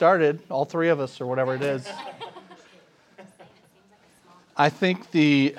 started, 0.00 0.40
all 0.48 0.64
three 0.64 0.88
of 0.88 0.98
us, 0.98 1.20
or 1.20 1.26
whatever 1.26 1.54
it 1.54 1.60
is. 1.60 1.86
I 4.56 4.70
think 4.70 5.10
the 5.10 5.54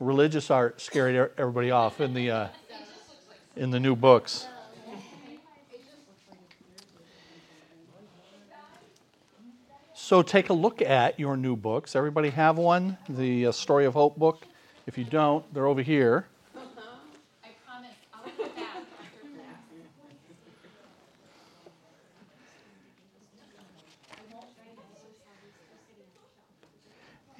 religious 0.00 0.50
art 0.50 0.80
scared 0.80 1.30
everybody 1.38 1.70
off 1.70 2.00
in 2.00 2.12
the, 2.12 2.28
uh, 2.32 2.48
in 3.54 3.70
the 3.70 3.78
new 3.78 3.94
books. 3.94 4.48
So 9.94 10.20
take 10.20 10.48
a 10.50 10.52
look 10.52 10.82
at 10.82 11.20
your 11.20 11.36
new 11.36 11.54
books. 11.54 11.94
Everybody 11.94 12.30
have 12.30 12.58
one? 12.58 12.98
The 13.08 13.46
uh, 13.46 13.52
Story 13.52 13.84
of 13.84 13.94
Hope 13.94 14.16
book. 14.16 14.44
If 14.88 14.98
you 14.98 15.04
don't, 15.04 15.44
they're 15.54 15.68
over 15.68 15.82
here. 15.82 16.26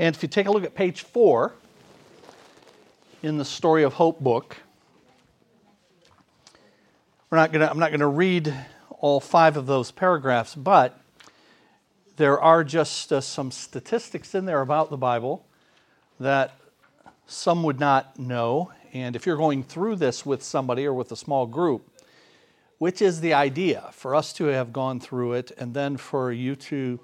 And 0.00 0.14
if 0.14 0.22
you 0.22 0.28
take 0.28 0.46
a 0.46 0.52
look 0.52 0.62
at 0.62 0.76
page 0.76 1.02
four 1.02 1.54
in 3.20 3.36
the 3.36 3.44
Story 3.44 3.82
of 3.82 3.94
Hope 3.94 4.20
book, 4.20 4.56
we're 7.30 7.38
not 7.38 7.50
gonna, 7.50 7.66
I'm 7.66 7.80
not 7.80 7.90
going 7.90 8.00
to 8.00 8.06
read 8.06 8.54
all 9.00 9.18
five 9.18 9.56
of 9.56 9.66
those 9.66 9.90
paragraphs, 9.90 10.54
but 10.54 11.00
there 12.16 12.40
are 12.40 12.62
just 12.62 13.12
uh, 13.12 13.20
some 13.20 13.50
statistics 13.50 14.36
in 14.36 14.44
there 14.44 14.60
about 14.60 14.90
the 14.90 14.96
Bible 14.96 15.44
that 16.20 16.54
some 17.26 17.64
would 17.64 17.80
not 17.80 18.20
know. 18.20 18.70
And 18.92 19.16
if 19.16 19.26
you're 19.26 19.36
going 19.36 19.64
through 19.64 19.96
this 19.96 20.24
with 20.24 20.44
somebody 20.44 20.86
or 20.86 20.94
with 20.94 21.10
a 21.10 21.16
small 21.16 21.44
group, 21.44 21.90
which 22.78 23.02
is 23.02 23.20
the 23.20 23.34
idea 23.34 23.90
for 23.90 24.14
us 24.14 24.32
to 24.34 24.44
have 24.44 24.72
gone 24.72 25.00
through 25.00 25.32
it 25.32 25.50
and 25.58 25.74
then 25.74 25.96
for 25.96 26.30
you 26.30 26.54
to 26.54 27.00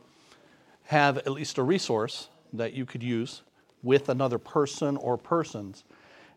have 0.85 1.19
at 1.19 1.33
least 1.33 1.59
a 1.59 1.63
resource 1.65 2.29
that 2.55 2.73
you 2.73 2.87
could 2.87 3.03
use 3.03 3.43
with 3.83 4.09
another 4.09 4.39
person 4.39 4.97
or 4.97 5.17
persons. 5.17 5.85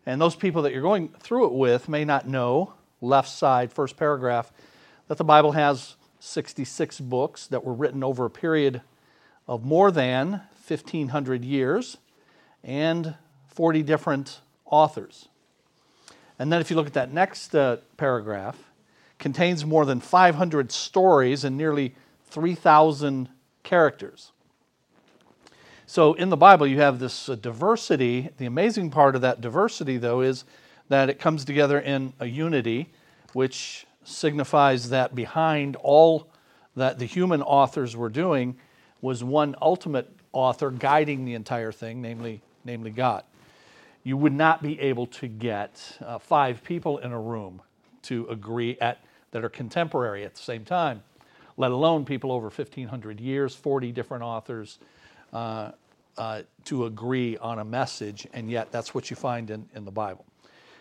And 0.06 0.20
those 0.20 0.36
people 0.36 0.62
that 0.62 0.72
you're 0.72 0.82
going 0.82 1.08
through 1.20 1.46
it 1.46 1.52
with 1.52 1.88
may 1.88 2.04
not 2.04 2.28
know, 2.28 2.74
left 3.00 3.28
side, 3.28 3.72
first 3.72 3.96
paragraph, 3.96 4.52
that 5.08 5.18
the 5.18 5.24
Bible 5.24 5.52
has 5.52 5.96
66 6.20 7.00
books 7.00 7.46
that 7.46 7.64
were 7.64 7.72
written 7.72 8.04
over 8.04 8.24
a 8.24 8.30
period 8.30 8.82
of 9.46 9.64
more 9.64 9.90
than 9.90 10.42
1,500 10.66 11.44
years 11.44 11.96
and 12.62 13.14
40 13.48 13.82
different 13.82 14.40
authors. 14.66 15.28
And 16.38 16.52
then 16.52 16.60
if 16.60 16.70
you 16.70 16.76
look 16.76 16.86
at 16.86 16.92
that 16.94 17.12
next 17.12 17.54
uh, 17.54 17.78
paragraph, 17.96 18.56
contains 19.18 19.64
more 19.64 19.84
than 19.84 20.00
500 20.00 20.70
stories 20.70 21.44
and 21.44 21.56
nearly 21.56 21.94
3,000 22.26 23.28
characters. 23.62 24.32
So 25.88 26.12
in 26.12 26.28
the 26.28 26.36
Bible, 26.36 26.66
you 26.66 26.80
have 26.80 26.98
this 26.98 27.30
uh, 27.30 27.34
diversity. 27.34 28.28
The 28.36 28.44
amazing 28.44 28.90
part 28.90 29.14
of 29.14 29.22
that 29.22 29.40
diversity, 29.40 29.96
though, 29.96 30.20
is 30.20 30.44
that 30.90 31.08
it 31.08 31.18
comes 31.18 31.46
together 31.46 31.80
in 31.80 32.12
a 32.20 32.26
unity, 32.26 32.90
which 33.32 33.86
signifies 34.04 34.90
that 34.90 35.14
behind 35.14 35.76
all 35.76 36.28
that 36.76 36.98
the 36.98 37.06
human 37.06 37.40
authors 37.40 37.96
were 37.96 38.10
doing 38.10 38.54
was 39.00 39.24
one 39.24 39.56
ultimate 39.62 40.14
author 40.34 40.70
guiding 40.70 41.24
the 41.24 41.32
entire 41.32 41.72
thing, 41.72 42.02
namely, 42.02 42.42
namely 42.66 42.90
God. 42.90 43.24
You 44.04 44.18
would 44.18 44.34
not 44.34 44.62
be 44.62 44.78
able 44.80 45.06
to 45.06 45.26
get 45.26 45.96
uh, 46.04 46.18
five 46.18 46.62
people 46.62 46.98
in 46.98 47.12
a 47.12 47.20
room 47.20 47.62
to 48.02 48.26
agree 48.28 48.76
at 48.82 48.98
that 49.30 49.42
are 49.42 49.48
contemporary 49.48 50.26
at 50.26 50.34
the 50.34 50.42
same 50.42 50.66
time, 50.66 51.02
let 51.56 51.70
alone 51.70 52.04
people 52.04 52.30
over 52.30 52.48
1,500 52.48 53.20
years, 53.20 53.54
40 53.54 53.90
different 53.92 54.22
authors, 54.22 54.78
uh, 55.32 55.72
uh, 56.16 56.42
to 56.64 56.86
agree 56.86 57.36
on 57.38 57.58
a 57.58 57.64
message, 57.64 58.26
and 58.32 58.50
yet 58.50 58.72
that's 58.72 58.94
what 58.94 59.10
you 59.10 59.16
find 59.16 59.50
in, 59.50 59.68
in 59.74 59.84
the 59.84 59.90
Bible. 59.90 60.24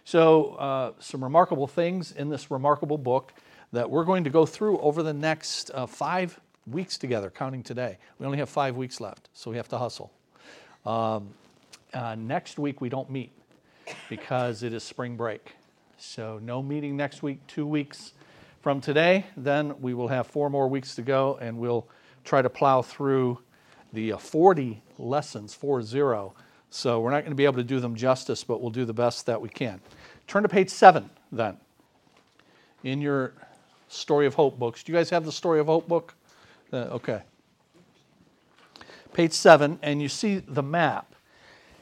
So, 0.03 0.53
uh, 0.53 0.93
some 0.99 1.23
remarkable 1.23 1.67
things 1.67 2.11
in 2.11 2.29
this 2.29 2.49
remarkable 2.49 2.97
book 2.97 3.33
that 3.73 3.89
we're 3.89 4.05
going 4.05 4.23
to 4.23 4.29
go 4.29 4.45
through 4.45 4.79
over 4.79 5.03
the 5.03 5.13
next 5.13 5.69
uh, 5.73 5.85
five 5.85 6.39
weeks 6.65 6.97
together, 6.97 7.29
counting 7.29 7.61
today. 7.61 7.97
We 8.17 8.25
only 8.25 8.37
have 8.37 8.49
five 8.49 8.77
weeks 8.77 9.01
left, 9.01 9.29
so 9.33 9.51
we 9.51 9.57
have 9.57 9.67
to 9.69 9.77
hustle. 9.77 10.11
Um, 10.85 11.29
uh, 11.93 12.15
next 12.15 12.57
week, 12.57 12.79
we 12.81 12.89
don't 12.89 13.09
meet 13.09 13.31
because 14.09 14.63
it 14.63 14.73
is 14.73 14.83
spring 14.83 15.17
break. 15.17 15.55
So, 15.97 16.39
no 16.41 16.61
meeting 16.63 16.95
next 16.95 17.21
week, 17.21 17.45
two 17.47 17.67
weeks 17.67 18.13
from 18.61 18.81
today. 18.81 19.25
Then 19.35 19.79
we 19.81 19.93
will 19.93 20.07
have 20.07 20.27
four 20.27 20.49
more 20.49 20.67
weeks 20.67 20.95
to 20.95 21.01
go, 21.01 21.37
and 21.41 21.57
we'll 21.57 21.87
try 22.23 22.41
to 22.41 22.49
plow 22.49 22.81
through 22.81 23.39
the 23.93 24.13
uh, 24.13 24.17
40 24.17 24.81
lessons, 24.97 25.53
4 25.53 25.81
0. 25.81 26.33
So, 26.69 26.99
we're 26.99 27.11
not 27.11 27.21
going 27.21 27.31
to 27.31 27.35
be 27.35 27.45
able 27.45 27.55
to 27.55 27.63
do 27.63 27.79
them 27.79 27.95
justice, 27.95 28.43
but 28.43 28.61
we'll 28.61 28.71
do 28.71 28.83
the 28.83 28.93
best 28.93 29.25
that 29.27 29.41
we 29.41 29.49
can. 29.49 29.79
Turn 30.27 30.43
to 30.43 30.49
page 30.49 30.69
seven 30.69 31.09
then 31.31 31.57
in 32.83 33.01
your 33.01 33.33
Story 33.87 34.25
of 34.25 34.33
Hope 34.33 34.59
books. 34.59 34.83
Do 34.83 34.91
you 34.91 34.97
guys 34.97 35.09
have 35.09 35.23
the 35.23 35.31
Story 35.31 35.59
of 35.61 35.67
Hope 35.67 35.87
book? 35.87 36.13
Uh, 36.71 36.97
okay. 36.99 37.21
Page 39.13 39.31
seven, 39.31 39.79
and 39.81 40.01
you 40.01 40.09
see 40.09 40.39
the 40.39 40.61
map. 40.61 41.15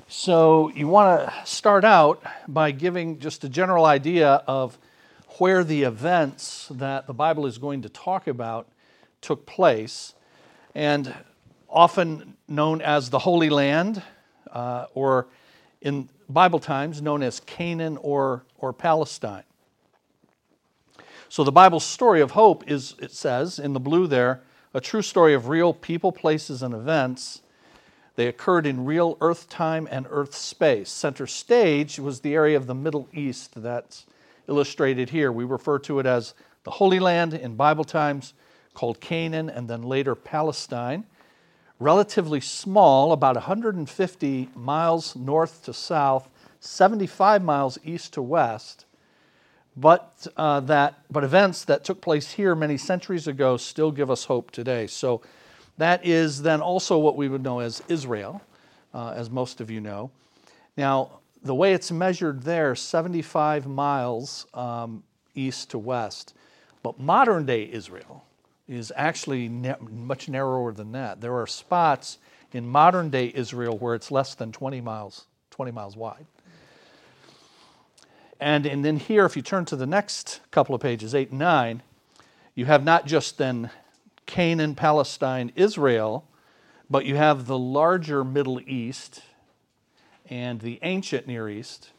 So 0.07 0.69
you 0.75 0.87
want 0.87 1.27
to 1.27 1.33
start 1.45 1.83
out 1.83 2.21
by 2.47 2.69
giving 2.69 3.17
just 3.17 3.43
a 3.43 3.49
general 3.49 3.85
idea 3.85 4.43
of 4.47 4.77
where 5.39 5.63
the 5.63 5.83
events 5.83 6.67
that 6.69 7.07
the 7.07 7.13
Bible 7.13 7.47
is 7.47 7.57
going 7.57 7.81
to 7.81 7.89
talk 7.89 8.27
about 8.27 8.67
took 9.21 9.47
place, 9.47 10.13
and 10.75 11.13
often 11.75 12.37
known 12.47 12.81
as 12.81 13.09
the 13.09 13.19
Holy 13.19 13.49
Land, 13.49 14.01
uh, 14.49 14.85
or 14.93 15.27
in 15.81 16.09
Bible 16.29 16.59
times 16.59 17.01
known 17.01 17.21
as 17.21 17.41
Canaan 17.41 17.97
or, 18.01 18.45
or 18.57 18.71
Palestine. 18.71 19.43
So 21.27 21.43
the 21.43 21.51
Bible's 21.51 21.83
story 21.83 22.21
of 22.21 22.31
hope 22.31 22.71
is, 22.71 22.95
it 22.99 23.11
says 23.11 23.59
in 23.59 23.73
the 23.73 23.79
blue 23.79 24.07
there, 24.07 24.41
a 24.73 24.79
true 24.79 25.01
story 25.01 25.33
of 25.33 25.49
real 25.49 25.73
people, 25.73 26.13
places, 26.13 26.63
and 26.63 26.73
events. 26.73 27.41
They 28.15 28.27
occurred 28.27 28.65
in 28.65 28.85
real 28.85 29.17
earth 29.19 29.49
time 29.49 29.85
and 29.91 30.07
earth 30.09 30.33
space. 30.33 30.89
Center 30.89 31.27
stage 31.27 31.99
was 31.99 32.21
the 32.21 32.35
area 32.35 32.55
of 32.55 32.67
the 32.67 32.73
Middle 32.75 33.09
East 33.13 33.61
that's 33.61 34.05
illustrated 34.47 35.09
here. 35.09 35.29
We 35.29 35.43
refer 35.43 35.79
to 35.79 35.99
it 35.99 36.05
as 36.05 36.35
the 36.63 36.71
Holy 36.71 36.99
Land 36.99 37.33
in 37.33 37.55
Bible 37.55 37.83
times, 37.83 38.33
called 38.73 39.01
Canaan, 39.01 39.49
and 39.49 39.67
then 39.67 39.81
later 39.83 40.15
Palestine 40.15 41.05
relatively 41.79 42.39
small, 42.39 43.11
about 43.11 43.35
150 43.35 44.49
miles 44.55 45.15
north 45.15 45.63
to 45.65 45.73
south, 45.73 46.29
75 46.59 47.43
miles 47.43 47.77
east 47.83 48.13
to 48.13 48.21
west. 48.21 48.85
But, 49.77 50.27
uh, 50.37 50.61
that, 50.61 50.95
but 51.11 51.23
events 51.23 51.65
that 51.65 51.83
took 51.83 51.99
place 51.99 52.31
here 52.31 52.55
many 52.55 52.77
centuries 52.77 53.27
ago 53.27 53.57
still 53.57 53.91
give 53.91 54.09
us 54.09 54.25
hope 54.25 54.51
today. 54.51 54.87
So 54.87 55.21
that 55.77 56.05
is 56.05 56.41
then 56.41 56.61
also 56.61 56.97
what 56.97 57.17
we 57.17 57.27
would 57.27 57.43
know 57.43 57.59
as 57.59 57.83
Israel, 57.89 58.41
uh, 58.93 59.13
as 59.15 59.29
most 59.29 59.59
of 59.59 59.69
you 59.69 59.81
know. 59.81 60.11
Now, 60.77 61.19
the 61.43 61.53
way 61.53 61.73
it's 61.73 61.91
measured 61.91 62.43
there, 62.43 62.73
75 62.73 63.67
miles 63.67 64.47
um, 64.53 65.03
east 65.35 65.71
to 65.71 65.77
west. 65.77 66.33
But 66.81 66.99
modern 66.99 67.45
day 67.45 67.69
Israel, 67.71 68.24
is 68.67 68.91
actually 68.95 69.47
ne- 69.47 69.75
much 69.79 70.27
narrower 70.27 70.71
than 70.71 70.91
that. 70.93 71.21
There 71.21 71.35
are 71.35 71.47
spots 71.47 72.17
in 72.51 72.67
modern 72.67 73.09
day 73.09 73.31
Israel 73.35 73.77
where 73.77 73.95
it's 73.95 74.11
less 74.11 74.33
than 74.35 74.51
20 74.51 74.81
miles, 74.81 75.25
20 75.51 75.71
miles 75.71 75.95
wide. 75.95 76.25
And, 78.39 78.65
and 78.65 78.83
then 78.83 78.97
here, 78.97 79.25
if 79.25 79.35
you 79.35 79.41
turn 79.41 79.65
to 79.65 79.75
the 79.75 79.85
next 79.85 80.41
couple 80.51 80.75
of 80.75 80.81
pages, 80.81 81.15
8 81.15 81.29
and 81.29 81.39
9, 81.39 81.83
you 82.53 82.65
have 82.65 82.83
not 82.83 83.05
just 83.05 83.37
then 83.37 83.69
Canaan, 84.25 84.75
Palestine, 84.75 85.51
Israel, 85.55 86.27
but 86.89 87.05
you 87.05 87.15
have 87.15 87.47
the 87.47 87.57
larger 87.57 88.23
Middle 88.23 88.59
East 88.61 89.21
and 90.29 90.59
the 90.61 90.79
ancient 90.81 91.27
Near 91.27 91.47
East 91.49 91.91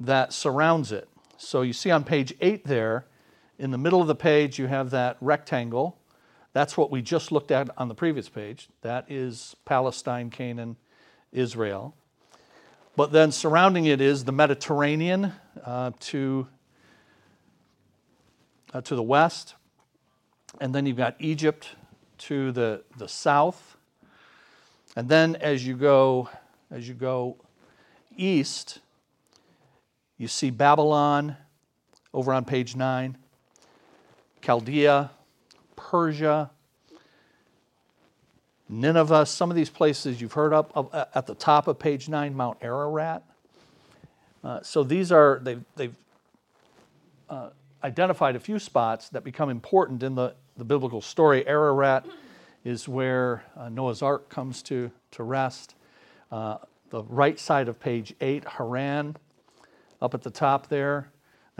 that 0.00 0.32
surrounds 0.32 0.92
it. 0.92 1.08
So 1.36 1.62
you 1.62 1.72
see 1.72 1.90
on 1.90 2.04
page 2.04 2.34
8 2.40 2.64
there, 2.64 3.06
in 3.62 3.70
the 3.70 3.78
middle 3.78 4.00
of 4.00 4.08
the 4.08 4.14
page, 4.16 4.58
you 4.58 4.66
have 4.66 4.90
that 4.90 5.16
rectangle. 5.20 5.96
That's 6.52 6.76
what 6.76 6.90
we 6.90 7.00
just 7.00 7.30
looked 7.30 7.52
at 7.52 7.70
on 7.78 7.86
the 7.86 7.94
previous 7.94 8.28
page. 8.28 8.68
That 8.80 9.06
is 9.08 9.54
Palestine, 9.64 10.30
Canaan, 10.30 10.76
Israel. 11.30 11.94
But 12.96 13.12
then 13.12 13.30
surrounding 13.30 13.84
it 13.84 14.00
is 14.00 14.24
the 14.24 14.32
Mediterranean 14.32 15.32
uh, 15.64 15.92
to, 16.00 16.48
uh, 18.74 18.80
to 18.80 18.96
the 18.96 19.02
west. 19.02 19.54
And 20.60 20.74
then 20.74 20.84
you've 20.84 20.96
got 20.96 21.14
Egypt 21.20 21.68
to 22.18 22.50
the, 22.50 22.82
the 22.98 23.06
south. 23.06 23.76
And 24.96 25.08
then 25.08 25.36
as 25.36 25.64
you 25.64 25.76
go, 25.76 26.28
as 26.68 26.88
you 26.88 26.94
go 26.94 27.36
east, 28.16 28.80
you 30.18 30.26
see 30.26 30.50
Babylon 30.50 31.36
over 32.12 32.32
on 32.32 32.44
page 32.44 32.74
9. 32.74 33.18
Chaldea, 34.42 35.10
Persia, 35.76 36.50
Nineveh, 38.68 39.26
some 39.26 39.50
of 39.50 39.56
these 39.56 39.70
places 39.70 40.20
you've 40.20 40.32
heard 40.32 40.52
of, 40.52 40.70
of 40.74 40.92
at 41.14 41.26
the 41.26 41.34
top 41.34 41.68
of 41.68 41.78
page 41.78 42.08
9, 42.08 42.34
Mount 42.34 42.58
Ararat. 42.62 43.22
Uh, 44.42 44.60
so 44.62 44.82
these 44.82 45.12
are, 45.12 45.40
they've, 45.42 45.62
they've 45.76 45.94
uh, 47.30 47.50
identified 47.84 48.34
a 48.34 48.40
few 48.40 48.58
spots 48.58 49.08
that 49.10 49.22
become 49.22 49.50
important 49.50 50.02
in 50.02 50.14
the, 50.14 50.34
the 50.56 50.64
biblical 50.64 51.00
story. 51.00 51.46
Ararat 51.46 52.06
is 52.64 52.88
where 52.88 53.44
uh, 53.56 53.68
Noah's 53.68 54.02
Ark 54.02 54.28
comes 54.28 54.62
to, 54.62 54.90
to 55.12 55.22
rest. 55.22 55.74
Uh, 56.30 56.56
the 56.90 57.04
right 57.04 57.38
side 57.38 57.68
of 57.68 57.78
page 57.78 58.14
8, 58.20 58.44
Haran, 58.44 59.16
up 60.00 60.14
at 60.14 60.22
the 60.22 60.30
top 60.30 60.68
there. 60.68 61.11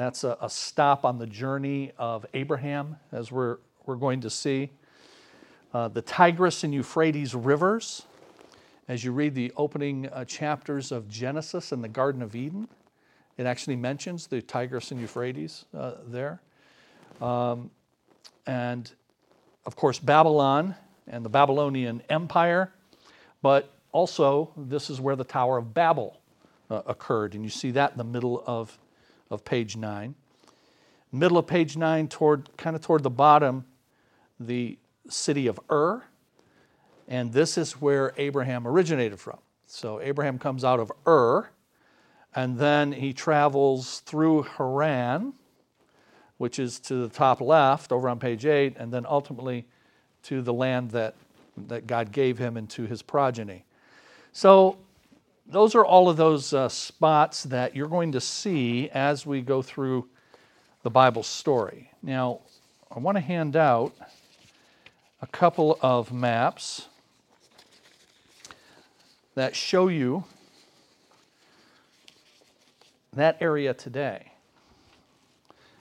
That's 0.03 0.25
a, 0.25 0.37
a 0.41 0.51
stop 0.51 1.05
on 1.05 1.19
the 1.19 1.29
journey 1.29 1.93
of 1.97 2.27
Abraham, 2.35 2.97
as 3.13 3.31
we're, 3.31 3.59
we're 3.87 3.95
going 3.95 4.23
to 4.23 4.31
see. 4.31 4.71
Uh, 5.73 5.87
the 5.87 6.03
Tigris 6.03 6.65
and 6.65 6.75
Euphrates 6.75 7.37
rivers, 7.37 8.03
as 8.89 9.05
you 9.05 9.13
read 9.13 9.37
the 9.37 9.53
opening 9.57 10.09
uh, 10.09 10.25
chapters 10.25 10.91
of 10.91 11.09
Genesis 11.09 11.71
and 11.71 11.85
the 11.85 11.89
Garden 11.89 12.21
of 12.21 12.35
Eden, 12.35 12.67
it 13.37 13.47
actually 13.47 13.77
mentions 13.77 14.27
the 14.27 14.43
Tigris 14.43 14.91
and 14.91 15.01
Euphrates 15.01 15.67
uh, 15.73 15.93
there. 16.09 16.43
Um, 17.21 17.71
and 18.45 18.91
of 19.67 19.77
course, 19.77 20.01
Babylon 20.01 20.75
and 21.07 21.25
the 21.25 21.31
Babylonian 21.31 22.03
Empire, 22.09 22.73
but 23.41 23.73
also 23.93 24.51
this 24.57 24.91
is 24.91 25.01
where 25.01 25.15
the 25.15 25.23
Tower 25.23 25.59
of 25.59 25.73
Babel 25.73 26.19
uh, 26.71 26.83
occurred, 26.87 27.37
and 27.37 27.45
you 27.45 27.51
see 27.51 27.71
that 27.71 27.93
in 27.93 27.99
the 27.99 28.05
middle 28.05 28.43
of, 28.49 28.77
of 29.32 29.44
page 29.44 29.76
9. 29.76 30.14
Middle 31.11 31.38
of 31.38 31.46
page 31.46 31.76
9, 31.76 32.08
toward 32.08 32.56
kind 32.56 32.76
of 32.76 32.82
toward 32.82 33.02
the 33.02 33.11
bottom, 33.11 33.64
the 34.38 34.79
city 35.08 35.46
of 35.46 35.61
Ur, 35.70 36.02
and 37.08 37.32
this 37.32 37.58
is 37.58 37.73
where 37.73 38.14
Abraham 38.17 38.67
originated 38.67 39.20
from. 39.20 39.38
So 39.67 40.00
Abraham 40.00 40.38
comes 40.38 40.64
out 40.64 40.81
of 40.81 40.93
Ur, 41.06 41.50
and 42.34 42.58
then 42.58 42.93
he 42.93 43.12
travels 43.12 44.00
through 44.00 44.43
Haran, 44.43 45.34
which 46.38 46.58
is 46.58 46.81
to 46.81 46.94
the 46.94 47.08
top 47.08 47.40
left 47.40 47.93
over 47.93 48.08
on 48.08 48.19
page 48.19 48.46
8, 48.46 48.76
and 48.79 48.93
then 48.93 49.05
ultimately 49.06 49.67
to 50.25 50.40
the 50.40 50.52
land 50.52 50.93
that, 50.93 51.14
that 51.56 51.87
God 51.87 52.12
gave 52.12 52.38
him 52.38 52.56
and 52.56 52.69
to 52.70 52.84
his 52.84 53.02
progeny. 53.02 53.64
So 54.32 54.79
those 55.47 55.75
are 55.75 55.85
all 55.85 56.09
of 56.09 56.17
those 56.17 56.53
uh, 56.53 56.69
spots 56.69 57.44
that 57.44 57.77
you're 57.77 57.89
going 57.89 58.12
to 58.12 58.21
see 58.21 58.89
as 58.91 59.27
we 59.27 59.41
go 59.41 59.62
through 59.62 60.09
the 60.83 60.91
Bible 60.91 61.23
story. 61.23 61.91
Now, 62.03 62.41
I 62.94 62.99
want 62.99 63.17
to 63.17 63.21
hand 63.21 63.56
out 63.56 63.94
a 65.21 65.27
couple 65.27 65.79
of 65.81 66.12
maps 66.12 66.89
that 69.35 69.56
show 69.56 69.89
you 69.89 70.25
that 73.15 73.37
area 73.41 73.75
today. 73.75 74.33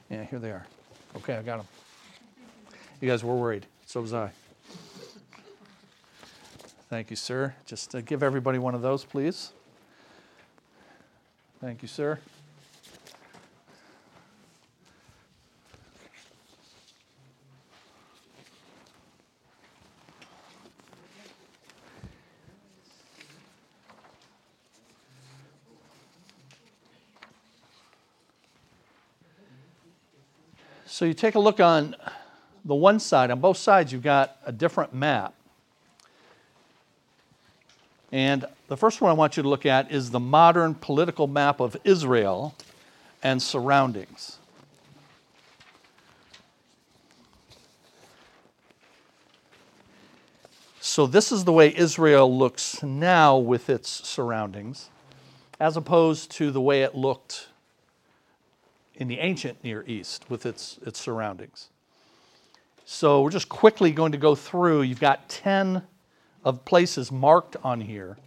Yeah, 0.09 0.23
here 0.25 0.39
they 0.39 0.51
are. 0.51 0.65
Okay, 1.17 1.35
I 1.35 1.41
got 1.41 1.57
them. 1.57 1.67
You 2.99 3.09
guys 3.09 3.23
were 3.23 3.35
worried. 3.35 3.65
So 3.85 4.01
was 4.01 4.13
I. 4.13 4.31
Thank 6.91 7.09
you, 7.09 7.15
sir. 7.15 7.55
Just 7.65 7.95
uh, 7.95 8.01
give 8.01 8.21
everybody 8.21 8.59
one 8.59 8.75
of 8.75 8.81
those, 8.81 9.05
please. 9.05 9.53
Thank 11.61 11.81
you, 11.81 11.87
sir. 11.87 12.19
So 30.85 31.05
you 31.05 31.13
take 31.13 31.35
a 31.35 31.39
look 31.39 31.61
on 31.61 31.95
the 32.65 32.75
one 32.75 32.99
side, 32.99 33.31
on 33.31 33.39
both 33.39 33.55
sides, 33.55 33.93
you've 33.93 34.03
got 34.03 34.35
a 34.45 34.51
different 34.51 34.93
map. 34.93 35.33
And 38.11 38.45
the 38.67 38.75
first 38.75 38.99
one 38.99 39.09
I 39.09 39.13
want 39.13 39.37
you 39.37 39.43
to 39.43 39.49
look 39.49 39.65
at 39.65 39.91
is 39.91 40.11
the 40.11 40.19
modern 40.19 40.75
political 40.75 41.27
map 41.27 41.59
of 41.59 41.77
Israel 41.83 42.55
and 43.23 43.41
surroundings. 43.41 44.37
So, 50.79 51.05
this 51.07 51.31
is 51.31 51.45
the 51.45 51.53
way 51.53 51.73
Israel 51.75 52.37
looks 52.37 52.83
now 52.83 53.37
with 53.37 53.69
its 53.69 53.89
surroundings, 53.89 54.89
as 55.59 55.77
opposed 55.77 56.31
to 56.31 56.51
the 56.51 56.59
way 56.59 56.81
it 56.81 56.95
looked 56.95 57.47
in 58.95 59.07
the 59.07 59.19
ancient 59.19 59.63
Near 59.63 59.83
East 59.87 60.29
with 60.29 60.45
its, 60.45 60.79
its 60.85 60.99
surroundings. 60.99 61.69
So 62.85 63.21
we're 63.21 63.31
just 63.31 63.49
quickly 63.49 63.91
going 63.91 64.11
to 64.11 64.17
go 64.17 64.35
through. 64.35 64.81
You've 64.81 64.99
got 64.99 65.29
10 65.29 65.81
of 66.43 66.65
places 66.65 67.11
marked 67.11 67.55
on 67.63 67.81
here. 67.81 68.17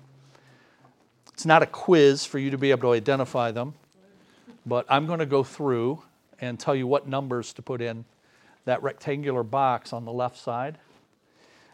It's 1.33 1.47
not 1.47 1.63
a 1.63 1.67
quiz 1.67 2.25
for 2.25 2.39
you 2.39 2.51
to 2.51 2.59
be 2.59 2.71
able 2.71 2.83
to 2.83 2.93
identify 2.93 3.51
them, 3.51 3.75
but 4.65 4.87
I'm 4.89 5.07
going 5.07 5.19
to 5.19 5.27
go 5.27 5.43
through 5.43 6.03
and 6.41 6.59
tell 6.59 6.75
you 6.75 6.87
what 6.87 7.09
numbers 7.09 7.53
to 7.55 7.63
put 7.63 7.81
in 7.81 8.05
that 8.65 8.83
rectangular 8.83 9.43
box 9.43 9.93
on 9.93 10.05
the 10.05 10.13
left 10.13 10.39
side. 10.39 10.79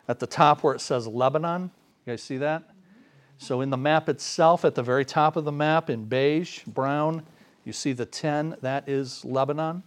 At 0.09 0.19
the 0.19 0.27
top 0.27 0.63
where 0.63 0.75
it 0.75 0.81
says 0.81 1.07
Lebanon, 1.07 1.71
you 2.07 2.13
guys 2.13 2.23
see 2.23 2.39
that? 2.39 2.63
So 3.39 3.61
in 3.61 3.71
the 3.71 3.77
map 3.77 4.09
itself, 4.09 4.65
at 4.65 4.75
the 4.75 4.83
very 4.83 5.05
top 5.05 5.37
of 5.37 5.45
the 5.45 5.53
map 5.53 5.89
in 5.89 6.05
beige, 6.05 6.63
brown, 6.65 7.25
you 7.65 7.73
see 7.73 7.93
the 7.93 8.07
10, 8.07 8.57
that 8.63 8.89
is 8.89 9.25
Lebanon. 9.25 9.83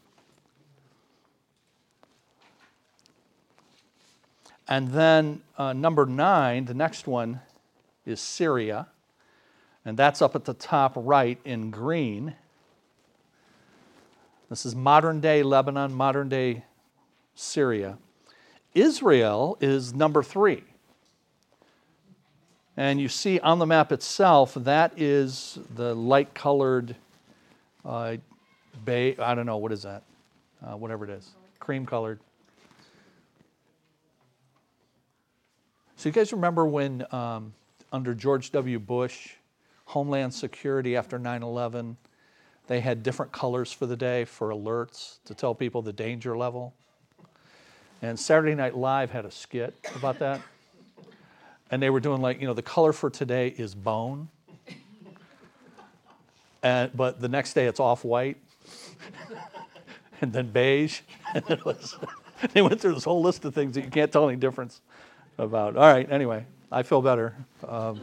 And 4.67 4.89
then 4.89 5.41
uh, 5.57 5.73
number 5.73 6.05
nine, 6.05 6.65
the 6.65 6.73
next 6.73 7.07
one 7.07 7.41
is 8.05 8.21
Syria. 8.21 8.87
And 9.85 9.97
that's 9.97 10.21
up 10.21 10.35
at 10.35 10.45
the 10.45 10.53
top 10.53 10.93
right 10.95 11.37
in 11.43 11.69
green. 11.69 12.35
This 14.49 14.65
is 14.65 14.75
modern 14.75 15.19
day 15.19 15.43
Lebanon, 15.43 15.93
modern 15.93 16.29
day 16.29 16.63
Syria. 17.35 17.97
Israel 18.73 19.57
is 19.59 19.93
number 19.93 20.23
three. 20.23 20.63
And 22.75 22.99
you 22.99 23.07
see 23.07 23.39
on 23.39 23.59
the 23.59 23.65
map 23.65 23.91
itself, 23.91 24.55
that 24.55 24.93
is 24.97 25.59
the 25.75 25.93
light 25.93 26.33
colored 26.33 26.95
uh, 27.85 28.17
bay, 28.85 29.15
I 29.17 29.35
don't 29.35 29.45
know, 29.45 29.57
what 29.57 29.71
is 29.71 29.83
that? 29.83 30.03
Uh, 30.65 30.77
whatever 30.77 31.03
it 31.03 31.11
is, 31.11 31.29
cream 31.59 31.85
colored. 31.85 32.19
So, 35.95 36.09
you 36.09 36.13
guys 36.13 36.33
remember 36.33 36.65
when 36.65 37.05
um, 37.11 37.53
under 37.91 38.13
George 38.13 38.51
W. 38.51 38.79
Bush, 38.79 39.33
Homeland 39.85 40.33
Security 40.33 40.97
after 40.97 41.19
9 41.19 41.43
11, 41.43 41.97
they 42.67 42.79
had 42.79 43.03
different 43.03 43.31
colors 43.31 43.71
for 43.71 43.85
the 43.85 43.95
day 43.95 44.25
for 44.25 44.49
alerts 44.49 45.19
to 45.25 45.33
tell 45.33 45.53
people 45.53 45.81
the 45.81 45.93
danger 45.93 46.35
level? 46.35 46.73
And 48.01 48.19
Saturday 48.19 48.55
Night 48.55 48.75
Live 48.75 49.11
had 49.11 49.23
a 49.23 49.31
skit 49.31 49.75
about 49.95 50.19
that. 50.19 50.41
And 51.71 51.81
they 51.81 51.89
were 51.89 51.99
doing 51.99 52.21
like, 52.21 52.41
you 52.41 52.47
know, 52.47 52.53
the 52.53 52.61
color 52.61 52.91
for 52.91 53.09
today 53.09 53.53
is 53.57 53.73
bone. 53.73 54.27
And, 56.61 56.95
but 56.95 57.19
the 57.19 57.29
next 57.29 57.53
day 57.53 57.65
it's 57.65 57.79
off 57.79 58.03
white 58.03 58.37
and 60.21 60.33
then 60.33 60.49
beige. 60.51 61.01
And 61.35 61.49
it 61.49 61.65
was, 61.65 61.97
they 62.53 62.61
went 62.61 62.79
through 62.79 62.93
this 62.93 63.05
whole 63.05 63.21
list 63.21 63.43
of 63.43 63.55
things 63.55 63.73
that 63.73 63.83
you 63.83 63.89
can't 63.89 64.11
tell 64.11 64.29
any 64.29 64.37
difference 64.37 64.81
about. 65.37 65.75
All 65.75 65.91
right, 65.91 66.09
anyway, 66.11 66.45
I 66.71 66.83
feel 66.83 67.01
better. 67.01 67.35
Um, 67.67 68.01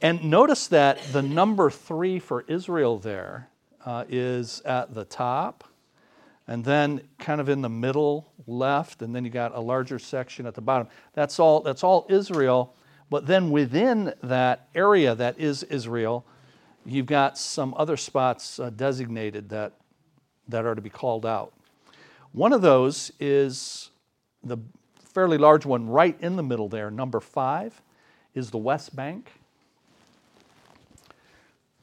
and 0.00 0.24
notice 0.24 0.68
that 0.68 1.02
the 1.12 1.22
number 1.22 1.70
three 1.70 2.18
for 2.18 2.44
Israel 2.46 2.98
there 2.98 3.48
uh, 3.84 4.04
is 4.08 4.60
at 4.62 4.94
the 4.94 5.04
top, 5.04 5.64
and 6.46 6.64
then 6.64 7.00
kind 7.18 7.40
of 7.40 7.48
in 7.48 7.62
the 7.62 7.68
middle 7.68 8.32
left, 8.46 9.02
and 9.02 9.14
then 9.14 9.24
you 9.24 9.30
got 9.30 9.54
a 9.54 9.60
larger 9.60 9.98
section 9.98 10.46
at 10.46 10.54
the 10.54 10.60
bottom. 10.60 10.88
That's 11.14 11.38
all, 11.38 11.60
that's 11.60 11.82
all 11.82 12.06
Israel. 12.08 12.74
But 13.10 13.26
then 13.26 13.50
within 13.50 14.14
that 14.22 14.68
area 14.74 15.14
that 15.14 15.38
is 15.38 15.62
Israel, 15.64 16.26
you've 16.84 17.06
got 17.06 17.36
some 17.38 17.74
other 17.76 17.96
spots 17.96 18.60
uh, 18.60 18.70
designated 18.70 19.48
that, 19.50 19.72
that 20.48 20.64
are 20.64 20.74
to 20.74 20.80
be 20.80 20.90
called 20.90 21.26
out. 21.26 21.52
One 22.32 22.52
of 22.52 22.62
those 22.62 23.10
is 23.18 23.90
the 24.44 24.58
fairly 25.12 25.38
large 25.38 25.66
one 25.66 25.88
right 25.88 26.16
in 26.20 26.36
the 26.36 26.42
middle 26.42 26.68
there, 26.68 26.90
number 26.90 27.20
five, 27.20 27.80
is 28.34 28.50
the 28.50 28.58
West 28.58 28.94
Bank. 28.94 29.32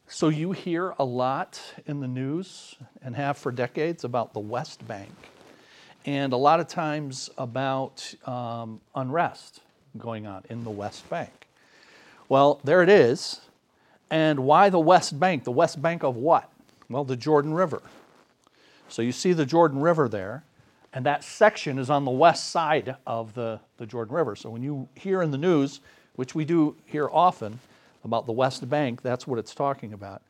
So 0.07 0.29
you 0.29 0.51
hear 0.51 0.93
a 0.99 1.03
lot 1.03 1.59
in 1.85 1.99
the 1.99 2.07
news 2.07 2.75
and 3.01 3.15
have 3.15 3.37
for 3.37 3.51
decades 3.51 4.03
about 4.03 4.33
the 4.33 4.39
West 4.39 4.87
Bank. 4.87 5.11
and 6.05 6.33
a 6.33 6.37
lot 6.37 6.59
of 6.59 6.67
times 6.67 7.29
about 7.37 8.13
um, 8.27 8.79
unrest 8.93 9.61
going 9.97 10.27
on 10.27 10.43
in 10.49 10.63
the 10.63 10.69
West 10.69 11.09
Bank. 11.09 11.47
Well, 12.29 12.59
there 12.63 12.81
it 12.83 12.89
is. 12.89 13.41
And 14.09 14.41
why 14.41 14.69
the 14.69 14.79
West 14.79 15.19
Bank? 15.19 15.43
The 15.43 15.51
West 15.51 15.81
Bank 15.81 16.03
of 16.03 16.15
what? 16.15 16.51
Well, 16.89 17.03
the 17.03 17.15
Jordan 17.15 17.53
River. 17.53 17.81
So 18.87 19.01
you 19.01 19.11
see 19.11 19.33
the 19.33 19.45
Jordan 19.47 19.81
River 19.81 20.07
there, 20.07 20.43
and 20.95 21.05
that 21.05 21.23
section 21.23 21.77
is 21.77 21.89
on 21.89 22.05
the 22.05 22.11
west 22.11 22.49
side 22.49 22.95
of 23.05 23.33
the, 23.35 23.59
the 23.77 23.85
Jordan 23.85 24.15
River. 24.15 24.35
So 24.35 24.49
when 24.49 24.63
you 24.63 24.87
hear 24.95 25.21
in 25.21 25.29
the 25.29 25.37
news, 25.37 25.81
which 26.15 26.33
we 26.33 26.45
do 26.45 26.77
hear 26.85 27.09
often, 27.11 27.59
about 28.05 28.27
the 28.27 28.31
West 28.31 28.69
Bank, 28.69 29.01
that's 29.01 29.27
what 29.27 29.37
it's 29.37 29.53
talking 29.53 29.91
about. 29.91 30.21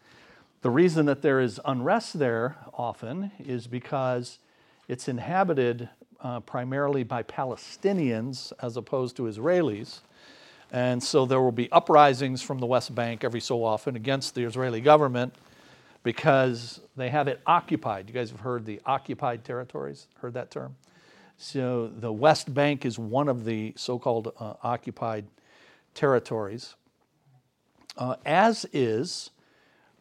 The 0.62 0.69
reason 0.72 1.05
that 1.05 1.22
there 1.22 1.39
is 1.39 1.60
unrest 1.65 2.17
there 2.17 2.55
often 2.74 3.31
is 3.38 3.67
because 3.67 4.39
it's 4.88 5.07
inhabited 5.07 5.89
uh, 6.22 6.39
primarily 6.39 7.03
by 7.03 7.22
Palestinians 7.22 8.51
as 8.62 8.77
opposed 8.77 9.15
to 9.17 9.24
Israelis. 9.24 10.00
And 10.72 11.03
so 11.03 11.25
there 11.25 11.41
will 11.41 11.51
be 11.51 11.72
uprisings 11.72 12.41
from 12.41 12.57
the 12.57 12.65
West 12.65 12.95
Bank 12.95 13.24
every 13.24 13.41
so 13.41 13.63
often 13.63 13.95
against 13.95 14.34
the 14.34 14.43
Israeli 14.43 14.81
government 14.81 15.36
because 16.05 16.81
they 16.95 17.09
have 17.09 17.27
it 17.27 17.41
occupied. 17.47 18.07
You 18.07 18.13
guys 18.13 18.29
have 18.29 18.41
heard 18.41 18.63
the 18.63 18.79
occupied 18.85 19.43
territories, 19.43 20.05
heard 20.19 20.35
that 20.35 20.51
term? 20.51 20.75
So 21.35 21.88
the 21.88 22.13
West 22.13 22.53
Bank 22.53 22.85
is 22.85 23.00
one 23.00 23.27
of 23.27 23.43
the 23.43 23.74
so 23.75 23.97
called 23.97 24.31
uh, 24.39 24.53
occupied 24.62 25.25
territories, 25.95 26.75
uh, 27.97 28.17
as 28.24 28.67
is 28.71 29.31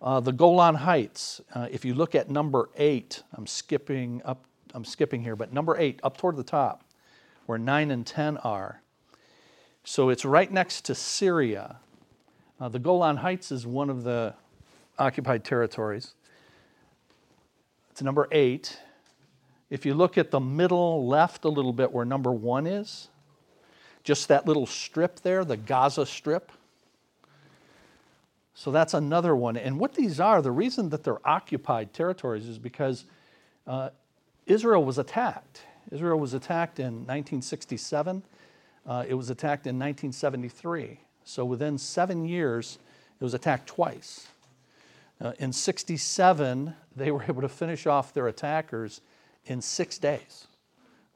uh, 0.02 0.20
the 0.20 0.30
Golan 0.30 0.74
Heights. 0.74 1.40
Uh, 1.54 1.68
if 1.70 1.86
you 1.86 1.94
look 1.94 2.14
at 2.14 2.30
number 2.30 2.68
eight, 2.76 3.22
I'm 3.32 3.46
skipping 3.46 4.20
up 4.26 4.44
I'm 4.74 4.84
skipping 4.84 5.22
here, 5.22 5.36
but 5.36 5.52
number 5.52 5.78
eight, 5.78 6.00
up 6.02 6.16
toward 6.16 6.36
the 6.36 6.42
top, 6.42 6.84
where 7.46 7.58
nine 7.58 7.92
and 7.92 8.04
10 8.04 8.38
are. 8.38 8.82
So 9.84 10.08
it's 10.08 10.24
right 10.24 10.50
next 10.50 10.84
to 10.86 10.96
Syria. 10.96 11.76
Uh, 12.60 12.68
the 12.68 12.80
Golan 12.80 13.18
Heights 13.18 13.52
is 13.52 13.68
one 13.68 13.88
of 13.88 14.02
the 14.02 14.34
occupied 14.98 15.44
territories. 15.44 16.14
It's 17.90 18.02
number 18.02 18.28
eight. 18.32 18.78
If 19.70 19.86
you 19.86 19.94
look 19.94 20.18
at 20.18 20.30
the 20.30 20.40
middle 20.40 21.06
left 21.06 21.44
a 21.44 21.48
little 21.48 21.72
bit 21.72 21.92
where 21.92 22.04
number 22.04 22.32
one 22.32 22.66
is, 22.66 23.08
just 24.02 24.28
that 24.28 24.46
little 24.46 24.66
strip 24.66 25.20
there, 25.20 25.44
the 25.44 25.56
Gaza 25.56 26.04
Strip. 26.04 26.52
So 28.54 28.70
that's 28.70 28.94
another 28.94 29.34
one. 29.34 29.56
And 29.56 29.80
what 29.80 29.94
these 29.94 30.20
are, 30.20 30.40
the 30.40 30.52
reason 30.52 30.90
that 30.90 31.02
they're 31.02 31.26
occupied 31.26 31.92
territories 31.92 32.46
is 32.46 32.58
because 32.58 33.04
uh, 33.66 33.90
Israel 34.46 34.84
was 34.84 34.98
attacked. 34.98 35.62
Israel 35.90 36.20
was 36.20 36.34
attacked 36.34 36.78
in 36.78 37.06
1967. 37.06 38.22
Uh, 38.86 39.04
it 39.08 39.14
was 39.14 39.30
attacked 39.30 39.66
in 39.66 39.76
1973. 39.76 41.00
So 41.24 41.44
within 41.44 41.78
seven 41.78 42.24
years, 42.26 42.78
it 43.18 43.24
was 43.24 43.34
attacked 43.34 43.66
twice. 43.66 44.28
Uh, 45.20 45.32
in 45.38 45.52
67, 45.52 46.74
they 46.96 47.10
were 47.10 47.22
able 47.28 47.42
to 47.42 47.48
finish 47.48 47.86
off 47.86 48.12
their 48.12 48.28
attackers 48.28 49.00
in 49.46 49.60
six 49.60 49.98
days. 49.98 50.46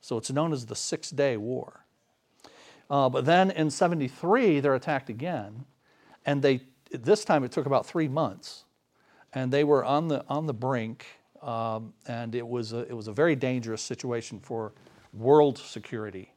So 0.01 0.17
it's 0.17 0.31
known 0.31 0.53
as 0.53 0.67
the 0.67 0.77
Six 0.77 1.11
Day 1.11 1.37
War. 1.37 1.85
Uh, 2.89 3.09
but 3.09 3.25
then 3.25 3.51
in 3.51 3.71
73, 3.71 4.61
they're 4.61 4.75
attacked 4.75 5.11
again. 5.11 5.65
And 6.25 6.43
they, 6.43 6.63
this 6.91 7.25
time 7.25 7.45
it 7.45 7.53
took 7.53 7.67
about 7.67 7.87
three 7.87 8.09
months. 8.09 8.65
And 9.35 9.53
they 9.53 9.65
were 9.65 9.85
on 9.85 10.09
the, 10.09 10.25
on 10.29 10.47
the 10.47 10.55
brink 10.55 11.07
um, 11.43 11.93
and 12.07 12.35
it 12.35 12.47
was, 12.47 12.73
a, 12.73 12.79
it 12.81 12.97
was 12.97 13.09
a 13.09 13.13
very 13.13 13.37
dangerous 13.37 13.83
situation 13.83 14.41
for 14.41 14.73
world 15.13 15.59
security. 15.59 16.33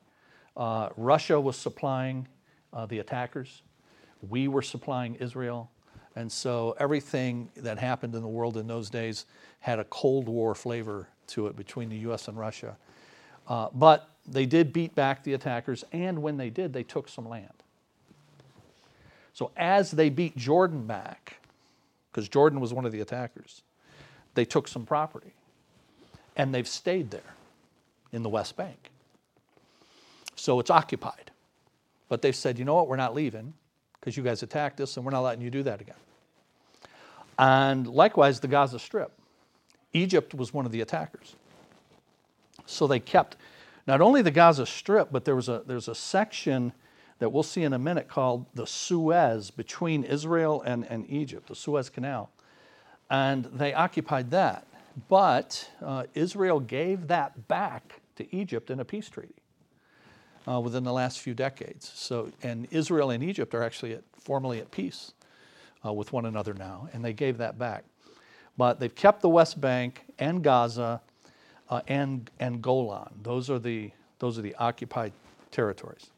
Uh, 0.55 0.89
Russia 0.95 1.39
was 1.39 1.57
supplying 1.57 2.27
uh, 2.73 2.85
the 2.85 2.99
attackers, 2.99 3.63
we 4.29 4.47
were 4.47 4.61
supplying 4.61 5.15
Israel. 5.15 5.71
And 6.15 6.31
so 6.31 6.75
everything 6.79 7.49
that 7.57 7.77
happened 7.77 8.15
in 8.15 8.21
the 8.21 8.27
world 8.27 8.57
in 8.57 8.67
those 8.67 8.89
days 8.89 9.25
had 9.59 9.79
a 9.79 9.85
Cold 9.85 10.27
War 10.27 10.53
flavor 10.55 11.07
to 11.27 11.47
it 11.47 11.55
between 11.55 11.89
the 11.89 11.97
US 12.09 12.27
and 12.27 12.37
Russia. 12.37 12.75
Uh, 13.47 13.69
but 13.73 14.09
they 14.27 14.45
did 14.45 14.73
beat 14.73 14.93
back 14.93 15.23
the 15.23 15.33
attackers, 15.33 15.83
and 15.91 16.21
when 16.21 16.37
they 16.37 16.49
did, 16.49 16.73
they 16.73 16.83
took 16.83 17.07
some 17.07 17.27
land. 17.27 17.51
So 19.33 19.51
as 19.55 19.91
they 19.91 20.09
beat 20.09 20.35
Jordan 20.35 20.85
back, 20.85 21.37
because 22.11 22.27
Jordan 22.27 22.59
was 22.59 22.73
one 22.73 22.85
of 22.85 22.91
the 22.91 22.99
attackers, 22.99 23.61
they 24.35 24.45
took 24.45 24.67
some 24.67 24.85
property. 24.85 25.33
And 26.35 26.53
they've 26.53 26.67
stayed 26.67 27.11
there 27.11 27.35
in 28.11 28.23
the 28.23 28.29
West 28.29 28.55
Bank. 28.55 28.89
So 30.35 30.59
it's 30.59 30.69
occupied. 30.69 31.31
But 32.09 32.21
they've 32.21 32.35
said, 32.35 32.59
you 32.59 32.65
know 32.65 32.75
what, 32.75 32.87
we're 32.87 32.95
not 32.95 33.13
leaving 33.13 33.53
because 34.01 34.17
you 34.17 34.23
guys 34.23 34.43
attacked 34.43 34.81
us 34.81 34.97
and 34.97 35.05
we're 35.05 35.13
not 35.13 35.21
letting 35.21 35.41
you 35.41 35.49
do 35.49 35.63
that 35.63 35.79
again. 35.79 35.95
And 37.39 37.87
likewise, 37.87 38.41
the 38.41 38.49
Gaza 38.49 38.79
Strip. 38.79 39.11
Egypt 39.93 40.33
was 40.33 40.53
one 40.53 40.65
of 40.65 40.73
the 40.73 40.81
attackers. 40.81 41.35
So 42.65 42.87
they 42.87 42.99
kept 42.99 43.37
not 43.87 44.01
only 44.01 44.21
the 44.21 44.31
Gaza 44.31 44.65
Strip, 44.65 45.09
but 45.11 45.23
there 45.23 45.35
was 45.35 45.47
a, 45.47 45.63
there's 45.65 45.87
a 45.87 45.95
section 45.95 46.73
that 47.19 47.31
we'll 47.31 47.43
see 47.43 47.63
in 47.63 47.71
a 47.71 47.79
minute 47.79 48.09
called 48.09 48.45
the 48.53 48.67
Suez 48.67 49.51
between 49.51 50.03
Israel 50.03 50.61
and, 50.65 50.85
and 50.85 51.09
Egypt, 51.09 51.47
the 51.47 51.55
Suez 51.55 51.89
Canal 51.89 52.29
and 53.11 53.45
they 53.45 53.73
occupied 53.73 54.31
that. 54.31 54.65
But 55.09 55.69
uh, 55.81 56.05
Israel 56.15 56.59
gave 56.59 57.07
that 57.07 57.47
back 57.47 58.01
to 58.15 58.35
Egypt 58.35 58.71
in 58.71 58.79
a 58.79 58.85
peace 58.85 59.09
treaty 59.09 59.40
uh, 60.47 60.59
within 60.59 60.83
the 60.83 60.93
last 60.93 61.19
few 61.19 61.33
decades. 61.33 61.91
So, 61.93 62.31
and 62.43 62.67
Israel 62.71 63.11
and 63.11 63.23
Egypt 63.23 63.53
are 63.53 63.63
actually 63.63 63.93
at, 63.93 64.03
formally 64.13 64.59
at 64.59 64.71
peace 64.71 65.13
uh, 65.85 65.93
with 65.93 66.13
one 66.13 66.25
another 66.25 66.53
now, 66.53 66.89
and 66.93 67.03
they 67.03 67.13
gave 67.13 67.37
that 67.37 67.57
back. 67.57 67.83
But 68.57 68.79
they've 68.79 68.93
kept 68.93 69.21
the 69.21 69.29
West 69.29 69.59
Bank 69.59 70.03
and 70.19 70.43
Gaza 70.43 71.01
uh, 71.69 71.81
and, 71.87 72.29
and 72.39 72.61
Golan. 72.61 73.13
Those 73.23 73.49
are, 73.49 73.59
the, 73.59 73.91
those 74.19 74.37
are 74.37 74.41
the 74.41 74.55
occupied 74.55 75.13
territories. 75.51 76.09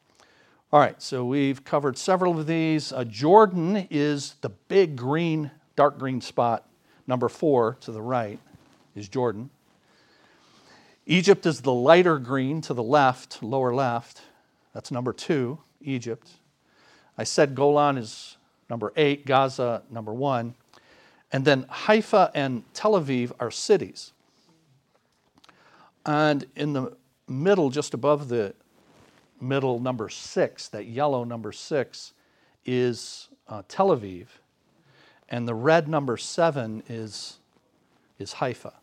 All 0.72 0.80
right, 0.80 1.00
so 1.02 1.24
we've 1.26 1.64
covered 1.64 1.98
several 1.98 2.40
of 2.40 2.48
these. 2.48 2.92
Uh, 2.92 3.04
Jordan 3.04 3.88
is 3.92 4.36
the 4.42 4.50
big 4.50 4.96
green, 4.96 5.52
dark 5.76 6.00
green 6.00 6.20
spot 6.20 6.68
Number 7.08 7.30
four 7.30 7.78
to 7.82 7.92
the 7.92 8.02
right 8.02 8.40
is 8.96 9.10
Jordan. 9.10 9.50
Egypt 11.06 11.46
is 11.46 11.62
the 11.62 11.74
lighter 11.74 12.18
green 12.18 12.62
to 12.62 12.74
the 12.74 12.84
left, 12.84 13.44
lower 13.44 13.74
left. 13.74 14.22
That's 14.74 14.92
number 14.92 15.12
two, 15.12 15.60
Egypt. 15.82 16.30
I 17.18 17.26
said 17.26 17.56
Golan 17.56 17.98
is 17.98 18.38
number 18.70 18.94
eight, 18.96 19.26
Gaza 19.26 19.84
number 19.90 20.14
one. 20.14 20.56
And 21.32 21.44
then 21.44 21.66
Haifa 21.68 22.32
and 22.34 22.64
Tel 22.74 22.94
Aviv 22.94 23.32
are 23.40 23.52
cities. 23.52 24.14
And 26.06 26.46
in 26.56 26.74
the 26.74 26.96
middle, 27.28 27.70
just 27.70 27.94
above 27.94 28.30
the 28.30 28.54
middle, 29.42 29.80
number 29.80 30.10
six, 30.10 30.70
that 30.70 30.86
yellow 30.86 31.24
number 31.24 31.52
six, 31.52 32.14
is 32.66 33.30
uh, 33.48 33.64
Tel 33.68 33.90
Aviv. 33.90 34.28
And 35.30 35.48
the 35.48 35.56
red 35.56 35.88
number 35.88 36.18
seven 36.18 36.84
is, 36.88 37.40
is 38.20 38.34
Haifa. 38.34 38.74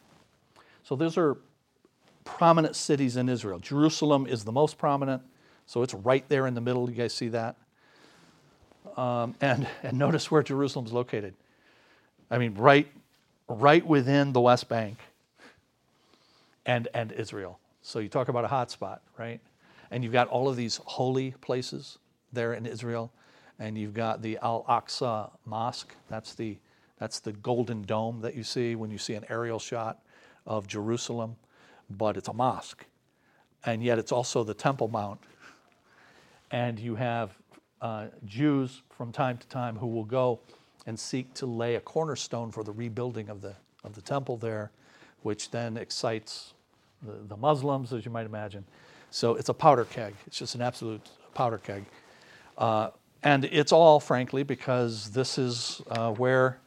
So 0.83 0.97
those 0.97 1.17
are 1.17 1.39
prominent 2.37 2.77
cities 2.77 3.17
in 3.17 3.29
Israel. 3.29 3.59
Jerusalem 3.59 4.27
is 4.27 4.45
the 4.45 4.53
most 4.53 4.79
prominent, 4.79 5.23
so 5.67 5.83
it's 5.83 5.95
right 5.95 6.25
there 6.29 6.47
in 6.47 6.55
the 6.55 6.61
middle. 6.61 6.89
You 6.89 6.97
guys 6.97 7.15
see 7.15 7.29
that? 7.29 7.57
Um, 8.97 9.35
and, 9.41 9.67
and 9.83 9.99
notice 9.99 10.31
where 10.31 10.43
Jerusalem's 10.43 10.93
located. 10.93 11.35
I 12.31 12.39
mean, 12.39 12.55
right, 12.55 12.89
right 13.49 13.85
within 13.85 14.33
the 14.33 14.41
West 14.41 14.69
Bank 14.69 14.99
and, 16.67 16.89
and 16.95 17.13
Israel. 17.13 17.59
So 17.83 17.99
you 17.99 18.09
talk 18.09 18.29
about 18.29 18.45
a 18.45 18.49
hot 18.49 18.71
spot, 18.71 19.03
right? 19.19 19.41
And 19.91 20.05
you've 20.05 20.13
got 20.13 20.29
all 20.29 20.49
of 20.49 20.57
these 20.57 20.81
holy 20.85 21.33
places 21.41 21.99
there 22.33 22.55
in 22.55 22.67
Israel 22.67 23.13
and 23.61 23.77
you've 23.77 23.95
got 23.95 24.23
the 24.23 24.39
Al 24.43 24.65
Aqsa 24.69 25.31
Mosque. 25.45 25.95
That's 26.09 26.35
the, 26.35 26.57
that's 26.99 27.21
the 27.21 27.33
golden 27.33 27.83
dome 27.83 28.21
that 28.23 28.35
you 28.35 28.43
see 28.43 28.75
when 28.75 28.91
you 28.91 28.99
see 28.99 29.15
an 29.15 29.25
aerial 29.29 29.59
shot 29.59 30.01
of 30.47 30.67
Jerusalem, 30.67 31.37
but 31.91 32.17
it's 32.17 32.29
a 32.29 32.33
mosque. 32.33 32.85
And 33.65 33.83
yet 33.83 33.99
it's 33.99 34.13
also 34.13 34.45
the 34.45 34.55
Temple 34.55 34.89
Mount. 34.89 35.21
And 36.51 36.79
you 36.79 36.97
have 36.97 37.37
uh, 37.81 38.07
Jews 38.25 38.83
from 38.91 39.13
time 39.13 39.39
to 39.39 39.47
time 39.49 39.77
who 39.77 39.87
will 39.87 40.05
go 40.05 40.41
and 40.87 40.99
seek 40.99 41.33
to 41.35 41.47
lay 41.47 41.77
a 41.77 41.81
cornerstone 41.81 42.51
for 42.51 42.65
the 42.65 42.73
rebuilding 42.73 43.29
of 43.29 43.41
the, 43.41 43.55
of 43.85 43.95
the 43.95 44.01
temple 44.01 44.37
there, 44.37 44.71
which 45.23 45.51
then 45.51 45.77
excites 45.77 46.55
the, 47.03 47.13
the 47.29 47.37
Muslims, 47.37 47.93
as 47.93 48.05
you 48.05 48.11
might 48.11 48.27
imagine. 48.27 48.65
So 49.11 49.35
it's 49.35 49.49
a 49.49 49.55
powder 49.55 49.85
keg. 49.85 50.15
It's 50.27 50.39
just 50.39 50.55
an 50.55 50.63
absolute 50.63 51.09
powder 51.35 51.59
keg. 51.59 51.85
Uh, 52.57 52.91
and 53.23 53.45
it's 53.47 53.73
all, 53.73 54.01
frankly, 54.01 54.43
because 54.43 55.11
this 55.11 55.39
is 55.39 55.83
uh, 55.91 56.13
where 56.13 56.59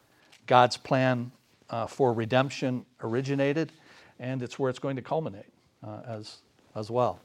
God's 0.45 0.77
plan 0.77 1.31
uh, 1.69 1.87
for 1.87 2.13
redemption 2.13 2.85
originated, 3.01 3.71
and 4.19 4.41
it's 4.41 4.57
where 4.57 4.69
it's 4.69 4.79
going 4.79 4.95
to 4.95 5.01
culminate, 5.01 5.51
uh, 5.85 6.01
as, 6.07 6.37
as 6.75 6.89
well. 6.89 7.19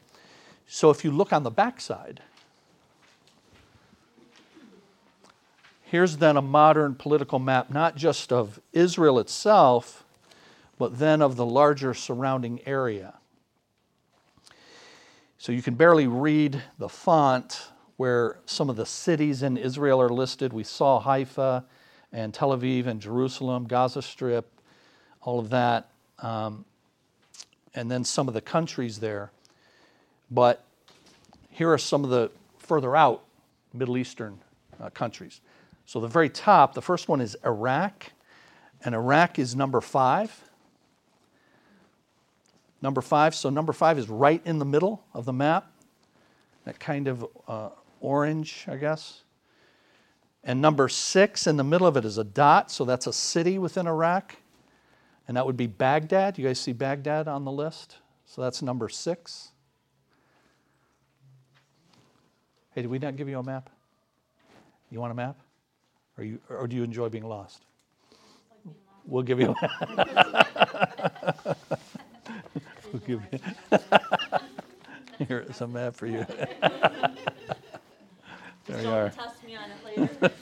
So 0.67 0.91
if 0.91 1.05
you 1.05 1.11
look 1.11 1.33
on 1.33 1.43
the 1.43 1.51
backside, 1.51 2.21
here's 5.83 6.19
then 6.19 6.37
a 6.37 6.43
modern 6.43 6.95
political 6.95 7.39
map, 7.39 7.71
not 7.71 7.97
just 7.97 8.33
of 8.33 8.61
Israel 8.73 9.19
itself, 9.19 10.05
but 10.79 10.99
then 10.99 11.23
of 11.23 11.37
the 11.37 11.47
larger 11.47 11.95
surrounding 11.95 12.61
area. 12.67 13.15
So 15.39 15.53
you 15.53 15.63
can 15.63 15.75
barely 15.75 16.07
read 16.07 16.63
the 16.79 16.89
font 16.89 17.69
where 17.97 18.39
some 18.45 18.69
of 18.71 18.77
the 18.77 18.87
cities 18.87 19.43
in 19.43 19.57
Israel 19.57 20.01
are 20.01 20.09
listed. 20.09 20.53
We 20.53 20.65
saw 20.65 21.01
Haifa 21.01 21.65
and 22.13 22.33
Tel 22.35 22.57
Aviv 22.57 22.87
and 22.87 23.01
Jerusalem, 23.01 23.67
Gaza 23.67 24.03
Strip, 24.03 24.51
all 25.21 25.39
of 25.39 25.51
that, 25.51 25.91
um, 26.21 26.65
and 27.79 27.89
then 27.89 28.03
some 28.03 28.27
of 28.27 28.35
the 28.35 28.41
countries 28.41 28.99
there. 28.99 29.31
But 30.31 30.65
here 31.49 31.73
are 31.73 31.79
some 31.79 32.03
of 32.03 32.11
the 32.11 32.31
further 32.59 32.97
out 32.97 33.23
Middle 33.73 33.97
Eastern 33.97 34.39
uh, 34.81 34.91
countries. 34.91 35.41
So 35.87 36.01
the 36.01 36.09
very 36.09 36.29
top, 36.29 36.75
the 36.75 36.83
first 36.83 37.09
one 37.09 37.21
is 37.21 37.37
Iraq, 37.45 38.13
and 38.85 38.95
Iraq 38.95 39.39
is 39.39 39.55
number 39.55 39.81
five. 39.81 40.43
Number 42.83 43.01
five, 43.01 43.35
so 43.35 43.49
number 43.49 43.73
five 43.73 43.97
is 43.97 44.09
right 44.09 44.43
in 44.45 44.59
the 44.59 44.65
middle 44.65 45.05
of 45.15 45.25
the 45.25 45.33
map, 45.33 45.71
that 46.65 46.79
kind 46.79 47.09
of 47.09 47.27
uh, 47.47 47.71
orange, 48.01 48.67
I 48.69 48.77
guess. 48.77 49.23
And 50.45 50.61
number 50.61 50.89
six 50.89 51.47
in 51.47 51.57
the 51.57 51.65
middle 51.65 51.87
of 51.87 51.97
it 51.97 52.05
is 52.05 52.19
a 52.19 52.25
dot, 52.25 52.71
so 52.71 52.85
that's 52.85 53.07
a 53.07 53.13
city 53.13 53.59
within 53.59 53.87
Iraq. 53.87 54.37
And 55.29 55.37
that 55.37 55.45
would 55.45 55.59
be 55.59 55.67
Baghdad. 55.67 56.39
You 56.39 56.47
guys 56.47 56.59
see 56.59 56.73
Baghdad 56.73 57.29
on 57.29 57.45
the 57.45 57.53
list? 57.53 57.99
So 58.25 58.41
that's 58.41 58.63
number 58.63 58.89
six. 58.89 59.53
Hey, 62.75 62.81
did 62.83 62.91
we 62.91 62.99
not 62.99 63.17
give 63.17 63.29
you 63.29 63.39
a 63.39 63.43
map? 63.43 63.69
You 64.91 65.01
want 65.01 65.13
a 65.13 65.15
map? 65.15 65.39
Or, 66.17 66.25
you, 66.25 66.41
or 66.49 66.67
do 66.67 66.75
you 66.77 66.83
enjoy 66.83 67.11
being 67.11 67.29
lost? 67.29 67.67
We'll 69.05 69.23
give 69.23 69.39
you 69.39 69.55
a 69.55 69.55
map. 69.61 71.59
we'll 72.93 73.03
give 73.07 73.23
you. 73.31 73.39
Here's 75.27 75.61
a 75.61 75.67
map 75.67 75.95
for 75.95 76.07
you. 76.07 76.25
there 78.67 78.83
you 78.83 78.89
are. 78.89 79.11
Test 79.11 79.45
me 79.45 79.57
on 79.57 79.71
it 79.71 79.85
later. 79.85 80.33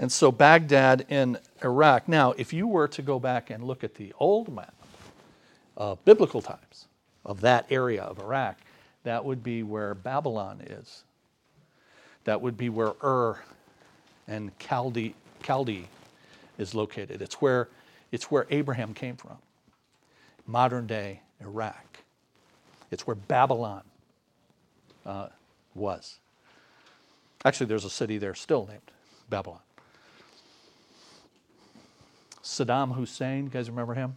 And 0.00 0.10
so 0.10 0.32
Baghdad 0.32 1.04
in 1.10 1.36
Iraq. 1.62 2.08
Now, 2.08 2.32
if 2.32 2.54
you 2.54 2.66
were 2.66 2.88
to 2.88 3.02
go 3.02 3.18
back 3.18 3.50
and 3.50 3.62
look 3.62 3.84
at 3.84 3.96
the 3.96 4.14
old 4.18 4.52
map 4.52 4.74
of 5.76 6.02
biblical 6.06 6.40
times 6.40 6.86
of 7.22 7.42
that 7.42 7.66
area 7.68 8.02
of 8.02 8.18
Iraq, 8.18 8.56
that 9.04 9.22
would 9.26 9.42
be 9.44 9.62
where 9.62 9.94
Babylon 9.94 10.62
is. 10.62 11.02
That 12.24 12.40
would 12.40 12.56
be 12.56 12.70
where 12.70 12.94
Ur 13.04 13.40
and 14.26 14.58
Chaldee 14.58 15.84
is 16.56 16.74
located. 16.74 17.20
It's 17.20 17.34
where, 17.42 17.68
it's 18.10 18.30
where 18.30 18.46
Abraham 18.48 18.94
came 18.94 19.16
from, 19.16 19.36
modern 20.46 20.86
day 20.86 21.20
Iraq. 21.42 21.98
It's 22.90 23.06
where 23.06 23.16
Babylon 23.16 23.82
uh, 25.04 25.28
was. 25.74 26.20
Actually, 27.44 27.66
there's 27.66 27.84
a 27.84 27.90
city 27.90 28.16
there 28.16 28.34
still 28.34 28.66
named 28.66 28.80
Babylon. 29.28 29.60
Saddam 32.42 32.94
Hussein, 32.94 33.44
you 33.44 33.50
guys 33.50 33.68
remember 33.68 33.94
him? 33.94 34.16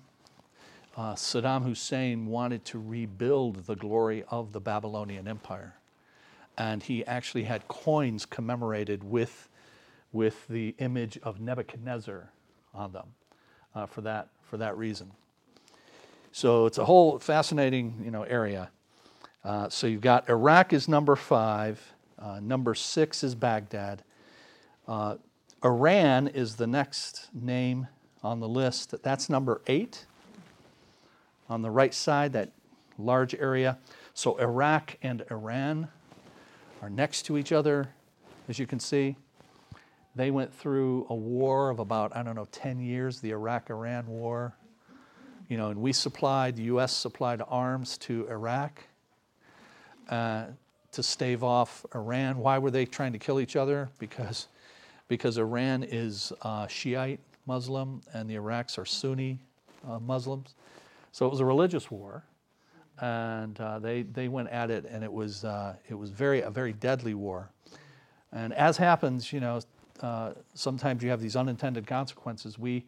Uh, 0.95 1.13
Saddam 1.13 1.63
Hussein 1.63 2.27
wanted 2.27 2.63
to 2.65 2.79
rebuild 2.79 3.65
the 3.65 3.75
glory 3.75 4.23
of 4.29 4.53
the 4.53 4.61
Babylonian 4.61 5.27
Empire. 5.27 5.75
And 6.57 6.83
he 6.83 7.05
actually 7.05 7.43
had 7.43 7.67
coins 7.67 8.25
commemorated 8.25 9.03
with, 9.03 9.49
with 10.11 10.47
the 10.47 10.75
image 10.77 11.17
of 11.23 11.41
Nebuchadnezzar 11.41 12.29
on 12.73 12.91
them 12.93 13.07
uh, 13.75 13.87
for, 13.87 14.01
that, 14.01 14.29
for 14.43 14.57
that 14.57 14.77
reason. 14.77 15.11
So 16.31 16.65
it's 16.65 16.77
a 16.77 16.85
whole 16.85 17.19
fascinating 17.19 18.01
you 18.03 18.11
know, 18.11 18.23
area. 18.23 18.69
Uh, 19.43 19.67
so 19.69 19.87
you've 19.87 20.01
got 20.01 20.29
Iraq 20.29 20.73
is 20.73 20.87
number 20.87 21.15
five, 21.15 21.93
uh, 22.17 22.39
number 22.41 22.73
six 22.73 23.23
is 23.23 23.35
Baghdad. 23.35 24.03
Uh, 24.87 25.17
Iran 25.63 26.27
is 26.27 26.55
the 26.55 26.67
next 26.67 27.29
name 27.33 27.87
on 28.23 28.39
the 28.39 28.47
list. 28.47 28.95
That's 29.03 29.29
number 29.29 29.61
eight 29.67 30.05
on 31.49 31.61
the 31.61 31.69
right 31.69 31.93
side, 31.93 32.33
that 32.33 32.51
large 32.97 33.35
area. 33.35 33.77
So 34.13 34.37
Iraq 34.37 34.97
and 35.01 35.25
Iran 35.29 35.89
are 36.81 36.89
next 36.89 37.23
to 37.23 37.37
each 37.37 37.51
other, 37.51 37.89
as 38.47 38.59
you 38.59 38.67
can 38.67 38.79
see. 38.79 39.15
They 40.15 40.31
went 40.31 40.53
through 40.53 41.07
a 41.09 41.15
war 41.15 41.69
of 41.69 41.79
about, 41.79 42.15
I 42.15 42.23
don't 42.23 42.35
know, 42.35 42.47
10 42.51 42.79
years, 42.79 43.19
the 43.19 43.31
Iraq 43.31 43.69
Iran 43.69 44.07
war. 44.07 44.53
You 45.49 45.57
know, 45.57 45.69
and 45.69 45.81
we 45.81 45.91
supplied, 45.91 46.55
the 46.55 46.63
U.S. 46.63 46.93
supplied 46.93 47.41
arms 47.47 47.97
to 47.99 48.27
Iraq 48.29 48.81
uh, 50.09 50.45
to 50.91 51.03
stave 51.03 51.43
off 51.43 51.85
Iran. 51.95 52.37
Why 52.37 52.59
were 52.59 52.71
they 52.71 52.85
trying 52.85 53.13
to 53.13 53.19
kill 53.19 53.39
each 53.39 53.55
other? 53.55 53.89
Because, 53.97 54.47
because 55.07 55.37
Iran 55.37 55.83
is 55.83 56.31
uh, 56.43 56.67
Shiite 56.67 57.19
Muslim 57.45 58.01
and 58.13 58.29
the 58.29 58.35
Iraqs 58.35 58.77
are 58.77 58.85
Sunni 58.85 59.39
uh, 59.87 59.99
Muslims. 59.99 60.55
So 61.11 61.25
it 61.25 61.29
was 61.29 61.39
a 61.39 61.45
religious 61.45 61.91
war, 61.91 62.23
and 62.99 63.59
uh, 63.59 63.79
they, 63.79 64.03
they 64.03 64.27
went 64.27 64.49
at 64.49 64.71
it, 64.71 64.85
and 64.89 65.03
it 65.03 65.11
was, 65.11 65.43
uh, 65.43 65.75
it 65.89 65.93
was 65.93 66.09
very, 66.09 66.41
a 66.41 66.49
very 66.49 66.73
deadly 66.73 67.13
war. 67.13 67.49
And 68.31 68.53
as 68.53 68.77
happens, 68.77 69.31
you 69.31 69.39
know, 69.39 69.61
uh, 70.01 70.33
sometimes 70.53 71.03
you 71.03 71.09
have 71.09 71.21
these 71.21 71.35
unintended 71.35 71.85
consequences. 71.85 72.57
We 72.57 72.85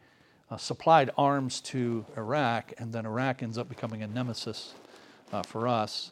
uh, 0.49 0.57
supplied 0.57 1.11
arms 1.17 1.61
to 1.61 2.05
Iraq, 2.17 2.73
and 2.77 2.91
then 2.91 3.05
Iraq 3.05 3.43
ends 3.43 3.57
up 3.57 3.69
becoming 3.69 4.01
a 4.03 4.07
nemesis 4.07 4.73
uh, 5.31 5.43
for 5.43 5.67
us. 5.67 6.11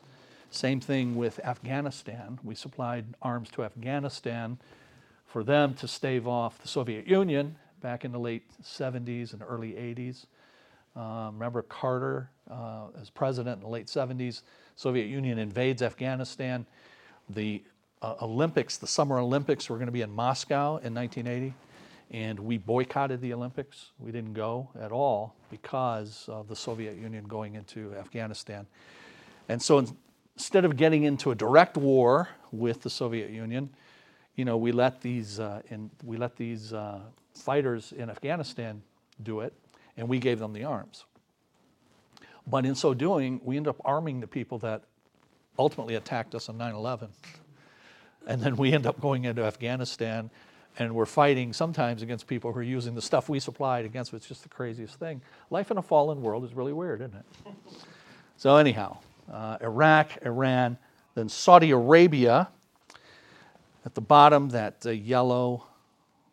Same 0.52 0.80
thing 0.80 1.16
with 1.16 1.40
Afghanistan. 1.40 2.40
We 2.44 2.54
supplied 2.54 3.06
arms 3.24 3.50
to 3.52 3.64
Afghanistan 3.64 4.60
for 5.26 5.44
them 5.44 5.74
to 5.76 5.88
stave 5.88 6.28
off 6.28 6.60
the 6.62 6.68
Soviet 6.68 7.08
Union 7.08 7.56
back 7.84 8.06
in 8.06 8.14
the 8.14 8.20
late 8.20 8.44
70s 8.64 9.34
and 9.34 9.44
early 9.48 9.74
80s. 9.74 10.26
Um, 10.96 11.34
remember 11.36 11.62
Carter 11.64 12.30
uh, 12.50 12.88
as 13.00 13.10
president 13.10 13.58
in 13.58 13.64
the 13.64 13.70
late 13.70 13.88
70s. 13.88 14.42
Soviet 14.78 15.06
Union 15.06 15.38
invades 15.38 15.82
Afghanistan. 15.82 16.66
The 17.30 17.62
uh, 18.02 18.16
Olympics, 18.22 18.78
the 18.78 18.88
Summer 18.88 19.20
Olympics, 19.20 19.70
were 19.70 19.76
going 19.76 19.88
to 19.88 19.94
be 19.94 20.02
in 20.02 20.12
Moscow 20.12 20.78
in 20.78 20.94
1980, 20.94 21.54
and 22.12 22.40
we 22.40 22.58
boycotted 22.58 23.20
the 23.22 23.34
Olympics. 23.34 23.92
We 24.00 24.12
didn't 24.12 24.34
go 24.34 24.70
at 24.80 24.92
all 24.92 25.36
because 25.52 26.26
of 26.30 26.48
the 26.48 26.56
Soviet 26.56 26.96
Union 26.96 27.26
going 27.26 27.56
into 27.56 27.94
Afghanistan. 27.96 28.66
And 29.50 29.62
so 29.62 29.80
in, 29.80 29.88
instead 30.36 30.64
of 30.64 30.78
getting 30.78 31.04
into 31.04 31.32
a 31.32 31.36
direct 31.36 31.76
war 31.76 32.30
with 32.52 32.82
the 32.82 32.90
Soviet 32.90 33.30
Union, 33.30 33.70
you 34.36 34.46
know, 34.46 34.58
we 34.58 34.72
let 34.72 35.02
these, 35.02 35.40
uh, 35.40 35.62
in, 35.70 35.90
we 36.04 36.18
let 36.18 36.36
these 36.36 36.74
uh, 36.74 37.00
fighters 37.34 37.92
in 37.92 38.10
Afghanistan 38.10 38.82
do 39.22 39.42
it, 39.42 39.54
and 39.98 40.08
we 40.08 40.20
gave 40.20 40.40
them 40.40 40.54
the 40.54 40.64
arms. 40.64 41.06
But 42.48 42.66
in 42.66 42.76
so 42.76 42.94
doing, 42.94 43.40
we 43.44 43.58
end 43.58 43.68
up 43.68 43.78
arming 43.86 44.20
the 44.20 44.28
people 44.28 44.58
that 44.60 44.82
ultimately 45.58 45.96
attacked 45.96 46.36
us 46.36 46.50
on 46.50 46.58
9 46.58 46.74
11. 46.74 47.10
And 48.28 48.42
then 48.42 48.56
we 48.56 48.74
end 48.74 48.86
up 48.86 49.00
going 49.00 49.26
into 49.26 49.44
Afghanistan 49.44 50.30
and 50.80 50.96
we're 50.96 51.06
fighting 51.06 51.54
sometimes 51.54 52.02
against 52.02 52.26
people 52.26 52.52
who 52.52 52.60
are 52.60 52.64
using 52.64 52.96
the 52.96 53.02
stuff 53.02 53.30
we 53.30 53.40
supplied 53.40 53.86
against. 53.86 54.14
It's 54.14 54.28
just 54.28 54.44
the 54.44 54.50
craziest 54.50 54.96
thing. 54.96 55.22
Life 55.50 55.70
in 55.70 55.78
a 55.78 55.82
fallen 55.82 56.22
world 56.22 56.44
is 56.44 56.54
really 56.54 56.74
weird, 56.74 57.02
isn't 57.02 57.16
it? 57.16 57.26
so, 58.38 58.56
anyhow, 58.58 58.98
uh, 59.32 59.58
Iraq, 59.62 60.18
Iran, 60.26 60.78
then 61.16 61.30
Saudi 61.30 61.72
Arabia. 61.72 62.50
At 63.86 63.96
the 63.96 64.02
bottom, 64.02 64.50
that 64.50 64.86
uh, 64.86 64.92
yellow 64.92 65.68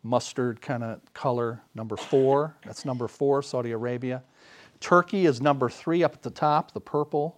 mustard 0.03 0.61
kind 0.61 0.83
of 0.83 1.01
color, 1.13 1.61
number 1.75 1.97
four. 1.97 2.55
That's 2.65 2.85
number 2.85 3.07
four, 3.07 3.43
Saudi 3.43 3.71
Arabia. 3.71 4.23
Turkey 4.79 5.25
is 5.25 5.41
number 5.41 5.69
three 5.69 6.03
up 6.03 6.13
at 6.13 6.21
the 6.21 6.31
top, 6.31 6.71
the 6.71 6.81
purple. 6.81 7.37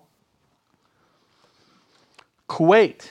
Kuwait. 2.47 3.10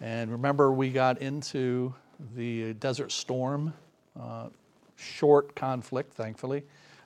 And 0.00 0.30
remember, 0.30 0.72
we 0.72 0.90
got 0.90 1.22
into 1.22 1.94
the 2.36 2.74
Desert 2.74 3.10
Storm, 3.10 3.72
uh, 4.20 4.48
short 4.96 5.56
conflict, 5.56 6.12
thankfully, 6.12 6.62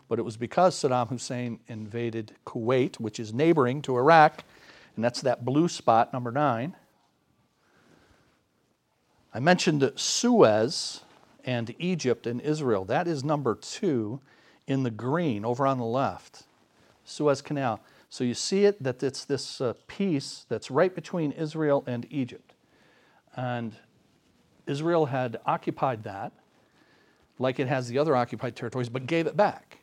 but 0.09 0.19
it 0.19 0.23
was 0.23 0.37
because 0.37 0.75
Saddam 0.75 1.09
Hussein 1.09 1.61
invaded 1.69 2.33
Kuwait, 2.47 2.97
which 2.97 3.21
is 3.21 3.33
neighboring 3.33 3.81
to 3.83 3.97
Iraq, 3.97 4.43
and 4.97 5.05
that's 5.05 5.21
that 5.23 5.45
blue 5.45 5.69
spot, 5.69 6.13
number 6.13 6.33
nine. 6.33 6.75
I 9.39 9.41
mentioned 9.41 9.93
Suez 9.95 11.03
and 11.45 11.73
Egypt 11.79 12.27
and 12.27 12.41
Israel. 12.41 12.85
That 12.85 13.07
is 13.07 13.23
number 13.23 13.55
two 13.55 14.19
in 14.67 14.83
the 14.83 14.91
green 14.91 15.45
over 15.45 15.65
on 15.65 15.79
the 15.79 15.85
left, 15.85 16.43
Suez 17.05 17.41
Canal. 17.41 17.79
So 18.11 18.25
you 18.25 18.35
see 18.35 18.65
it 18.65 18.83
that 18.83 19.01
it's 19.01 19.25
this 19.25 19.61
uh, 19.61 19.75
piece 19.87 20.45
that's 20.49 20.73
right 20.73 20.93
between 20.93 21.31
Israel 21.31 21.85
and 21.87 22.05
Egypt. 22.11 22.53
And 23.37 23.77
Israel 24.67 25.07
had 25.07 25.39
occupied 25.47 26.03
that 26.03 26.33
like 27.39 27.61
it 27.61 27.69
has 27.69 27.87
the 27.87 27.97
other 27.97 28.17
occupied 28.17 28.57
territories, 28.57 28.89
but 28.89 29.07
gave 29.07 29.29
it 29.29 29.37
back 29.37 29.79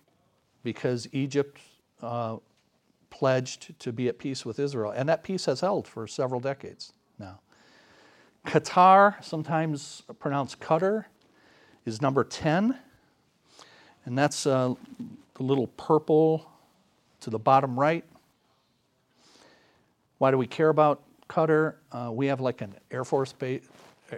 because 0.64 1.08
Egypt 1.14 1.62
uh, 2.02 2.40
pledged 3.10 3.80
to 3.80 3.94
be 3.94 4.10
at 4.10 4.18
peace 4.18 4.44
with 4.46 4.60
Israel. 4.60 4.92
And 4.92 5.08
that 5.08 5.24
peace 5.24 5.46
has 5.46 5.62
held 5.62 5.88
for 5.88 6.08
several 6.08 6.42
decades. 6.42 6.92
Qatar, 8.46 9.24
sometimes 9.24 10.04
pronounced 10.20 10.60
Qatar, 10.60 11.06
is 11.86 12.02
number 12.02 12.24
10. 12.24 12.78
And 14.06 14.18
that's 14.18 14.46
uh, 14.46 14.76
the 15.34 15.44
little 15.44 15.68
purple 15.68 16.50
to 17.22 17.30
the 17.30 17.40
bottom 17.40 17.80
right. 17.80 18.06
Why 20.20 20.32
do 20.32 20.38
we 20.38 20.48
care 20.48 20.70
about 20.70 21.02
Qatar? 21.28 21.76
Uh, 21.92 22.12
we 22.14 22.28
have 22.28 22.40
like 22.40 22.62
an 22.62 22.76
Air 22.92 23.04
Force 23.04 23.34
base, 23.34 23.64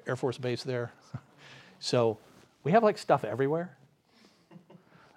Air 0.05 0.15
Force 0.15 0.37
base 0.37 0.63
there. 0.63 0.91
so 1.79 2.17
we 2.63 2.71
have 2.71 2.83
like 2.83 2.97
stuff 2.97 3.23
everywhere. 3.23 3.77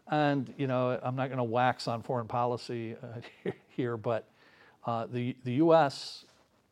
And, 0.09 0.53
you 0.57 0.67
know, 0.67 0.99
I'm 1.03 1.17
not 1.17 1.29
going 1.29 1.39
to 1.39 1.45
wax 1.45 1.87
on 1.87 2.03
foreign 2.03 2.27
policy 2.27 2.97
uh, 3.03 3.51
here, 3.69 3.97
but 3.97 4.29
uh, 4.87 5.07
the, 5.07 5.37
the 5.45 5.55
U.S. 5.55 6.25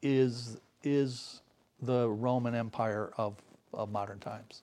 is, 0.03 0.57
is 0.83 1.41
the 1.81 2.09
Roman 2.09 2.55
Empire 2.55 3.13
of, 3.17 3.37
of 3.73 3.91
modern 3.91 4.19
times 4.19 4.63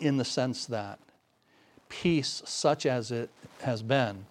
in 0.00 0.16
the 0.16 0.24
sense 0.24 0.66
that 0.66 0.98
peace, 1.88 2.42
such 2.44 2.86
as 2.86 3.10
it 3.10 3.30
has 3.62 3.82
been 3.82 4.24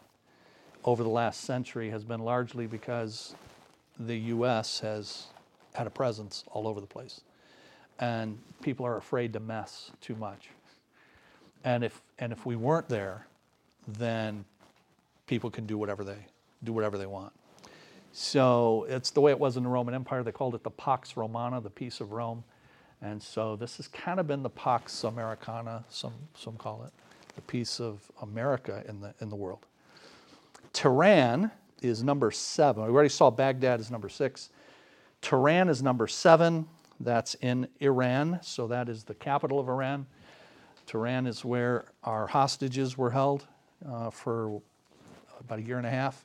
over 0.83 1.03
the 1.03 1.09
last 1.09 1.41
century, 1.41 1.89
has 1.89 2.03
been 2.03 2.19
largely 2.19 2.67
because 2.67 3.35
the 3.99 4.17
U.S. 4.17 4.79
has 4.79 5.27
had 5.73 5.87
a 5.87 5.91
presence 5.91 6.43
all 6.51 6.67
over 6.67 6.81
the 6.81 6.87
place. 6.87 7.21
And 7.99 8.37
people 8.61 8.85
are 8.85 8.97
afraid 8.97 9.31
to 9.33 9.39
mess 9.39 9.91
too 10.01 10.15
much. 10.15 10.49
And 11.63 11.83
if, 11.83 12.01
and 12.17 12.33
if 12.33 12.45
we 12.45 12.55
weren't 12.55 12.89
there, 12.89 13.27
then 13.87 14.43
people 15.27 15.51
can 15.51 15.65
do 15.65 15.77
whatever 15.77 16.03
they, 16.03 16.17
do 16.63 16.73
whatever 16.73 16.97
they 16.97 17.05
want. 17.05 17.31
So 18.13 18.85
it's 18.89 19.11
the 19.11 19.21
way 19.21 19.31
it 19.31 19.39
was 19.39 19.55
in 19.57 19.63
the 19.63 19.69
Roman 19.69 19.93
Empire. 19.93 20.23
They 20.23 20.31
called 20.31 20.55
it 20.55 20.63
the 20.63 20.71
Pax 20.71 21.15
Romana, 21.15 21.61
the 21.61 21.69
peace 21.69 22.01
of 22.01 22.11
Rome. 22.11 22.43
And 23.01 23.21
so 23.21 23.55
this 23.55 23.77
has 23.77 23.87
kind 23.87 24.19
of 24.19 24.27
been 24.27 24.43
the 24.43 24.49
Pax 24.49 25.03
Americana, 25.03 25.85
some, 25.89 26.13
some 26.35 26.55
call 26.57 26.83
it, 26.83 26.91
the 27.35 27.41
peace 27.41 27.79
of 27.79 28.11
America 28.21 28.83
in 28.87 29.01
the, 29.01 29.13
in 29.21 29.29
the 29.29 29.35
world. 29.35 29.65
Tehran 30.73 31.51
is 31.81 32.03
number 32.03 32.31
seven. 32.31 32.83
We 32.83 32.89
already 32.89 33.09
saw 33.09 33.31
Baghdad 33.31 33.79
is 33.79 33.89
number 33.89 34.09
six. 34.09 34.49
Tehran 35.21 35.69
is 35.69 35.81
number 35.81 36.07
seven. 36.07 36.67
That's 36.99 37.33
in 37.35 37.67
Iran, 37.79 38.39
so 38.43 38.67
that 38.67 38.87
is 38.87 39.03
the 39.03 39.15
capital 39.15 39.59
of 39.59 39.67
Iran. 39.67 40.05
Tehran 40.85 41.25
is 41.25 41.43
where 41.43 41.85
our 42.03 42.27
hostages 42.27 42.97
were 42.97 43.09
held 43.09 43.47
uh, 43.89 44.11
for 44.11 44.61
about 45.39 45.59
a 45.59 45.63
year 45.63 45.77
and 45.77 45.87
a 45.87 45.89
half 45.89 46.23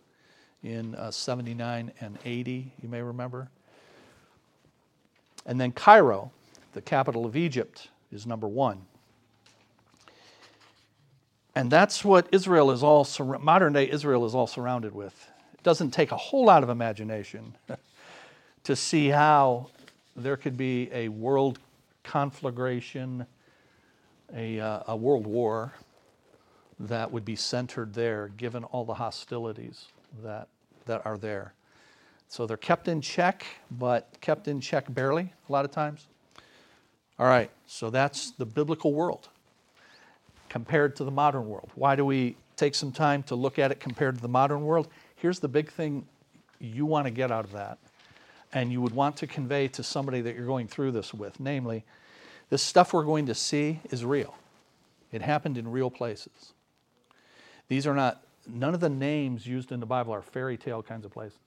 in 0.63 0.95
uh, 0.95 1.11
79 1.11 1.93
and 2.01 2.19
80, 2.25 2.73
you 2.83 2.89
may 2.89 3.03
remember. 3.03 3.49
And 5.45 5.61
then 5.61 5.73
Cairo, 5.73 6.31
the 6.73 6.83
capital 6.83 7.25
of 7.25 7.37
Egypt, 7.37 7.89
is 8.11 8.27
number 8.27 8.49
one. 8.49 8.83
And 11.55 11.71
that's 11.71 12.05
what 12.05 12.29
Israel 12.33 12.71
is 12.71 12.83
all, 12.83 13.07
modern 13.41 13.73
day 13.73 13.89
Israel 13.91 14.27
is 14.27 14.35
all 14.35 14.47
surrounded 14.47 14.95
with. 14.95 15.31
It 15.55 15.63
doesn't 15.63 15.93
take 15.93 16.13
a 16.13 16.17
whole 16.17 16.45
lot 16.45 16.63
of 16.63 16.69
imagination 16.69 17.57
to 18.65 18.77
see 18.77 19.09
how 19.09 19.69
there 20.15 20.37
could 20.37 20.57
be 20.57 20.91
a 20.93 21.09
world 21.09 21.59
conflagration, 22.03 23.27
a, 24.35 24.61
uh, 24.61 24.83
a 24.89 24.97
world 24.97 25.27
war 25.27 25.73
that 26.79 27.11
would 27.11 27.25
be 27.25 27.37
centered 27.37 27.95
there, 27.95 28.29
given 28.37 28.65
all 28.65 28.85
the 28.85 28.95
hostilities 28.95 29.87
that, 30.23 30.49
that 30.87 31.05
are 31.05 31.19
there. 31.19 31.53
So 32.29 32.47
they're 32.47 32.57
kept 32.57 32.89
in 32.89 33.01
check, 33.01 33.47
but 33.71 34.09
kept 34.21 34.49
in 34.49 34.61
check 34.61 34.93
barely 34.93 35.33
a 35.49 35.53
lot 35.53 35.65
of 35.65 35.71
times. 35.71 36.07
All 37.19 37.27
right, 37.27 37.51
so 37.67 37.89
that's 37.89 38.33
the 38.33 38.45
biblical 38.45 38.93
world 38.93 39.29
compared 40.49 40.97
to 40.97 41.05
the 41.05 41.11
modern 41.11 41.49
world. 41.49 41.71
Why 41.75 41.97
do 41.97 42.05
we 42.05 42.37
take 42.57 42.75
some 42.75 42.93
time 42.93 43.23
to 43.25 43.35
look 43.35 43.59
at 43.59 43.71
it 43.71 43.81
compared 43.81 44.17
to 44.17 44.23
the 44.23 44.29
modern 44.29 44.65
world? 44.65 44.89
Here's 45.17 45.39
the 45.39 45.49
big 45.49 45.71
thing 45.71 46.07
you 46.61 46.85
want 46.87 47.07
to 47.07 47.11
get 47.11 47.31
out 47.31 47.45
of 47.45 47.53
that, 47.53 47.79
and 48.53 48.71
you 48.71 48.81
would 48.81 48.93
want 48.93 49.17
to 49.19 49.27
convey 49.27 49.69
to 49.69 49.83
somebody 49.83 50.21
that 50.23 50.35
you're 50.35 50.47
going 50.47 50.69
through 50.69 50.93
this 50.93 51.15
with, 51.15 51.41
namely, 51.41 51.85
this 52.51 52.63
stuff 52.63 52.93
we're 52.93 53.05
going 53.05 53.27
to 53.27 53.35
see 53.35 53.81
is 53.91 54.05
real. 54.05 54.35
It 55.11 55.23
happened 55.23 55.57
in 55.59 55.71
real 55.71 55.91
places. 55.91 56.53
These 57.69 57.87
are 57.87 57.95
not, 57.95 58.23
none 58.49 58.75
of 58.75 58.81
the 58.81 58.89
names 58.89 59.47
used 59.47 59.73
in 59.73 59.81
the 59.81 59.87
Bible 59.87 60.13
are 60.13 60.23
fairy 60.23 60.57
tale 60.57 60.83
kinds 60.83 61.05
of 61.05 61.13
places. 61.13 61.39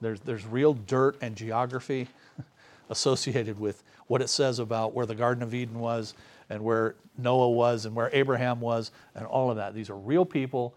There's, 0.00 0.20
there's 0.20 0.44
real 0.46 0.74
dirt 0.74 1.16
and 1.20 1.36
geography 1.36 2.08
associated 2.90 3.58
with 3.58 3.82
what 4.06 4.20
it 4.20 4.28
says 4.28 4.58
about 4.58 4.92
where 4.94 5.06
the 5.06 5.14
Garden 5.14 5.42
of 5.42 5.54
Eden 5.54 5.78
was 5.78 6.14
and 6.50 6.62
where 6.62 6.94
Noah 7.16 7.50
was 7.50 7.86
and 7.86 7.94
where 7.94 8.10
Abraham 8.12 8.60
was 8.60 8.90
and 9.14 9.24
all 9.26 9.50
of 9.50 9.56
that. 9.56 9.74
These 9.74 9.88
are 9.90 9.96
real 9.96 10.24
people, 10.24 10.74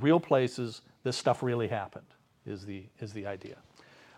real 0.00 0.20
places. 0.20 0.82
This 1.04 1.16
stuff 1.16 1.42
really 1.42 1.68
happened, 1.68 2.06
is 2.44 2.66
the, 2.66 2.82
is 3.00 3.12
the 3.12 3.26
idea. 3.26 3.56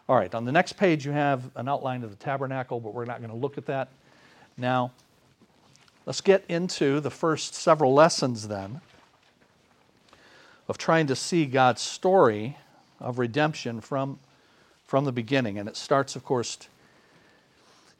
All 0.08 0.16
right, 0.16 0.34
on 0.34 0.44
the 0.44 0.52
next 0.52 0.72
page, 0.72 1.04
you 1.04 1.12
have 1.12 1.50
an 1.54 1.68
outline 1.68 2.02
of 2.02 2.10
the 2.10 2.16
tabernacle, 2.16 2.80
but 2.80 2.94
we're 2.94 3.04
not 3.04 3.18
going 3.18 3.30
to 3.30 3.36
look 3.36 3.58
at 3.58 3.66
that 3.66 3.90
now, 4.58 4.90
let's 6.04 6.20
get 6.20 6.44
into 6.48 6.98
the 6.98 7.10
first 7.10 7.54
several 7.54 7.94
lessons 7.94 8.48
then 8.48 8.80
of 10.68 10.76
trying 10.76 11.06
to 11.06 11.16
see 11.16 11.46
God's 11.46 11.80
story 11.80 12.56
of 13.00 13.18
redemption 13.18 13.80
from, 13.80 14.18
from 14.86 15.04
the 15.04 15.12
beginning. 15.12 15.58
And 15.58 15.68
it 15.68 15.76
starts, 15.76 16.14
of 16.14 16.24
course, 16.24 16.58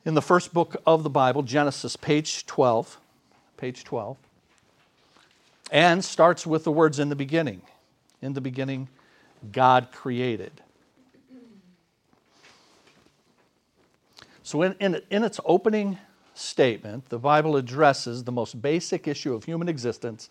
in 0.05 0.15
the 0.15 0.23
first 0.23 0.53
book 0.53 0.77
of 0.87 1.03
the 1.03 1.11
Bible, 1.11 1.43
Genesis, 1.43 1.97
page 1.97 2.47
12. 2.47 2.99
Page 3.57 3.85
12. 3.85 4.17
And 5.73 6.05
starts 6.05 6.47
with 6.47 6.65
the 6.65 6.73
words 6.73 6.99
in 6.99 7.09
the 7.09 7.17
beginning. 7.17 7.63
In 8.23 8.35
the 8.35 8.41
beginning, 8.41 8.89
God 9.53 9.89
created. 9.93 10.53
So, 14.43 14.63
in, 14.63 14.75
in, 14.81 15.03
in 15.11 15.25
its 15.25 15.41
opening 15.45 15.99
statement, 16.35 17.11
the 17.11 17.19
Bible 17.19 17.57
addresses 17.57 18.25
the 18.25 18.33
most 18.33 18.63
basic 18.63 19.07
issue 19.07 19.35
of 19.35 19.45
human 19.45 19.69
existence 19.69 20.31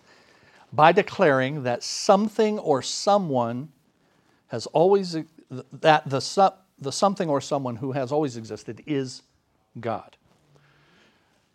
by 0.72 0.92
declaring 0.92 1.64
that 1.64 1.84
something 1.84 2.60
or 2.60 2.82
someone 2.82 3.70
has 4.48 4.66
always, 4.68 5.18
that 5.72 6.10
the, 6.10 6.54
the 6.80 6.92
something 6.92 7.30
or 7.30 7.42
someone 7.42 7.78
who 7.78 7.94
has 7.94 8.12
always 8.12 8.38
existed 8.38 8.84
is 8.86 9.24
God. 9.80 10.18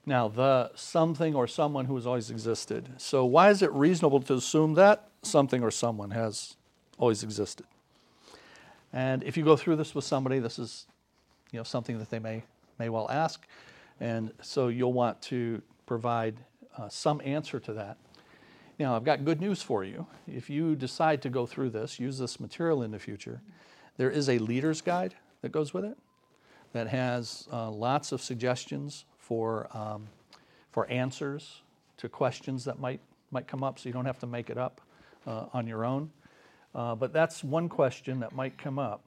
Now, 0.04 0.28
the 0.28 0.72
something 0.74 1.34
or 1.34 1.46
someone 1.46 1.84
who 1.84 1.94
has 1.94 2.06
always 2.06 2.30
existed. 2.30 2.88
So, 2.96 3.24
why 3.24 3.50
is 3.50 3.62
it 3.62 3.70
reasonable 3.72 4.20
to 4.22 4.34
assume 4.34 4.74
that 4.74 5.08
something 5.22 5.62
or 5.62 5.70
someone 5.70 6.10
has 6.10 6.56
always 6.98 7.22
existed? 7.22 7.66
And 8.92 9.22
if 9.22 9.36
you 9.36 9.44
go 9.44 9.56
through 9.56 9.76
this 9.76 9.94
with 9.94 10.04
somebody, 10.04 10.40
this 10.40 10.58
is 10.58 10.86
you 11.52 11.58
know, 11.58 11.62
something 11.62 11.98
that 11.98 12.10
they 12.10 12.18
may, 12.18 12.42
may 12.78 12.88
well 12.88 13.08
ask. 13.10 13.46
And 14.00 14.32
so 14.42 14.68
you'll 14.68 14.92
want 14.92 15.22
to 15.22 15.62
provide 15.86 16.36
uh, 16.76 16.88
some 16.88 17.20
answer 17.24 17.60
to 17.60 17.72
that. 17.74 17.96
Now, 18.82 18.96
I've 18.96 19.04
got 19.04 19.24
good 19.24 19.40
news 19.40 19.62
for 19.62 19.84
you. 19.84 20.08
If 20.26 20.50
you 20.50 20.74
decide 20.74 21.22
to 21.22 21.30
go 21.30 21.46
through 21.46 21.70
this, 21.70 22.00
use 22.00 22.18
this 22.18 22.40
material 22.40 22.82
in 22.82 22.90
the 22.90 22.98
future, 22.98 23.40
there 23.96 24.10
is 24.10 24.28
a 24.28 24.38
leader's 24.38 24.80
guide 24.80 25.14
that 25.40 25.52
goes 25.52 25.72
with 25.72 25.84
it 25.84 25.96
that 26.72 26.88
has 26.88 27.46
uh, 27.52 27.70
lots 27.70 28.10
of 28.10 28.20
suggestions 28.20 29.04
for, 29.18 29.68
um, 29.72 30.08
for 30.72 30.90
answers 30.90 31.62
to 31.98 32.08
questions 32.08 32.64
that 32.64 32.80
might, 32.80 32.98
might 33.30 33.46
come 33.46 33.62
up, 33.62 33.78
so 33.78 33.88
you 33.88 33.92
don't 33.92 34.04
have 34.04 34.18
to 34.18 34.26
make 34.26 34.50
it 34.50 34.58
up 34.58 34.80
uh, 35.28 35.44
on 35.52 35.68
your 35.68 35.84
own. 35.84 36.10
Uh, 36.74 36.96
but 36.96 37.12
that's 37.12 37.44
one 37.44 37.68
question 37.68 38.18
that 38.18 38.34
might 38.34 38.58
come 38.58 38.80
up. 38.80 39.04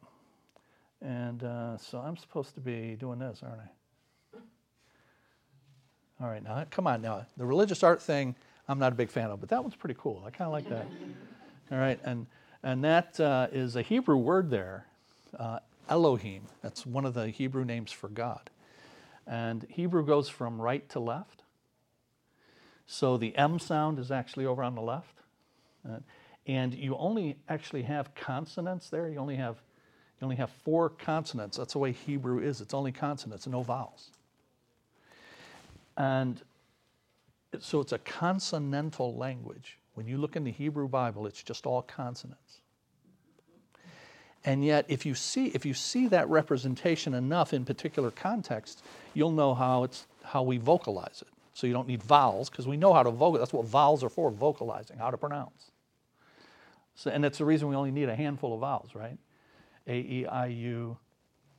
And 1.02 1.44
uh, 1.44 1.78
so 1.78 1.98
I'm 1.98 2.16
supposed 2.16 2.56
to 2.56 2.62
be 2.62 2.96
doing 2.98 3.20
this, 3.20 3.42
aren't 3.44 3.60
I? 3.60 4.40
All 6.24 6.30
right, 6.30 6.42
now 6.42 6.64
come 6.72 6.88
on 6.88 7.02
now. 7.02 7.26
The 7.36 7.46
religious 7.46 7.84
art 7.84 8.02
thing, 8.02 8.36
I'm 8.68 8.80
not 8.80 8.94
a 8.94 8.96
big 8.96 9.10
fan 9.10 9.32
of, 9.32 9.40
but 9.40 9.50
that 9.50 9.62
one's 9.64 9.76
pretty 9.76 9.96
cool. 10.00 10.24
I 10.26 10.32
kind 10.32 10.48
of 10.48 10.54
like 10.54 10.70
that. 10.70 10.88
All 11.72 11.78
right, 11.78 12.00
and 12.04 12.28
and 12.64 12.84
that 12.84 13.20
uh, 13.20 13.48
is 13.52 13.76
a 13.76 13.82
Hebrew 13.84 14.18
word 14.18 14.50
there, 14.50 14.88
uh, 15.40 15.60
Elohim. 15.90 16.44
That's 16.62 16.86
one 16.86 17.06
of 17.06 17.14
the 17.14 17.30
Hebrew 17.30 17.66
names 17.66 17.92
for 17.92 18.08
God, 18.08 18.50
and 19.28 19.66
Hebrew 19.70 20.06
goes 20.06 20.30
from 20.30 20.62
right 20.62 20.88
to 20.90 21.00
left. 21.00 21.44
So 22.88 23.18
the 23.18 23.36
M 23.38 23.60
sound 23.60 24.00
is 24.00 24.12
actually 24.12 24.46
over 24.46 24.64
on 24.64 24.76
the 24.76 24.82
left, 24.82 25.16
Uh, 25.88 26.00
and 26.48 26.74
you 26.74 26.96
only 26.98 27.38
actually 27.50 27.84
have 27.84 28.14
consonants 28.16 28.90
there. 28.90 29.10
You 29.10 29.20
only 29.20 29.36
have 29.38 29.58
you 30.20 30.26
only 30.26 30.38
have 30.38 30.52
four 30.52 30.90
consonants. 30.90 31.58
That's 31.58 31.74
the 31.74 31.80
way 31.80 31.92
Hebrew 31.92 32.40
is. 32.40 32.62
It's 32.62 32.74
only 32.74 32.92
consonants, 32.92 33.48
no 33.48 33.64
vowels. 33.64 34.12
And 35.98 36.42
so 37.64 37.80
it's 37.80 37.92
a 37.92 38.00
consonantal 38.00 39.16
language. 39.16 39.78
When 39.94 40.08
you 40.08 40.18
look 40.18 40.36
in 40.36 40.44
the 40.44 40.52
Hebrew 40.52 40.88
Bible, 40.88 41.26
it's 41.26 41.42
just 41.42 41.66
all 41.66 41.82
consonants. 41.82 42.62
And 44.44 44.64
yet, 44.64 44.86
if 44.88 45.06
you 45.06 45.16
see 45.16 45.48
if 45.48 45.66
you 45.66 45.74
see 45.74 46.08
that 46.10 46.30
representation 46.30 47.14
enough 47.16 47.54
in 47.54 47.66
particular 47.66 48.12
contexts, 48.12 48.84
you'll 49.14 49.32
know 49.32 49.56
how 49.56 49.84
it's 49.84 50.06
how 50.24 50.44
we 50.44 50.58
vocalize 50.58 51.22
it. 51.22 51.28
So 51.54 51.66
you 51.68 51.74
don't 51.74 51.88
need 51.88 52.04
vowels 52.04 52.50
because 52.50 52.68
we 52.68 52.78
know 52.78 52.94
how 52.94 53.02
to 53.02 53.12
vocal. 53.12 53.40
That's 53.40 53.54
what 53.54 53.66
vowels 53.66 54.04
are 54.04 54.10
for, 54.10 54.30
vocalizing, 54.30 54.98
how 54.98 55.10
to 55.10 55.18
pronounce. 55.18 55.72
So, 56.96 57.10
and 57.10 57.24
that's 57.24 57.38
the 57.38 57.46
reason 57.46 57.68
we 57.70 57.76
only 57.76 57.92
need 57.92 58.10
a 58.10 58.16
handful 58.16 58.54
of 58.54 58.60
vowels, 58.60 58.94
right? 58.94 59.18
A, 59.88 59.96
E, 59.96 60.26
I, 60.26 60.48
U, 60.48 60.98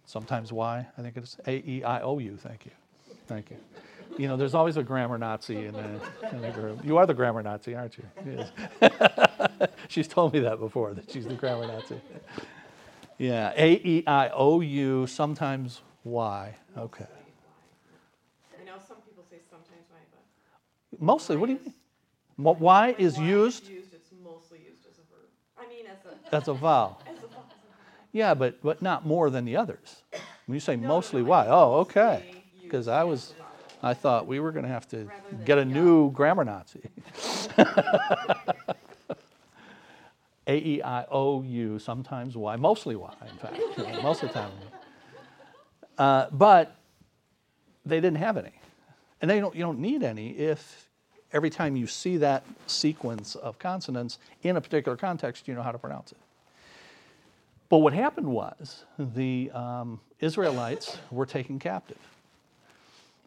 sometimes 0.05 0.53
Y, 0.53 0.87
I 0.97 1.03
think 1.03 1.17
it's 1.17 1.39
A, 1.47 1.57
E, 1.67 1.83
I, 1.83 2.01
O, 2.03 2.19
U. 2.19 2.37
Thank 2.37 2.67
you. 2.67 2.73
Thank 3.27 3.51
you. 3.51 3.57
You 4.19 4.29
know, 4.29 4.37
there's 4.37 4.55
always 4.55 4.77
a 4.77 4.83
grammar 4.83 5.19
Nazi 5.19 5.67
in 5.67 5.75
the, 5.75 6.01
in 6.33 6.41
the 6.41 6.51
group. 6.51 6.85
You 6.85 6.97
are 6.97 7.07
the 7.07 7.15
grammar 7.15 7.43
Nazi, 7.43 7.75
aren't 7.75 7.99
you? 7.99 8.05
Yes. 8.81 9.71
she's 9.89 10.09
told 10.09 10.33
me 10.33 10.41
that 10.41 10.59
before, 10.59 10.95
that 10.95 11.11
she's 11.11 11.27
the 11.27 11.35
grammar 11.35 11.67
Nazi. 11.67 12.01
Yeah, 13.19 13.53
A, 13.57 13.73
E, 13.73 14.05
I, 14.07 14.31
O, 14.31 14.61
U, 14.61 15.07
sometimes 15.07 15.81
Y. 16.05 16.55
Okay. 16.79 17.05
I 18.61 18.65
know 18.65 18.73
some 18.87 18.99
people 19.07 19.25
say 19.31 19.37
sometimes 19.51 19.85
why, 19.91 19.99
but. 20.91 21.01
Mostly, 21.03 21.37
what 21.37 21.47
do 21.47 21.53
you 21.55 21.61
mean? 21.63 21.75
Mo- 22.39 22.57
Y 22.61 22.95
is 22.99 23.19
used 23.19 23.69
Used, 23.69 23.95
it's 23.95 24.11
mostly 24.23 24.59
used 24.59 24.85
as 24.91 24.99
a 24.99 25.05
verb. 25.11 25.29
I 25.59 25.67
mean, 25.69 25.87
as 25.87 25.99
a, 26.33 26.37
as 26.43 26.49
a 26.49 26.55
vowel. 26.55 27.01
as 27.07 27.17
a, 27.17 27.21
as. 27.25 27.31
Yeah, 28.13 28.35
but, 28.35 28.63
but 28.63 28.81
not 28.83 29.07
more 29.07 29.31
than 29.31 29.45
the 29.45 29.57
others. 29.57 30.03
When 30.47 30.55
you 30.55 30.61
say 30.61 30.77
No, 30.77 30.89
mostly 30.89 31.23
no, 31.23 31.29
Y, 31.29 31.47
oh, 31.49 31.73
okay. 31.81 32.23
Because 32.63 32.89
I 32.89 33.05
was, 33.05 33.33
vowel. 33.39 33.46
I 33.83 33.95
thought 33.95 34.27
we 34.27 34.41
were 34.41 34.53
going 34.53 34.65
to 34.65 34.71
have 34.71 34.89
to 34.89 35.09
get 35.45 35.59
a 35.59 35.65
new 35.65 36.11
grammar 36.11 36.45
Nazi. 36.45 36.81
A 40.49 40.57
E 40.59 40.83
I 40.83 41.05
O 41.11 41.43
U, 41.43 41.79
sometimes 41.79 42.37
Y, 42.37 42.57
mostly 42.57 42.95
Y, 42.95 43.15
in 43.29 43.37
fact, 43.37 43.59
you 43.77 43.85
know, 43.85 44.03
most 44.03 44.23
of 44.23 44.29
the 44.29 44.35
time. 44.35 44.51
Uh, 45.99 46.27
but 46.31 46.77
they 47.85 47.97
didn't 47.97 48.19
have 48.19 48.37
any, 48.37 48.53
and 49.21 49.31
they 49.31 49.41
don't. 49.41 49.55
You 49.55 49.63
don't 49.63 49.81
need 49.81 50.03
any 50.03 50.31
if 50.31 50.89
every 51.33 51.51
time 51.51 51.75
you 51.75 51.87
see 51.87 52.17
that 52.19 52.45
sequence 52.67 53.35
of 53.35 53.59
consonants 53.59 54.19
in 54.43 54.57
a 54.57 54.61
particular 54.61 54.97
context, 54.97 55.49
you 55.49 55.55
know 55.55 55.63
how 55.63 55.73
to 55.73 55.79
pronounce 55.79 56.13
it. 56.13 56.19
But 57.69 57.79
what 57.79 57.93
happened 57.93 58.29
was 58.29 58.85
the 58.99 59.51
um, 59.53 60.01
Israelites 60.21 60.99
were 61.11 61.27
taken 61.27 61.59
captive. 61.59 61.99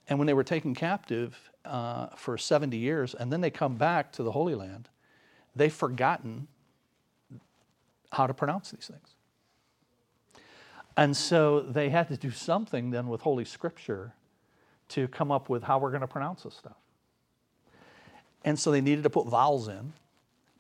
And 0.10 0.18
when 0.18 0.26
they 0.26 0.34
were 0.34 0.44
taken 0.44 0.74
captive 0.74 1.52
uh, 1.64 2.08
for 2.16 2.38
70 2.38 2.76
years, 2.76 3.14
and 3.14 3.32
then 3.32 3.42
they 3.42 3.52
come 3.52 3.76
back 3.76 4.12
to 4.14 4.24
the 4.24 4.32
Holy 4.32 4.56
Land, 4.56 4.90
they've 5.56 5.74
forgotten 5.74 6.48
how 8.12 8.26
to 8.26 8.34
pronounce 8.34 8.72
these 8.72 8.88
things. 8.88 9.16
And 10.98 11.16
so 11.16 11.62
they 11.62 11.90
had 11.90 12.08
to 12.10 12.18
do 12.18 12.32
something 12.32 12.90
then 12.90 13.08
with 13.08 13.22
Holy 13.22 13.46
Scripture 13.46 14.14
to 14.90 15.08
come 15.08 15.32
up 15.32 15.48
with 15.48 15.64
how 15.64 15.78
we're 15.78 15.92
going 15.92 16.02
to 16.02 16.08
pronounce 16.08 16.44
this 16.44 16.56
stuff. 16.56 16.76
And 18.44 18.58
so 18.58 18.72
they 18.72 18.82
needed 18.82 19.04
to 19.04 19.10
put 19.10 19.28
vowels 19.28 19.68
in, 19.68 19.94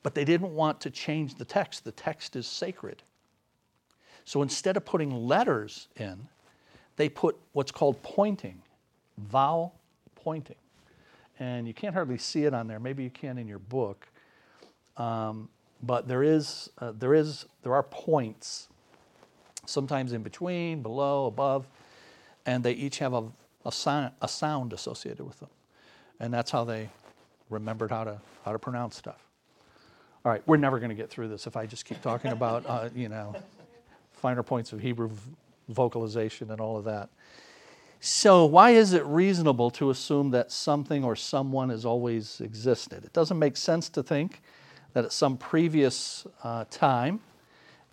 but 0.03 0.13
they 0.13 0.23
didn't 0.23 0.53
want 0.53 0.79
to 0.81 0.91
change 0.91 1.35
the 1.35 1.45
text. 1.45 1.83
The 1.83 1.91
text 1.91 2.35
is 2.35 2.45
sacred. 2.45 3.01
So 4.25 4.43
instead 4.43 4.77
of 4.77 4.85
putting 4.85 5.11
letters 5.11 5.87
in, 5.95 6.27
they 6.97 7.09
put 7.09 7.37
what's 7.53 7.71
called 7.71 8.03
pointing, 8.03 8.61
vowel 9.19 9.75
pointing. 10.15 10.55
And 11.39 11.67
you 11.67 11.73
can't 11.73 11.93
hardly 11.93 12.17
see 12.17 12.43
it 12.43 12.53
on 12.53 12.67
there. 12.67 12.79
Maybe 12.79 13.03
you 13.03 13.09
can 13.09 13.37
in 13.37 13.47
your 13.47 13.59
book. 13.59 14.07
Um, 14.97 15.49
but 15.81 16.07
there 16.07 16.23
is, 16.23 16.69
uh, 16.79 16.91
there 16.97 17.13
is, 17.13 17.45
there 17.63 17.73
are 17.73 17.83
points, 17.83 18.67
sometimes 19.65 20.11
in 20.11 20.23
between, 20.23 20.81
below, 20.81 21.25
above, 21.27 21.67
and 22.45 22.63
they 22.63 22.73
each 22.73 22.99
have 22.99 23.13
a, 23.13 23.23
a, 23.65 23.71
sound, 23.71 24.11
a 24.21 24.27
sound 24.27 24.73
associated 24.73 25.25
with 25.25 25.39
them. 25.39 25.49
And 26.19 26.33
that's 26.33 26.51
how 26.51 26.65
they 26.65 26.89
remembered 27.49 27.91
how 27.91 28.03
to, 28.03 28.19
how 28.43 28.51
to 28.51 28.59
pronounce 28.59 28.97
stuff. 28.97 29.23
All 30.25 30.31
right, 30.33 30.43
we're 30.45 30.57
never 30.57 30.79
going 30.79 30.89
to 30.89 30.95
get 30.95 31.09
through 31.09 31.29
this 31.29 31.47
if 31.47 31.55
I 31.55 31.65
just 31.65 31.85
keep 31.85 32.01
talking 32.01 32.31
about, 32.31 32.65
uh, 32.67 32.89
you 32.93 33.07
know, 33.07 33.33
finer 34.11 34.43
points 34.43 34.73
of 34.73 34.81
Hebrew 34.81 35.09
vocalization 35.69 36.51
and 36.51 36.59
all 36.59 36.75
of 36.77 36.83
that. 36.83 37.09
So, 38.01 38.45
why 38.45 38.71
is 38.71 38.93
it 38.93 39.05
reasonable 39.05 39.69
to 39.71 39.89
assume 39.89 40.31
that 40.31 40.51
something 40.51 41.03
or 41.03 41.17
someone 41.17 41.69
has 41.69 41.83
always 41.85 42.39
existed? 42.39 43.03
It 43.03 43.11
doesn't 43.11 43.37
make 43.37 43.57
sense 43.57 43.89
to 43.89 44.01
think 44.01 44.41
that 44.93 45.03
at 45.03 45.11
some 45.11 45.35
previous 45.35 46.25
uh, 46.41 46.63
time, 46.71 47.19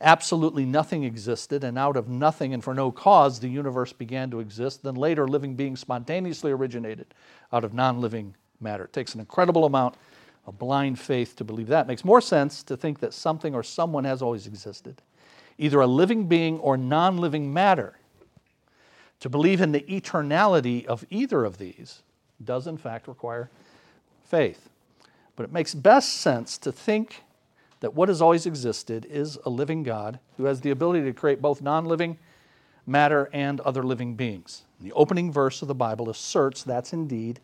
absolutely 0.01 0.64
nothing 0.64 1.03
existed, 1.03 1.64
and 1.64 1.77
out 1.77 1.97
of 1.97 2.09
nothing 2.09 2.55
and 2.55 2.62
for 2.62 2.73
no 2.73 2.92
cause, 2.92 3.40
the 3.40 3.49
universe 3.49 3.92
began 3.92 4.31
to 4.31 4.38
exist. 4.38 4.85
Then 4.85 4.95
later, 4.95 5.27
living 5.27 5.57
beings 5.57 5.81
spontaneously 5.81 6.53
originated 6.53 7.12
out 7.53 7.64
of 7.64 7.75
non 7.75 8.01
living 8.01 8.37
matter. 8.61 8.85
It 8.85 8.92
takes 8.92 9.12
an 9.14 9.21
incredible 9.21 9.64
amount 9.64 9.97
of 10.47 10.57
blind 10.57 11.01
faith 11.01 11.35
to 11.35 11.45
believe 11.45 11.66
that. 11.66 11.87
It 11.87 11.88
makes 11.88 12.05
more 12.05 12.21
sense 12.21 12.62
to 12.64 12.77
think 12.77 13.01
that 13.01 13.12
something 13.12 13.57
or 13.57 13.64
someone 13.64 14.05
has 14.05 14.23
always 14.23 14.47
existed, 14.47 15.03
either 15.59 15.81
a 15.81 15.87
living 15.88 16.29
being 16.29 16.61
or 16.61 16.77
non 16.77 17.19
living 17.19 17.53
matter. 17.53 17.99
To 19.21 19.29
believe 19.29 19.61
in 19.61 19.73
the 19.73 19.81
eternality 19.81 20.85
of 20.87 21.05
either 21.11 21.45
of 21.45 21.59
these 21.59 22.03
does, 22.45 22.67
in 22.67 22.77
fact, 22.77 23.09
require 23.09 23.51
faith. 24.25 24.69
But 25.37 25.45
it 25.45 25.53
makes 25.53 25.75
best 25.75 26.15
sense 26.15 26.59
to 26.59 26.73
think 26.73 27.23
that 27.81 27.95
what 27.95 28.09
has 28.09 28.23
always 28.23 28.47
existed 28.47 29.07
is 29.09 29.39
a 29.45 29.51
living 29.51 29.83
God 29.83 30.19
who 30.37 30.45
has 30.45 30.61
the 30.61 30.71
ability 30.71 31.05
to 31.05 31.13
create 31.13 31.41
both 31.43 31.63
non 31.63 31.85
living 31.85 32.19
matter 32.87 33.29
and 33.33 33.61
other 33.61 33.83
living 33.83 34.15
beings. 34.15 34.63
The 34.81 34.93
opening 34.93 35.33
verse 35.33 35.63
of 35.63 35.69
the 35.69 35.75
Bible 35.75 36.09
asserts 36.09 36.63
that's 36.63 36.93
indeed 36.93 37.41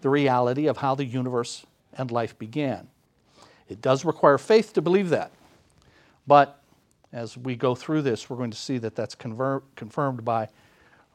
the 0.00 0.10
reality 0.10 0.66
of 0.66 0.78
how 0.78 0.94
the 0.94 1.04
universe 1.04 1.66
and 1.94 2.10
life 2.10 2.38
began. 2.38 2.88
It 3.68 3.80
does 3.80 4.04
require 4.04 4.38
faith 4.38 4.72
to 4.74 4.82
believe 4.82 5.10
that. 5.10 5.32
But 6.26 6.60
as 7.12 7.36
we 7.36 7.56
go 7.56 7.74
through 7.74 8.02
this, 8.02 8.28
we're 8.28 8.36
going 8.36 8.50
to 8.50 8.56
see 8.56 8.78
that 8.78 8.94
that's 8.94 9.14
confirmed 9.14 10.24
by 10.24 10.48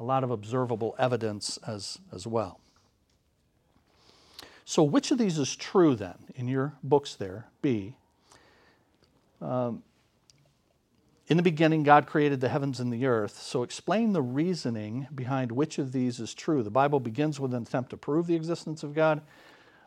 a 0.02 0.04
lot 0.04 0.24
of 0.24 0.32
observable 0.32 0.96
evidence 0.98 1.60
as, 1.68 2.00
as 2.12 2.26
well. 2.26 2.60
So, 4.66 4.82
which 4.82 5.12
of 5.12 5.20
these 5.20 5.38
is 5.38 5.56
true 5.56 5.96
then 5.96 6.16
in 6.34 6.48
your 6.48 6.74
books 6.82 7.14
there? 7.14 7.46
B. 7.62 7.96
Um, 9.40 9.84
in 11.28 11.38
the 11.38 11.44
beginning, 11.44 11.84
God 11.84 12.08
created 12.08 12.42
the 12.42 12.50
heavens 12.50 12.80
and 12.80 12.92
the 12.92 13.06
earth. 13.06 13.40
So, 13.40 13.62
explain 13.62 14.14
the 14.14 14.24
reasoning 14.24 15.08
behind 15.14 15.52
which 15.52 15.78
of 15.78 15.92
these 15.92 16.20
is 16.20 16.34
true. 16.34 16.64
The 16.64 16.72
Bible 16.72 17.00
begins 17.00 17.40
with 17.40 17.54
an 17.54 17.62
attempt 17.62 17.92
to 17.92 17.98
prove 17.98 18.26
the 18.26 18.36
existence 18.36 18.82
of 18.82 18.96
God 18.96 19.22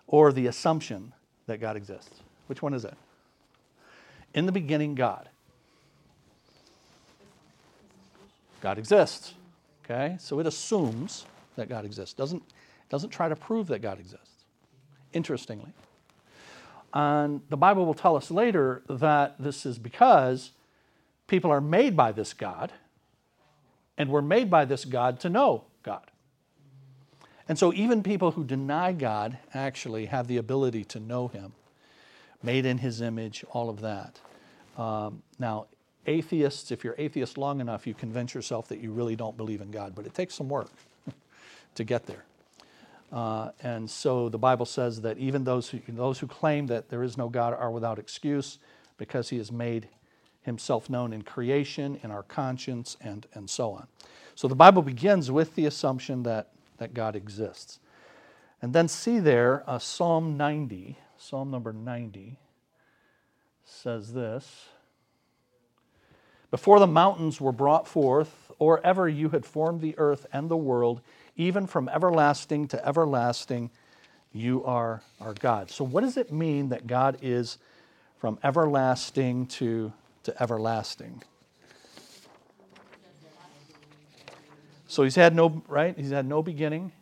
or 0.07 0.33
the 0.33 0.47
assumption 0.47 1.13
that 1.47 1.61
God 1.61 1.77
exists. 1.77 2.21
Which 2.47 2.63
one 2.63 2.73
is 2.73 2.85
it? 2.85 2.95
In 4.33 4.47
the 4.47 4.53
beginning, 4.53 4.95
God. 4.95 5.29
God 8.61 8.79
exists. 8.79 9.35
Okay? 9.85 10.17
So 10.19 10.41
it 10.41 10.47
assumes 10.47 11.27
that 11.57 11.69
God 11.69 11.85
exists. 11.85 12.15
Doesn't, 12.15 12.43
doesn't 12.89 13.11
try 13.11 13.29
to 13.29 13.37
prove 13.37 13.67
that 13.69 13.81
God 13.81 13.99
exists. 14.01 14.45
Interestingly. 15.13 15.73
And 16.93 17.43
the 17.49 17.57
Bible 17.57 17.87
will 17.87 17.95
tell 17.95 18.17
us 18.17 18.31
later 18.31 18.83
that 18.89 19.37
this 19.39 19.67
is 19.67 19.79
because 19.79 20.53
people 21.27 21.51
are 21.51 21.61
made 21.61 21.97
by 21.97 22.13
this 22.13 22.33
God, 22.33 22.73
and 23.99 24.09
we're 24.09 24.23
made 24.23 24.51
by 24.51 24.65
this 24.65 24.85
God 24.85 25.21
to 25.21 25.29
know 25.29 25.65
God. 25.83 26.11
And 27.49 27.59
so 27.59 27.73
even 27.75 28.03
people 28.03 28.33
who 28.33 28.45
deny 28.45 28.93
God 28.93 29.39
actually 29.53 30.07
have 30.07 30.29
the 30.29 30.37
ability 30.37 30.85
to 30.87 31.01
know 31.01 31.29
Him, 31.29 31.53
made 32.43 32.65
in 32.65 32.79
His 32.79 33.01
image, 33.01 33.45
all 33.51 33.69
of 33.69 33.81
that. 33.81 34.21
Um, 34.79 35.23
now, 35.39 35.67
atheists, 36.07 36.71
if 36.71 36.85
you're 36.85 36.95
atheist 36.99 37.39
long 37.39 37.61
enough, 37.61 37.87
you 37.87 37.95
convince 37.95 38.35
yourself 38.35 38.69
that 38.69 38.81
you 38.81 38.93
really 38.93 39.17
don't 39.17 39.37
believe 39.37 39.61
in 39.61 39.71
God, 39.71 39.95
but 39.95 40.07
it 40.07 40.15
takes 40.15 40.35
some 40.35 40.49
work 40.49 40.71
to 41.75 41.85
get 41.85 42.07
there. 42.07 42.25
Uh, 43.13 43.51
and 43.63 43.89
so 43.89 44.29
the 44.29 44.39
Bible 44.39 44.67
says 44.67 45.01
that 45.03 45.19
even 45.19 45.45
those 45.45 45.69
who, 45.69 45.81
those 45.89 46.19
who 46.19 46.27
claim 46.27 46.67
that 46.67 46.89
there 46.89 47.03
is 47.03 47.17
no 47.17 47.29
God 47.29 47.55
are 47.55 47.71
without 47.71 47.99
excuse 47.99 48.59
because 48.99 49.29
He 49.29 49.39
has 49.39 49.53
made 49.53 49.89
Himself 50.43 50.91
known 50.91 51.13
in 51.13 51.23
creation, 51.23 52.01
in 52.03 52.11
our 52.11 52.25
conscience, 52.25 52.97
and, 53.01 53.27
and 53.35 53.49
so 53.49 53.71
on. 53.73 53.87
So 54.35 54.49
the 54.49 54.57
Bible 54.57 54.83
begins 54.83 55.31
with 55.31 55.55
the 55.55 55.67
assumption 55.67 56.25
that, 56.25 56.51
that 56.79 56.93
God 56.93 57.15
exists. 57.15 57.79
And 58.61 58.73
then 58.73 58.89
see 58.89 59.21
there 59.21 59.63
uh, 59.67 59.79
Psalm 59.79 60.37
90, 60.37 60.99
Psalm 61.17 61.51
number 61.51 61.73
90. 61.73 62.39
says 63.65 64.13
this 64.13 64.69
Before 66.55 66.79
the 66.79 66.87
mountains 66.87 67.41
were 67.41 67.51
brought 67.51 67.89
forth, 67.89 68.53
or 68.61 68.81
ever 68.87 69.09
you 69.09 69.31
had 69.31 69.45
formed 69.45 69.81
the 69.81 69.99
earth 69.99 70.25
and 70.33 70.49
the 70.49 70.57
world, 70.57 71.01
even 71.37 71.67
from 71.67 71.89
everlasting 71.89 72.69
to 72.69 72.87
everlasting, 72.87 73.73
you 74.33 74.65
are 74.65 75.03
our 75.21 75.35
God. 75.35 75.69
So, 75.69 75.83
what 75.83 76.03
does 76.03 76.17
it 76.17 76.33
mean 76.33 76.69
that 76.69 76.87
God 76.87 77.19
is 77.21 77.59
from 78.19 78.39
everlasting 78.45 79.47
to, 79.47 79.93
to 80.23 80.41
everlasting? 80.41 81.25
So 84.87 85.03
he's 85.03 85.17
had 85.17 85.35
no 85.35 85.61
right. 85.67 85.99
He's 85.99 86.13
had 86.13 86.25
no 86.25 86.41
beginning, 86.41 86.93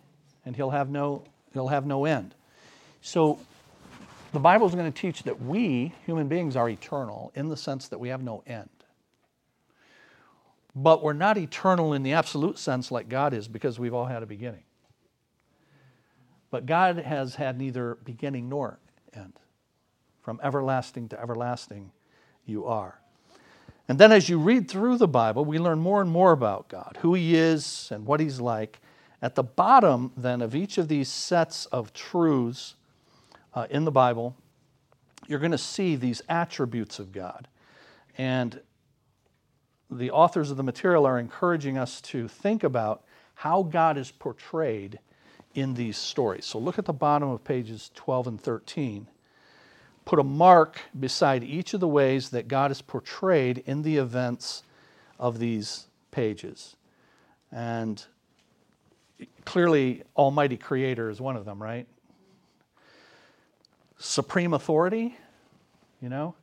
and 0.47 0.57
he'll 0.57 0.71
have 0.71 0.89
no 0.89 1.25
he'll 1.53 1.69
have 1.69 1.85
no 1.85 2.07
end. 2.07 2.35
So 3.03 3.39
the 4.33 4.41
Bible 4.41 4.67
is 4.67 4.75
going 4.75 4.91
to 4.91 4.99
teach 4.99 5.25
that 5.25 5.43
we 5.43 5.93
human 6.07 6.27
beings 6.27 6.57
are 6.57 6.71
eternal 6.71 7.33
in 7.35 7.51
the 7.51 7.57
sense 7.59 7.89
that 7.89 7.99
we 7.99 8.09
have 8.09 8.23
no 8.23 8.43
end. 8.47 8.71
But 10.75 11.03
we're 11.03 11.13
not 11.13 11.37
eternal 11.37 11.93
in 11.93 12.03
the 12.03 12.15
absolute 12.15 12.59
sense 12.59 12.91
like 12.91 13.09
God 13.09 13.35
is 13.35 13.47
because 13.47 13.79
we've 13.79 13.93
all 13.93 14.07
had 14.07 14.23
a 14.23 14.27
beginning. 14.27 14.65
But 16.51 16.67
God 16.67 16.99
has 16.99 17.35
had 17.35 17.59
neither 17.59 17.97
beginning 18.05 18.49
nor 18.49 18.79
end. 19.15 19.39
From 20.21 20.41
everlasting 20.43 21.09
to 21.09 21.21
everlasting, 21.21 21.93
you 22.47 22.67
are. 22.67 23.01
And 23.89 23.99
then 23.99 24.13
as 24.13 24.29
you 24.29 24.39
read 24.39 24.71
through 24.71 24.99
the 24.99 25.09
Bible, 25.09 25.45
we 25.45 25.59
learn 25.59 25.79
more 25.79 26.01
and 26.01 26.11
more 26.11 26.33
about 26.33 26.69
God, 26.69 26.99
who 27.01 27.15
He 27.15 27.37
is 27.37 27.89
and 27.91 28.07
what 28.07 28.21
He's 28.21 28.41
like. 28.41 28.81
At 29.21 29.35
the 29.35 29.43
bottom, 29.43 30.13
then, 30.17 30.43
of 30.43 30.55
each 30.55 30.79
of 30.79 30.89
these 30.89 31.09
sets 31.09 31.67
of 31.67 31.93
truths 31.93 32.75
uh, 33.55 33.67
in 33.71 33.85
the 33.85 33.91
Bible, 33.91 34.37
you're 35.27 35.39
going 35.39 35.53
to 35.53 35.59
see 35.59 35.97
these 35.97 36.23
attributes 36.29 36.99
of 36.99 37.13
God. 37.13 37.49
And 38.19 38.61
the 39.97 40.11
authors 40.11 40.51
of 40.51 40.57
the 40.57 40.63
material 40.63 41.07
are 41.07 41.19
encouraging 41.19 41.79
us 41.79 42.01
to 42.01 42.29
think 42.29 42.65
about 42.65 43.03
how 43.35 43.63
God 43.63 43.99
is 43.99 44.11
portrayed 44.11 44.99
in 45.55 45.75
these 45.75 45.97
stories. 45.97 46.47
So 46.47 46.59
look 46.59 46.79
at 46.79 46.85
the 46.85 46.93
bottom 46.93 47.29
of 47.29 47.45
pages 47.45 47.91
12 47.95 48.27
and 48.27 48.41
13 48.41 49.07
put 50.05 50.19
a 50.19 50.25
mark 50.25 50.81
beside 50.99 51.45
each 51.45 51.75
of 51.75 51.81
the 51.81 51.89
ways 51.89 52.31
that 52.31 52.49
God 52.49 52.71
is 52.71 52.83
portrayed 52.83 53.63
in 53.67 53.83
the 53.83 53.97
events 53.97 54.63
of 55.19 55.39
these 55.39 55.87
pages. 56.11 56.77
And 57.51 58.05
clearly, 59.45 60.03
Almighty 60.17 60.57
Creator 60.57 61.11
is 61.11 61.21
one 61.21 61.37
of 61.37 61.45
them, 61.45 61.63
right? 61.63 61.87
Supreme 63.99 64.55
authority, 64.55 65.17
you 66.01 66.09
know? 66.09 66.35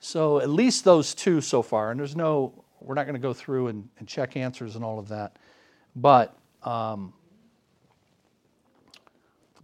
So, 0.00 0.40
at 0.40 0.48
least 0.48 0.84
those 0.84 1.14
two 1.14 1.40
so 1.40 1.62
far, 1.62 1.92
and 1.92 2.00
there's 2.00 2.16
no, 2.16 2.61
we're 2.84 2.94
not 2.94 3.04
going 3.04 3.14
to 3.14 3.20
go 3.20 3.32
through 3.32 3.68
and, 3.68 3.88
and, 3.98 4.08
check 4.08 4.36
answers 4.36 4.76
and 4.76 4.84
all 4.84 4.98
of 4.98 5.08
that, 5.08 5.36
but 5.96 6.36
um, 6.62 7.12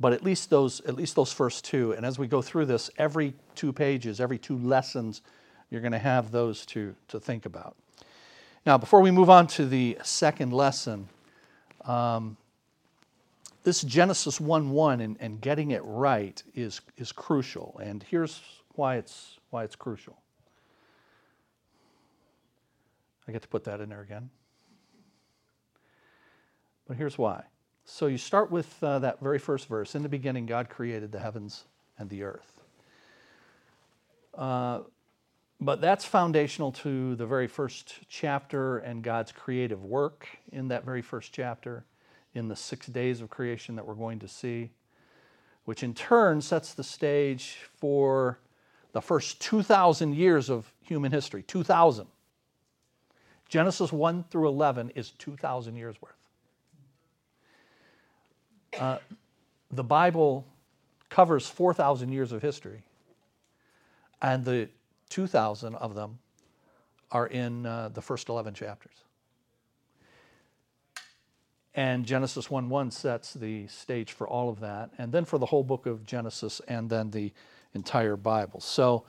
but 0.00 0.12
at 0.12 0.22
least 0.22 0.50
those 0.50 0.80
at 0.82 0.94
least 0.94 1.16
those 1.16 1.32
first 1.32 1.64
two 1.64 1.92
and 1.92 2.04
as 2.06 2.18
we 2.18 2.26
go 2.26 2.40
through 2.42 2.66
this 2.66 2.90
every 2.98 3.34
two 3.54 3.72
pages 3.72 4.20
every 4.20 4.38
two 4.38 4.56
lessons 4.58 5.22
you're 5.70 5.80
going 5.80 5.92
to 5.92 5.98
have 5.98 6.30
those 6.30 6.64
to, 6.66 6.94
to 7.08 7.20
think 7.20 7.46
about. 7.46 7.76
Now 8.64 8.78
before 8.78 9.00
we 9.00 9.10
move 9.10 9.30
on 9.30 9.46
to 9.48 9.66
the 9.66 9.98
second 10.02 10.52
lesson 10.52 11.08
um, 11.84 12.36
this 13.64 13.82
genesis 13.82 14.40
1 14.40 14.70
1 14.70 15.00
and, 15.00 15.16
and 15.20 15.40
getting 15.40 15.72
it 15.72 15.82
right 15.84 16.42
is, 16.54 16.80
is 16.96 17.12
crucial. 17.12 17.78
And 17.82 18.02
here's 18.02 18.40
why 18.74 18.96
it's 18.96 19.38
why 19.50 19.64
it's 19.64 19.76
crucial 19.76 20.16
i 23.28 23.32
get 23.32 23.42
to 23.42 23.48
put 23.48 23.64
that 23.64 23.80
in 23.80 23.88
there 23.88 24.00
again 24.00 24.30
but 26.86 26.96
here's 26.96 27.18
why 27.18 27.44
so 27.90 28.06
you 28.06 28.18
start 28.18 28.50
with 28.50 28.84
uh, 28.84 28.98
that 28.98 29.18
very 29.20 29.38
first 29.38 29.66
verse. 29.66 29.94
In 29.94 30.02
the 30.02 30.10
beginning, 30.10 30.44
God 30.44 30.68
created 30.68 31.10
the 31.10 31.18
heavens 31.18 31.64
and 31.98 32.10
the 32.10 32.22
earth. 32.22 32.60
Uh, 34.36 34.80
but 35.58 35.80
that's 35.80 36.04
foundational 36.04 36.70
to 36.70 37.16
the 37.16 37.26
very 37.26 37.46
first 37.46 38.00
chapter 38.06 38.78
and 38.78 39.02
God's 39.02 39.32
creative 39.32 39.82
work 39.82 40.28
in 40.52 40.68
that 40.68 40.84
very 40.84 41.00
first 41.00 41.32
chapter, 41.32 41.86
in 42.34 42.48
the 42.48 42.54
six 42.54 42.86
days 42.86 43.22
of 43.22 43.30
creation 43.30 43.74
that 43.76 43.86
we're 43.86 43.94
going 43.94 44.18
to 44.18 44.28
see, 44.28 44.70
which 45.64 45.82
in 45.82 45.94
turn 45.94 46.42
sets 46.42 46.74
the 46.74 46.84
stage 46.84 47.56
for 47.78 48.38
the 48.92 49.00
first 49.00 49.40
2,000 49.40 50.14
years 50.14 50.50
of 50.50 50.70
human 50.82 51.10
history. 51.10 51.42
2,000. 51.42 52.06
Genesis 53.48 53.92
1 53.92 54.24
through 54.30 54.48
11 54.48 54.90
is 54.94 55.10
2,000 55.12 55.76
years 55.76 55.96
worth. 56.02 56.12
Uh, 58.78 58.98
the 59.70 59.84
Bible 59.84 60.46
covers 61.08 61.48
4,000 61.48 62.12
years 62.12 62.32
of 62.32 62.42
history, 62.42 62.82
and 64.20 64.44
the 64.44 64.68
2,000 65.08 65.74
of 65.76 65.94
them 65.94 66.18
are 67.10 67.26
in 67.26 67.64
uh, 67.64 67.88
the 67.88 68.02
first 68.02 68.28
11 68.28 68.54
chapters. 68.54 68.92
And 71.74 72.04
Genesis 72.04 72.50
1 72.50 72.68
1 72.68 72.90
sets 72.90 73.34
the 73.34 73.66
stage 73.68 74.12
for 74.12 74.28
all 74.28 74.50
of 74.50 74.60
that, 74.60 74.90
and 74.98 75.12
then 75.12 75.24
for 75.24 75.38
the 75.38 75.46
whole 75.46 75.62
book 75.62 75.86
of 75.86 76.04
Genesis, 76.04 76.60
and 76.68 76.90
then 76.90 77.10
the 77.10 77.32
entire 77.74 78.16
Bible. 78.16 78.60
So, 78.60 79.04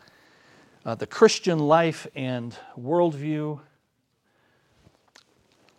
uh, 0.86 0.96
the 0.96 1.08
Christian 1.08 1.60
life 1.60 2.08
and 2.16 2.56
worldview 2.80 3.60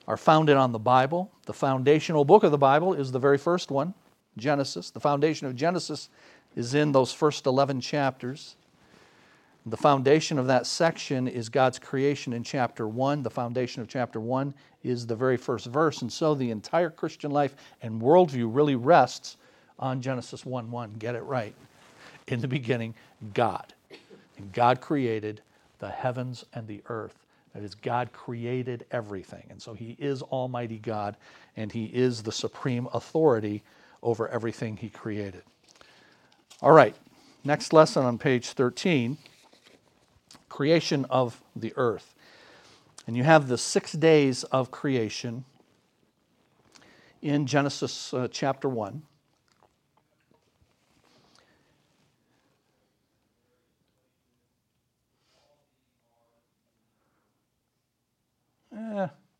are 0.06 0.16
founded 0.16 0.56
on 0.56 0.72
the 0.72 0.78
Bible. 0.78 1.30
The 1.46 1.52
foundational 1.52 2.24
book 2.24 2.42
of 2.42 2.50
the 2.50 2.58
Bible 2.58 2.94
is 2.94 3.12
the 3.12 3.18
very 3.18 3.38
first 3.38 3.70
one, 3.70 3.94
Genesis. 4.36 4.90
The 4.90 5.00
foundation 5.00 5.46
of 5.46 5.54
Genesis 5.56 6.08
is 6.56 6.74
in 6.74 6.92
those 6.92 7.12
first 7.12 7.46
11 7.46 7.80
chapters. 7.80 8.56
The 9.66 9.76
foundation 9.76 10.38
of 10.38 10.46
that 10.46 10.66
section 10.66 11.28
is 11.28 11.48
God's 11.48 11.78
creation 11.78 12.32
in 12.32 12.42
chapter 12.42 12.88
1. 12.88 13.22
The 13.22 13.30
foundation 13.30 13.82
of 13.82 13.88
chapter 13.88 14.18
1 14.18 14.54
is 14.82 15.06
the 15.06 15.14
very 15.14 15.36
first 15.36 15.66
verse. 15.66 16.00
And 16.00 16.10
so 16.10 16.34
the 16.34 16.50
entire 16.50 16.88
Christian 16.88 17.30
life 17.30 17.54
and 17.82 18.00
worldview 18.00 18.48
really 18.54 18.74
rests 18.74 19.36
on 19.78 20.00
Genesis 20.00 20.46
1 20.46 20.70
1. 20.70 20.94
Get 20.98 21.14
it 21.14 21.22
right. 21.22 21.54
In 22.28 22.40
the 22.40 22.48
beginning, 22.48 22.94
God. 23.34 23.74
And 24.38 24.50
God 24.52 24.80
created 24.80 25.42
the 25.78 25.90
heavens 25.90 26.44
and 26.54 26.66
the 26.66 26.82
earth. 26.86 27.19
That 27.54 27.62
is, 27.62 27.74
God 27.74 28.12
created 28.12 28.86
everything. 28.90 29.44
And 29.50 29.60
so 29.60 29.74
He 29.74 29.96
is 29.98 30.22
Almighty 30.22 30.78
God, 30.78 31.16
and 31.56 31.72
He 31.72 31.86
is 31.86 32.22
the 32.22 32.32
supreme 32.32 32.88
authority 32.92 33.62
over 34.02 34.28
everything 34.28 34.76
He 34.76 34.88
created. 34.88 35.42
All 36.62 36.72
right, 36.72 36.94
next 37.44 37.72
lesson 37.72 38.04
on 38.04 38.18
page 38.18 38.50
13 38.50 39.18
creation 40.48 41.06
of 41.08 41.40
the 41.56 41.72
earth. 41.76 42.14
And 43.06 43.16
you 43.16 43.24
have 43.24 43.48
the 43.48 43.56
six 43.56 43.92
days 43.92 44.44
of 44.44 44.70
creation 44.70 45.44
in 47.22 47.46
Genesis 47.46 48.12
uh, 48.12 48.28
chapter 48.30 48.68
1. 48.68 49.02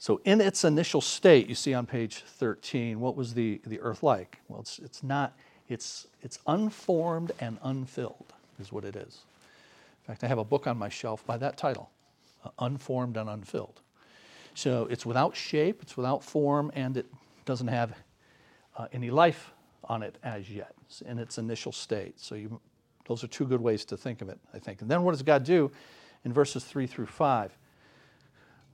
So, 0.00 0.20
in 0.24 0.40
its 0.40 0.64
initial 0.64 1.00
state, 1.00 1.48
you 1.48 1.56
see 1.56 1.74
on 1.74 1.84
page 1.84 2.22
13, 2.24 3.00
what 3.00 3.16
was 3.16 3.34
the, 3.34 3.60
the 3.66 3.80
earth 3.80 4.02
like? 4.02 4.38
Well, 4.48 4.60
it's, 4.60 4.78
it's 4.78 5.02
not, 5.02 5.36
it's, 5.68 6.06
it's 6.22 6.38
unformed 6.46 7.32
and 7.40 7.58
unfilled, 7.62 8.32
is 8.60 8.72
what 8.72 8.84
it 8.84 8.94
is. 8.94 9.22
In 10.02 10.06
fact, 10.06 10.22
I 10.22 10.28
have 10.28 10.38
a 10.38 10.44
book 10.44 10.68
on 10.68 10.78
my 10.78 10.88
shelf 10.88 11.26
by 11.26 11.36
that 11.38 11.56
title 11.56 11.90
uh, 12.44 12.50
Unformed 12.60 13.16
and 13.16 13.28
Unfilled. 13.28 13.80
So, 14.54 14.86
it's 14.88 15.04
without 15.04 15.34
shape, 15.34 15.82
it's 15.82 15.96
without 15.96 16.22
form, 16.22 16.70
and 16.74 16.96
it 16.96 17.06
doesn't 17.44 17.68
have 17.68 17.92
uh, 18.76 18.86
any 18.92 19.10
life 19.10 19.52
on 19.84 20.02
it 20.04 20.16
as 20.22 20.48
yet 20.48 20.74
it's 20.88 21.00
in 21.02 21.18
its 21.18 21.38
initial 21.38 21.72
state. 21.72 22.18
So, 22.18 22.34
you 22.34 22.60
Those 23.06 23.24
are 23.24 23.28
two 23.28 23.46
good 23.46 23.60
ways 23.60 23.84
to 23.86 23.96
think 23.96 24.22
of 24.22 24.28
it, 24.28 24.38
I 24.54 24.58
think. 24.58 24.80
And 24.80 24.90
then 24.90 25.02
what 25.02 25.12
does 25.12 25.22
God 25.22 25.44
do 25.44 25.70
in 26.24 26.32
verses 26.32 26.64
3 26.64 26.86
through 26.86 27.06
5? 27.06 27.58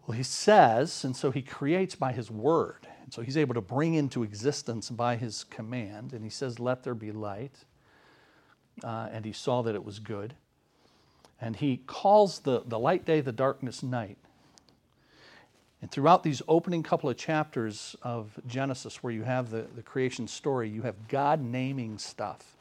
Well, 0.07 0.17
he 0.17 0.23
says, 0.23 1.05
and 1.05 1.17
so 1.17 1.31
he 1.31 1.43
creates 1.43 1.95
by 1.95 2.13
his 2.13 2.31
word. 2.31 2.87
And 3.03 3.13
so 3.13 3.23
he's 3.23 3.37
able 3.37 3.55
to 3.55 3.61
bring 3.61 3.95
into 3.95 4.23
existence 4.23 4.91
by 4.91 5.17
his 5.17 5.45
command. 5.45 6.13
And 6.13 6.25
he 6.25 6.31
says, 6.31 6.61
Let 6.61 6.85
there 6.85 6.95
be 6.95 7.13
light. 7.13 7.65
Uh, 8.83 9.09
and 9.13 9.25
he 9.25 9.33
saw 9.33 9.63
that 9.63 9.75
it 9.75 9.85
was 9.85 9.99
good. 9.99 10.35
And 11.41 11.57
he 11.57 11.79
calls 11.87 12.41
the, 12.41 12.63
the 12.67 12.79
light 12.79 13.05
day 13.05 13.21
the 13.21 13.33
darkness 13.33 13.83
night. 13.83 14.19
And 15.81 15.91
throughout 15.91 16.23
these 16.23 16.41
opening 16.49 16.83
couple 16.83 17.11
of 17.11 17.17
chapters 17.17 17.95
of 18.03 18.39
Genesis, 18.47 19.03
where 19.03 19.13
you 19.13 19.23
have 19.23 19.51
the, 19.51 19.67
the 19.75 19.83
creation 19.83 20.27
story, 20.27 20.69
you 20.69 20.83
have 20.83 21.09
God 21.09 21.43
naming 21.43 21.99
stuff. 21.99 22.57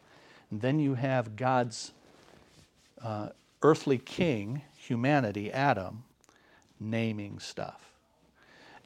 And 0.51 0.61
then 0.61 0.79
you 0.79 0.95
have 0.95 1.37
God's 1.37 1.93
uh, 3.01 3.29
earthly 3.61 3.97
king, 3.97 4.61
humanity, 4.75 5.51
Adam, 5.51 6.03
naming 6.83 7.39
stuff. 7.39 7.81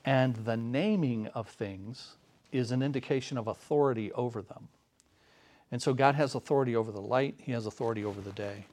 And 0.06 0.36
the 0.36 0.56
naming 0.56 1.28
of 1.28 1.48
things 1.50 2.16
is 2.52 2.72
an 2.72 2.82
indication 2.82 3.38
of 3.38 3.48
authority 3.48 4.12
over 4.14 4.42
them. 4.42 4.70
And 5.72 5.82
so 5.82 5.94
God 5.94 6.16
has 6.16 6.36
authority 6.36 6.76
over 6.76 6.92
the 6.92 7.02
light, 7.02 7.36
He 7.40 7.52
has 7.52 7.66
authority 7.66 8.06
over 8.06 8.22
the 8.22 8.32
day 8.32 8.66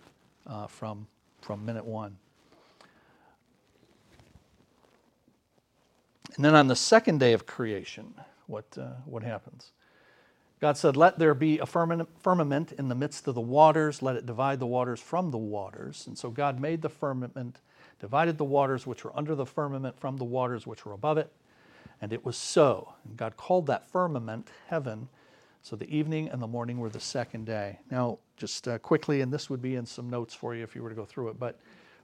uh, 0.47 0.68
from, 0.68 1.07
from 1.41 1.64
minute 1.64 1.85
one. 1.85 2.16
And 6.37 6.45
then 6.45 6.55
on 6.55 6.68
the 6.68 6.77
second 6.77 7.18
day 7.18 7.33
of 7.33 7.47
creation, 7.47 8.14
what, 8.47 8.66
uh, 8.79 8.89
what 9.05 9.22
happens? 9.22 9.72
God 10.61 10.77
said, 10.77 10.97
Let 10.97 11.18
there 11.18 11.35
be 11.35 11.59
a 11.59 11.66
firmament 11.66 12.72
in 12.72 12.89
the 12.89 12.95
midst 12.95 13.29
of 13.29 13.35
the 13.35 13.41
waters, 13.41 14.03
let 14.03 14.16
it 14.16 14.27
divide 14.27 14.61
the 14.61 14.66
waters 14.66 15.01
from 15.01 15.31
the 15.31 15.39
waters. 15.39 16.07
And 16.07 16.16
so 16.16 16.31
God 16.31 16.61
made 16.61 16.83
the 16.83 16.89
firmament, 16.89 17.61
divided 18.05 18.37
the 18.37 18.45
waters 18.45 18.87
which 18.87 19.03
were 19.03 19.17
under 19.17 19.35
the 19.35 19.47
firmament 19.47 19.99
from 19.99 20.19
the 20.19 20.25
waters 20.25 20.67
which 20.67 20.85
were 20.85 20.93
above 20.93 21.17
it. 21.17 21.33
And 22.03 22.13
it 22.13 22.23
was 22.23 22.37
so. 22.37 22.93
And 23.09 23.17
God 23.17 23.39
called 23.39 23.67
that 23.69 23.87
firmament 23.91 24.49
heaven. 24.69 25.09
So 25.63 25.75
the 25.75 25.89
evening 25.89 26.29
and 26.29 26.43
the 26.43 26.47
morning 26.47 26.77
were 26.77 26.91
the 26.91 27.01
second 27.01 27.47
day. 27.47 27.79
Now, 27.91 28.19
just 28.37 28.69
uh, 28.69 28.77
quickly, 28.77 29.23
and 29.23 29.33
this 29.33 29.49
would 29.49 29.63
be 29.63 29.77
in 29.77 29.87
some 29.87 30.11
notes 30.11 30.35
for 30.35 30.55
you 30.55 30.63
if 30.63 30.75
you 30.77 30.83
were 30.83 30.91
to 30.91 30.95
go 30.95 31.07
through 31.07 31.29
it, 31.29 31.41
but 31.41 31.59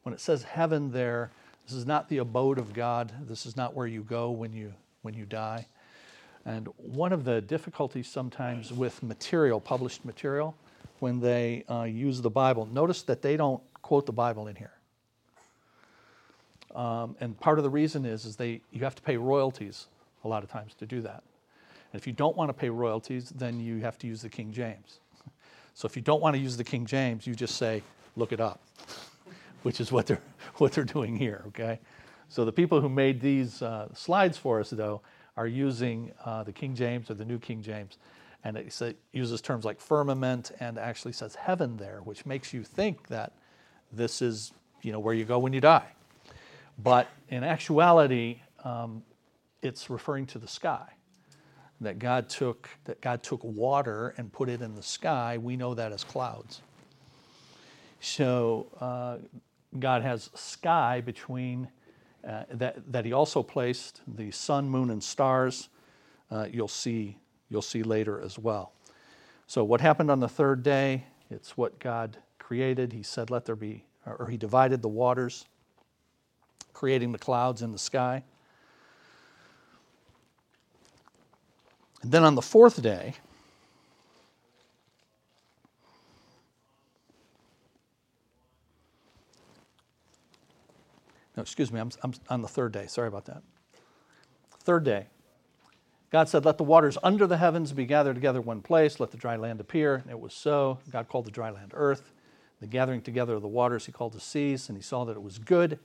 when 0.04 0.14
it 0.14 0.20
says 0.20 0.42
heaven 0.42 0.90
there, 0.90 1.32
this 1.66 1.76
is 1.76 1.84
not 1.84 2.08
the 2.08 2.16
abode 2.16 2.56
of 2.56 2.72
God. 2.72 3.12
This 3.28 3.44
is 3.44 3.54
not 3.54 3.76
where 3.76 3.86
you 3.86 4.02
go 4.02 4.30
when 4.30 4.54
you, 4.54 4.72
when 5.02 5.12
you 5.12 5.26
die. 5.26 5.66
And 6.46 6.66
one 6.78 7.12
of 7.12 7.24
the 7.26 7.42
difficulties 7.42 8.08
sometimes 8.08 8.72
with 8.72 9.02
material, 9.02 9.60
published 9.60 10.06
material, 10.06 10.54
when 11.00 11.20
they 11.20 11.64
uh, 11.68 11.82
use 11.82 12.22
the 12.22 12.30
Bible, 12.30 12.66
notice 12.72 13.02
that 13.02 13.20
they 13.20 13.36
don't 13.36 13.62
quote 13.82 14.06
the 14.06 14.12
Bible 14.12 14.46
in 14.46 14.56
here. 14.56 14.72
Um, 16.74 17.16
and 17.20 17.38
part 17.38 17.58
of 17.58 17.64
the 17.64 17.70
reason 17.70 18.04
is, 18.04 18.24
is 18.24 18.36
they, 18.36 18.60
you 18.70 18.84
have 18.84 18.94
to 18.94 19.02
pay 19.02 19.16
royalties 19.16 19.86
a 20.24 20.28
lot 20.28 20.42
of 20.42 20.50
times 20.50 20.74
to 20.74 20.86
do 20.86 21.00
that. 21.02 21.22
And 21.92 22.00
if 22.00 22.06
you 22.06 22.12
don't 22.12 22.36
want 22.36 22.48
to 22.48 22.52
pay 22.52 22.70
royalties, 22.70 23.30
then 23.30 23.58
you 23.58 23.80
have 23.80 23.98
to 23.98 24.06
use 24.06 24.22
the 24.22 24.28
King 24.28 24.52
James. 24.52 25.00
So 25.74 25.86
if 25.86 25.96
you 25.96 26.02
don't 26.02 26.20
want 26.20 26.36
to 26.36 26.40
use 26.40 26.56
the 26.56 26.64
King 26.64 26.86
James, 26.86 27.26
you 27.26 27.34
just 27.34 27.56
say, 27.56 27.82
look 28.16 28.32
it 28.32 28.40
up, 28.40 28.60
which 29.62 29.80
is 29.80 29.90
what 29.90 30.06
they're, 30.06 30.20
what 30.58 30.72
they're 30.72 30.84
doing 30.84 31.16
here, 31.16 31.42
okay? 31.48 31.80
So 32.28 32.44
the 32.44 32.52
people 32.52 32.80
who 32.80 32.88
made 32.88 33.20
these 33.20 33.62
uh, 33.62 33.88
slides 33.94 34.36
for 34.38 34.60
us, 34.60 34.70
though, 34.70 35.00
are 35.36 35.46
using 35.46 36.12
uh, 36.24 36.44
the 36.44 36.52
King 36.52 36.74
James 36.74 37.10
or 37.10 37.14
the 37.14 37.24
New 37.24 37.38
King 37.38 37.62
James. 37.62 37.98
And 38.44 38.56
it 38.56 38.96
uses 39.12 39.40
terms 39.40 39.64
like 39.64 39.80
firmament 39.80 40.52
and 40.60 40.78
actually 40.78 41.12
says 41.12 41.34
heaven 41.34 41.76
there, 41.76 42.00
which 42.04 42.24
makes 42.24 42.54
you 42.54 42.62
think 42.62 43.08
that 43.08 43.32
this 43.92 44.22
is 44.22 44.52
you 44.82 44.92
know, 44.92 45.00
where 45.00 45.14
you 45.14 45.24
go 45.24 45.38
when 45.38 45.52
you 45.52 45.60
die. 45.60 45.88
But 46.82 47.08
in 47.28 47.44
actuality, 47.44 48.40
um, 48.64 49.02
it's 49.62 49.90
referring 49.90 50.26
to 50.26 50.38
the 50.38 50.48
sky. 50.48 50.86
That 51.82 51.98
God 51.98 52.28
took 52.28 52.68
that 52.84 53.00
God 53.00 53.22
took 53.22 53.42
water 53.42 54.14
and 54.18 54.30
put 54.30 54.50
it 54.50 54.60
in 54.60 54.74
the 54.74 54.82
sky. 54.82 55.38
We 55.38 55.56
know 55.56 55.72
that 55.74 55.92
as 55.92 56.04
clouds. 56.04 56.60
So 58.00 58.66
uh, 58.80 59.18
God 59.78 60.02
has 60.02 60.30
sky 60.34 61.00
between 61.00 61.68
uh, 62.26 62.44
that, 62.52 62.92
that 62.92 63.04
he 63.04 63.12
also 63.12 63.42
placed 63.42 64.02
the 64.06 64.30
sun, 64.30 64.68
moon, 64.68 64.90
and 64.90 65.02
stars. 65.02 65.70
Uh, 66.30 66.46
you'll 66.50 66.68
see 66.68 67.16
you'll 67.48 67.62
see 67.62 67.82
later 67.82 68.20
as 68.20 68.38
well. 68.38 68.72
So 69.46 69.64
what 69.64 69.80
happened 69.80 70.10
on 70.10 70.20
the 70.20 70.28
third 70.28 70.62
day? 70.62 71.04
It's 71.30 71.56
what 71.56 71.78
God 71.78 72.18
created. 72.38 72.92
He 72.92 73.02
said, 73.02 73.30
"Let 73.30 73.46
there 73.46 73.56
be," 73.56 73.86
or 74.04 74.28
he 74.30 74.36
divided 74.36 74.82
the 74.82 74.88
waters, 74.88 75.46
creating 76.80 77.12
the 77.12 77.18
clouds 77.18 77.60
in 77.60 77.72
the 77.72 77.78
sky. 77.78 78.22
And 82.00 82.10
then 82.10 82.24
on 82.24 82.36
the 82.36 82.40
fourth 82.40 82.80
day, 82.80 83.16
No, 91.36 91.42
excuse 91.42 91.70
me, 91.70 91.80
I'm, 91.80 91.90
I'm 92.02 92.12
on 92.30 92.40
the 92.40 92.48
third 92.48 92.72
day. 92.72 92.86
Sorry 92.86 93.08
about 93.08 93.26
that. 93.26 93.42
Third 94.62 94.84
day. 94.84 95.06
God 96.10 96.28
said, 96.28 96.44
Let 96.46 96.56
the 96.56 96.64
waters 96.64 96.96
under 97.02 97.26
the 97.26 97.36
heavens 97.36 97.72
be 97.72 97.84
gathered 97.84 98.14
together 98.14 98.40
one 98.40 98.62
place, 98.62 99.00
let 99.00 99.10
the 99.10 99.16
dry 99.18 99.36
land 99.36 99.60
appear. 99.60 99.96
And 99.96 100.10
it 100.10 100.18
was 100.18 100.32
so. 100.32 100.78
God 100.90 101.08
called 101.08 101.26
the 101.26 101.30
dry 101.30 101.50
land 101.50 101.72
earth. 101.74 102.12
The 102.60 102.66
gathering 102.66 103.02
together 103.02 103.34
of 103.34 103.42
the 103.42 103.48
waters 103.48 103.86
he 103.86 103.92
called 103.92 104.12
the 104.12 104.20
seas, 104.20 104.68
and 104.68 104.76
he 104.76 104.82
saw 104.82 105.04
that 105.04 105.12
it 105.12 105.22
was 105.22 105.38
good. 105.38 105.78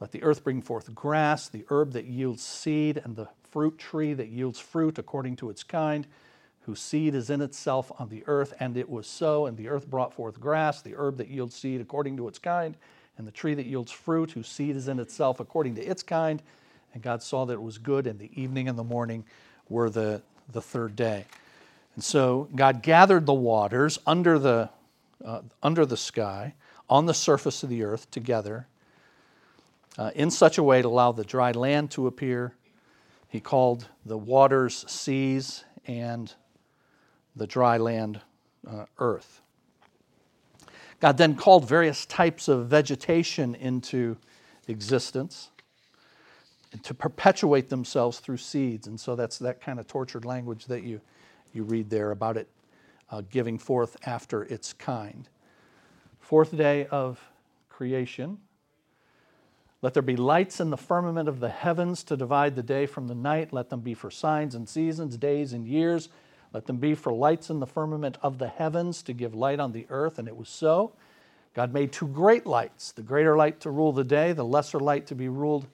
Let 0.00 0.12
the 0.12 0.22
earth 0.22 0.44
bring 0.44 0.60
forth 0.60 0.94
grass, 0.94 1.48
the 1.48 1.64
herb 1.68 1.92
that 1.92 2.06
yields 2.06 2.42
seed, 2.42 3.00
and 3.04 3.16
the 3.16 3.28
fruit 3.50 3.78
tree 3.78 4.14
that 4.14 4.28
yields 4.28 4.58
fruit 4.58 4.98
according 4.98 5.36
to 5.36 5.50
its 5.50 5.62
kind, 5.62 6.06
whose 6.62 6.80
seed 6.80 7.14
is 7.14 7.30
in 7.30 7.40
itself 7.40 7.92
on 7.98 8.08
the 8.08 8.24
earth. 8.26 8.52
And 8.58 8.76
it 8.76 8.88
was 8.88 9.06
so. 9.06 9.46
And 9.46 9.56
the 9.56 9.68
earth 9.68 9.88
brought 9.88 10.12
forth 10.12 10.40
grass, 10.40 10.82
the 10.82 10.96
herb 10.96 11.18
that 11.18 11.28
yields 11.28 11.54
seed 11.54 11.80
according 11.80 12.16
to 12.16 12.28
its 12.28 12.38
kind, 12.38 12.76
and 13.16 13.26
the 13.26 13.32
tree 13.32 13.54
that 13.54 13.66
yields 13.66 13.92
fruit, 13.92 14.32
whose 14.32 14.48
seed 14.48 14.74
is 14.76 14.88
in 14.88 14.98
itself 14.98 15.40
according 15.40 15.76
to 15.76 15.82
its 15.82 16.02
kind. 16.02 16.42
And 16.92 17.02
God 17.02 17.22
saw 17.22 17.44
that 17.44 17.54
it 17.54 17.62
was 17.62 17.78
good, 17.78 18.06
and 18.06 18.18
the 18.18 18.30
evening 18.40 18.68
and 18.68 18.78
the 18.78 18.84
morning 18.84 19.24
were 19.68 19.90
the, 19.90 20.22
the 20.52 20.60
third 20.60 20.96
day. 20.96 21.26
And 21.94 22.02
so 22.02 22.48
God 22.54 22.82
gathered 22.82 23.26
the 23.26 23.34
waters 23.34 23.98
under 24.06 24.38
the, 24.38 24.70
uh, 25.24 25.42
under 25.62 25.86
the 25.86 25.96
sky, 25.96 26.54
on 26.90 27.06
the 27.06 27.14
surface 27.14 27.62
of 27.62 27.68
the 27.68 27.84
earth 27.84 28.10
together, 28.10 28.66
uh, 29.98 30.10
in 30.14 30.30
such 30.30 30.58
a 30.58 30.62
way 30.62 30.82
to 30.82 30.88
allow 30.88 31.12
the 31.12 31.24
dry 31.24 31.52
land 31.52 31.90
to 31.92 32.06
appear. 32.06 32.54
He 33.28 33.40
called 33.40 33.88
the 34.04 34.18
waters 34.18 34.84
seas 34.88 35.64
and 35.86 36.32
the 37.36 37.46
dry 37.46 37.76
land 37.76 38.20
uh, 38.68 38.86
earth. 38.98 39.40
God 41.00 41.18
then 41.18 41.34
called 41.34 41.68
various 41.68 42.06
types 42.06 42.48
of 42.48 42.68
vegetation 42.68 43.54
into 43.54 44.16
existence 44.68 45.50
to 46.82 46.94
perpetuate 46.94 47.68
themselves 47.68 48.18
through 48.18 48.38
seeds. 48.38 48.86
And 48.86 48.98
so 48.98 49.14
that's 49.14 49.38
that 49.38 49.60
kind 49.60 49.78
of 49.78 49.86
tortured 49.86 50.24
language 50.24 50.66
that 50.66 50.82
you, 50.82 51.00
you 51.52 51.62
read 51.62 51.90
there 51.90 52.10
about 52.10 52.36
it 52.36 52.48
uh, 53.10 53.22
giving 53.30 53.58
forth 53.58 53.96
after 54.06 54.44
its 54.44 54.72
kind. 54.72 55.28
Fourth 56.20 56.56
day 56.56 56.86
of 56.86 57.20
creation. 57.68 58.38
Let 59.84 59.92
there 59.92 60.02
be 60.02 60.16
lights 60.16 60.60
in 60.60 60.70
the 60.70 60.78
firmament 60.78 61.28
of 61.28 61.40
the 61.40 61.50
heavens 61.50 62.02
to 62.04 62.16
divide 62.16 62.56
the 62.56 62.62
day 62.62 62.86
from 62.86 63.06
the 63.06 63.14
night. 63.14 63.52
Let 63.52 63.68
them 63.68 63.80
be 63.80 63.92
for 63.92 64.10
signs 64.10 64.54
and 64.54 64.66
seasons, 64.66 65.18
days 65.18 65.52
and 65.52 65.68
years 65.68 66.08
let 66.54 66.66
them 66.66 66.76
be 66.76 66.94
for 66.94 67.12
lights 67.12 67.50
in 67.50 67.58
the 67.58 67.66
firmament 67.66 68.16
of 68.22 68.38
the 68.38 68.46
heavens 68.46 69.02
to 69.02 69.12
give 69.12 69.34
light 69.34 69.58
on 69.58 69.72
the 69.72 69.86
earth. 69.90 70.20
And 70.20 70.28
it 70.28 70.36
was 70.36 70.48
so. 70.48 70.92
God 71.52 71.74
made 71.74 71.92
two 71.92 72.06
great 72.06 72.46
lights 72.46 72.92
the 72.92 73.02
greater 73.02 73.36
light 73.36 73.60
to 73.60 73.70
rule 73.70 73.92
the 73.92 74.04
day, 74.04 74.32
the 74.32 74.44
lesser 74.44 74.78
light 74.78 75.06
to 75.08 75.14
be 75.14 75.28
ruled. 75.28 75.66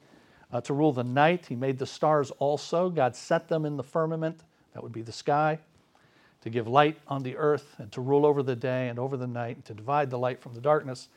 Uh, 0.53 0.61
to 0.63 0.75
rule 0.75 0.91
the 0.91 1.05
night. 1.05 1.47
He 1.47 1.55
made 1.55 1.79
the 1.79 1.87
stars 1.87 2.33
also. 2.33 2.91
God 2.91 3.15
set 3.15 3.47
them 3.47 3.65
in 3.65 3.77
the 3.77 3.85
firmament, 3.85 4.41
that 4.75 4.83
would 4.83 4.91
be 4.91 5.03
the 5.03 5.13
sky, 5.13 5.61
to 6.41 6.51
give 6.51 6.67
light 6.67 6.99
on 7.07 7.23
the 7.23 7.37
earth 7.37 7.77
and 7.79 7.93
to 7.93 8.01
rule 8.01 8.27
over 8.27 8.43
the 8.43 8.57
day 8.57 8.89
and 8.89 8.99
over 8.99 9.17
the 9.17 9.29
night, 9.29 9.55
and 9.55 9.65
to 9.67 9.75
divide 9.75 10.11
the 10.11 10.19
light 10.19 10.41
from 10.41 10.55
the 10.55 10.61
darkness. 10.61 11.09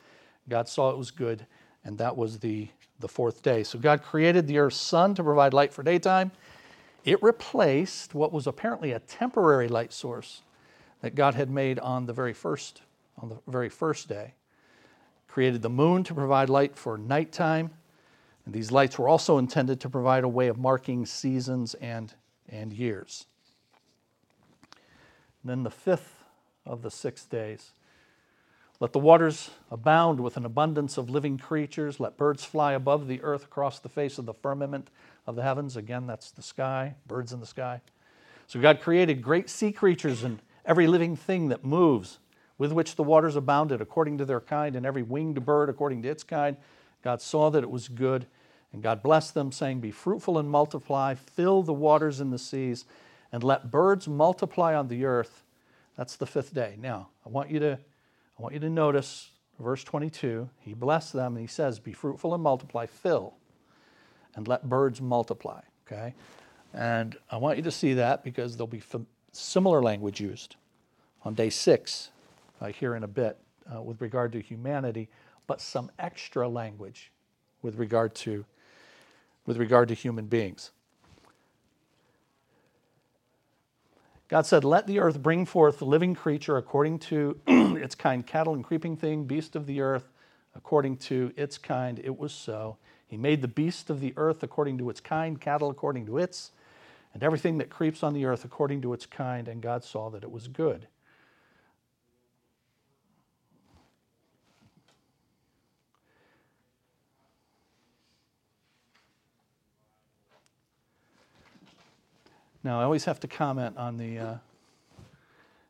God 0.48 0.68
saw 0.68 0.90
it 0.90 0.96
was 0.96 1.10
good, 1.10 1.46
and 1.84 1.98
that 1.98 2.16
was 2.16 2.38
the, 2.38 2.68
the 3.00 3.08
fourth 3.08 3.42
day. 3.42 3.62
So 3.62 3.78
God 3.78 4.02
created 4.02 4.46
the 4.46 4.58
earth's 4.58 4.76
sun 4.76 5.14
to 5.16 5.22
provide 5.22 5.52
light 5.52 5.72
for 5.72 5.82
daytime 5.82 6.32
it 7.04 7.22
replaced 7.22 8.14
what 8.14 8.32
was 8.32 8.46
apparently 8.46 8.92
a 8.92 8.98
temporary 8.98 9.68
light 9.68 9.92
source 9.92 10.42
that 11.02 11.14
God 11.14 11.34
had 11.34 11.50
made 11.50 11.78
on 11.78 12.06
the 12.06 12.14
very 12.14 12.32
first, 12.32 12.80
on 13.18 13.28
the 13.28 13.38
very 13.46 13.68
first 13.68 14.08
day. 14.08 14.34
Created 15.28 15.60
the 15.60 15.70
moon 15.70 16.02
to 16.04 16.14
provide 16.14 16.48
light 16.48 16.76
for 16.76 16.96
nighttime. 16.96 17.70
And 18.46 18.54
these 18.54 18.72
lights 18.72 18.98
were 18.98 19.08
also 19.08 19.36
intended 19.36 19.80
to 19.80 19.90
provide 19.90 20.24
a 20.24 20.28
way 20.28 20.48
of 20.48 20.58
marking 20.58 21.04
seasons 21.04 21.74
and, 21.74 22.14
and 22.48 22.72
years. 22.72 23.26
And 25.42 25.50
then 25.50 25.62
the 25.62 25.70
fifth 25.70 26.24
of 26.64 26.80
the 26.80 26.90
six 26.90 27.26
days 27.26 27.72
Let 28.84 28.92
the 28.92 28.98
waters 28.98 29.48
abound 29.70 30.20
with 30.20 30.36
an 30.36 30.44
abundance 30.44 30.98
of 30.98 31.08
living 31.08 31.38
creatures. 31.38 32.00
Let 32.00 32.18
birds 32.18 32.44
fly 32.44 32.74
above 32.74 33.08
the 33.08 33.22
earth 33.22 33.44
across 33.44 33.78
the 33.78 33.88
face 33.88 34.18
of 34.18 34.26
the 34.26 34.34
firmament 34.34 34.90
of 35.26 35.36
the 35.36 35.42
heavens. 35.42 35.74
Again, 35.74 36.06
that's 36.06 36.30
the 36.30 36.42
sky, 36.42 36.94
birds 37.06 37.32
in 37.32 37.40
the 37.40 37.46
sky. 37.46 37.80
So 38.46 38.60
God 38.60 38.82
created 38.82 39.22
great 39.22 39.48
sea 39.48 39.72
creatures 39.72 40.22
and 40.22 40.38
every 40.66 40.86
living 40.86 41.16
thing 41.16 41.48
that 41.48 41.64
moves, 41.64 42.18
with 42.58 42.72
which 42.72 42.96
the 42.96 43.02
waters 43.02 43.36
abounded 43.36 43.80
according 43.80 44.18
to 44.18 44.26
their 44.26 44.42
kind, 44.42 44.76
and 44.76 44.84
every 44.84 45.02
winged 45.02 45.46
bird 45.46 45.70
according 45.70 46.02
to 46.02 46.10
its 46.10 46.22
kind. 46.22 46.58
God 47.02 47.22
saw 47.22 47.48
that 47.48 47.62
it 47.62 47.70
was 47.70 47.88
good, 47.88 48.26
and 48.70 48.82
God 48.82 49.02
blessed 49.02 49.32
them, 49.32 49.50
saying, 49.50 49.80
Be 49.80 49.92
fruitful 49.92 50.36
and 50.36 50.50
multiply, 50.50 51.14
fill 51.14 51.62
the 51.62 51.72
waters 51.72 52.20
in 52.20 52.28
the 52.28 52.38
seas, 52.38 52.84
and 53.32 53.42
let 53.42 53.70
birds 53.70 54.06
multiply 54.06 54.74
on 54.74 54.88
the 54.88 55.06
earth. 55.06 55.42
That's 55.96 56.16
the 56.16 56.26
fifth 56.26 56.52
day. 56.52 56.76
Now, 56.78 57.08
I 57.24 57.30
want 57.30 57.50
you 57.50 57.60
to, 57.60 57.78
I 58.38 58.42
want 58.42 58.54
you 58.54 58.60
to 58.60 58.70
notice 58.70 59.30
verse 59.60 59.84
22. 59.84 60.48
He 60.60 60.74
blessed 60.74 61.12
them, 61.12 61.36
and 61.36 61.40
he 61.40 61.46
says, 61.46 61.78
Be 61.78 61.92
fruitful 61.92 62.34
and 62.34 62.42
multiply, 62.42 62.86
fill, 62.86 63.34
and 64.34 64.48
let 64.48 64.68
birds 64.68 65.00
multiply. 65.00 65.60
Okay? 65.86 66.14
And 66.72 67.16
I 67.30 67.36
want 67.36 67.56
you 67.56 67.62
to 67.64 67.70
see 67.70 67.94
that 67.94 68.24
because 68.24 68.56
there'll 68.56 68.66
be 68.66 68.82
similar 69.32 69.82
language 69.82 70.20
used 70.20 70.56
on 71.24 71.34
day 71.34 71.50
six, 71.50 72.10
uh, 72.60 72.66
here 72.66 72.94
in 72.96 73.04
a 73.04 73.08
bit, 73.08 73.38
uh, 73.74 73.80
with 73.80 74.00
regard 74.00 74.32
to 74.32 74.40
humanity, 74.40 75.08
but 75.46 75.60
some 75.60 75.90
extra 75.98 76.48
language 76.48 77.12
with 77.62 77.76
regard 77.76 78.14
to, 78.14 78.44
with 79.46 79.56
regard 79.56 79.88
to 79.88 79.94
human 79.94 80.26
beings. 80.26 80.72
God 84.28 84.46
said, 84.46 84.64
Let 84.64 84.86
the 84.86 85.00
earth 85.00 85.22
bring 85.22 85.44
forth 85.44 85.78
the 85.78 85.84
living 85.84 86.14
creature 86.14 86.56
according 86.56 86.98
to 87.00 87.40
its 87.46 87.94
kind, 87.94 88.26
cattle 88.26 88.54
and 88.54 88.64
creeping 88.64 88.96
thing, 88.96 89.24
beast 89.24 89.54
of 89.54 89.66
the 89.66 89.80
earth, 89.80 90.10
according 90.54 90.96
to 90.96 91.32
its 91.36 91.58
kind. 91.58 92.00
It 92.02 92.18
was 92.18 92.32
so. 92.32 92.78
He 93.06 93.16
made 93.16 93.42
the 93.42 93.48
beast 93.48 93.90
of 93.90 94.00
the 94.00 94.14
earth 94.16 94.42
according 94.42 94.78
to 94.78 94.90
its 94.90 95.00
kind, 95.00 95.40
cattle 95.40 95.70
according 95.70 96.06
to 96.06 96.18
its, 96.18 96.52
and 97.12 97.22
everything 97.22 97.58
that 97.58 97.70
creeps 97.70 98.02
on 98.02 98.14
the 98.14 98.24
earth 98.24 98.44
according 98.44 98.82
to 98.82 98.92
its 98.92 99.06
kind, 99.06 99.46
and 99.46 99.60
God 99.60 99.84
saw 99.84 100.08
that 100.10 100.24
it 100.24 100.30
was 100.30 100.48
good. 100.48 100.88
Now, 112.64 112.80
I 112.80 112.84
always 112.84 113.04
have 113.04 113.20
to 113.20 113.28
comment 113.28 113.76
on 113.76 113.98
the. 113.98 114.18
Uh, 114.18 114.34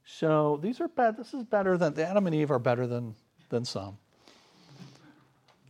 so 0.07 0.61
these 0.63 0.81
are 0.81 0.89
bad. 0.89 1.17
This 1.17 1.35
is 1.35 1.43
better 1.43 1.77
than 1.77 1.95
the 1.95 2.07
Adam 2.07 2.27
and 2.27 2.35
Eve 2.35 2.53
are 2.53 2.61
better 2.61 2.87
than 2.87 3.17
than 3.51 3.65
some. 3.65 3.99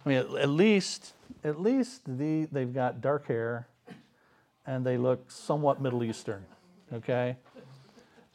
I 0.04 0.08
mean, 0.08 0.18
at, 0.18 0.30
at 0.34 0.48
least 0.50 1.14
at 1.42 1.58
least 1.58 2.02
the 2.06 2.46
they've 2.52 2.72
got 2.72 3.00
dark 3.00 3.26
hair 3.26 3.66
and 4.66 4.84
they 4.84 4.98
look 4.98 5.30
somewhat 5.30 5.80
Middle 5.80 6.04
Eastern, 6.04 6.44
okay? 6.92 7.36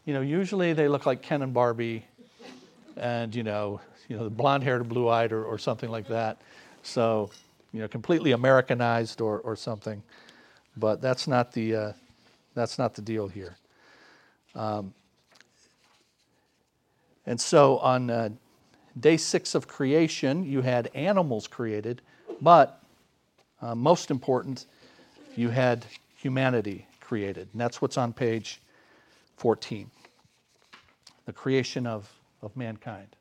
You 0.05 0.13
know, 0.13 0.21
usually 0.21 0.73
they 0.73 0.87
look 0.87 1.05
like 1.05 1.21
Ken 1.21 1.41
and 1.41 1.53
Barbie 1.53 2.05
and, 2.97 3.33
you 3.33 3.43
know, 3.43 3.81
you 4.07 4.17
know, 4.17 4.23
the 4.23 4.29
blonde 4.29 4.63
haired, 4.63 4.87
blue 4.87 5.07
eyed, 5.09 5.31
or, 5.31 5.43
or 5.43 5.57
something 5.57 5.89
like 5.89 6.07
that. 6.07 6.37
So, 6.83 7.31
you 7.71 7.81
know, 7.81 7.87
completely 7.87 8.31
Americanized 8.31 9.21
or, 9.21 9.39
or 9.39 9.55
something. 9.55 10.03
But 10.77 11.01
that's 11.01 11.27
not 11.27 11.51
the, 11.51 11.75
uh, 11.75 11.93
that's 12.59 12.77
not 12.77 12.93
the 12.95 13.01
deal 13.01 13.27
here. 13.27 13.55
Um, 14.55 14.93
and 17.25 17.39
so 17.39 17.77
on 17.79 18.09
uh, 18.09 18.29
day 18.99 19.17
six 19.17 19.55
of 19.55 19.67
creation, 19.67 20.43
you 20.43 20.61
had 20.61 20.89
animals 20.93 21.47
created, 21.47 22.01
but 22.41 22.81
uh, 23.61 23.75
most 23.75 24.11
important, 24.11 24.65
you 25.35 25.49
had 25.49 25.85
humanity 26.15 26.87
created. 26.99 27.49
And 27.51 27.61
that's 27.61 27.81
what's 27.81 27.97
on 27.97 28.13
page 28.13 28.61
14 29.37 29.89
the 31.25 31.33
creation 31.33 31.85
of, 31.85 32.11
of 32.41 32.57
mankind. 32.57 33.15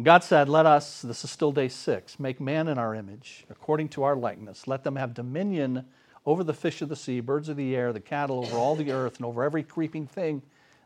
God 0.00 0.22
said, 0.22 0.48
Let 0.48 0.64
us, 0.64 1.02
this 1.02 1.24
is 1.24 1.30
still 1.30 1.50
day 1.50 1.68
six, 1.68 2.20
make 2.20 2.40
man 2.40 2.68
in 2.68 2.78
our 2.78 2.94
image, 2.94 3.44
according 3.50 3.88
to 3.90 4.04
our 4.04 4.14
likeness. 4.14 4.68
Let 4.68 4.84
them 4.84 4.96
have 4.96 5.12
dominion 5.12 5.86
over 6.24 6.44
the 6.44 6.54
fish 6.54 6.82
of 6.82 6.88
the 6.88 6.96
sea, 6.96 7.20
birds 7.20 7.48
of 7.48 7.56
the 7.56 7.74
air, 7.74 7.92
the 7.92 8.00
cattle, 8.00 8.38
over 8.38 8.56
all 8.56 8.76
the 8.76 8.92
earth, 8.92 9.16
and 9.16 9.26
over 9.26 9.42
every 9.42 9.62
creeping 9.62 10.06
thing 10.06 10.42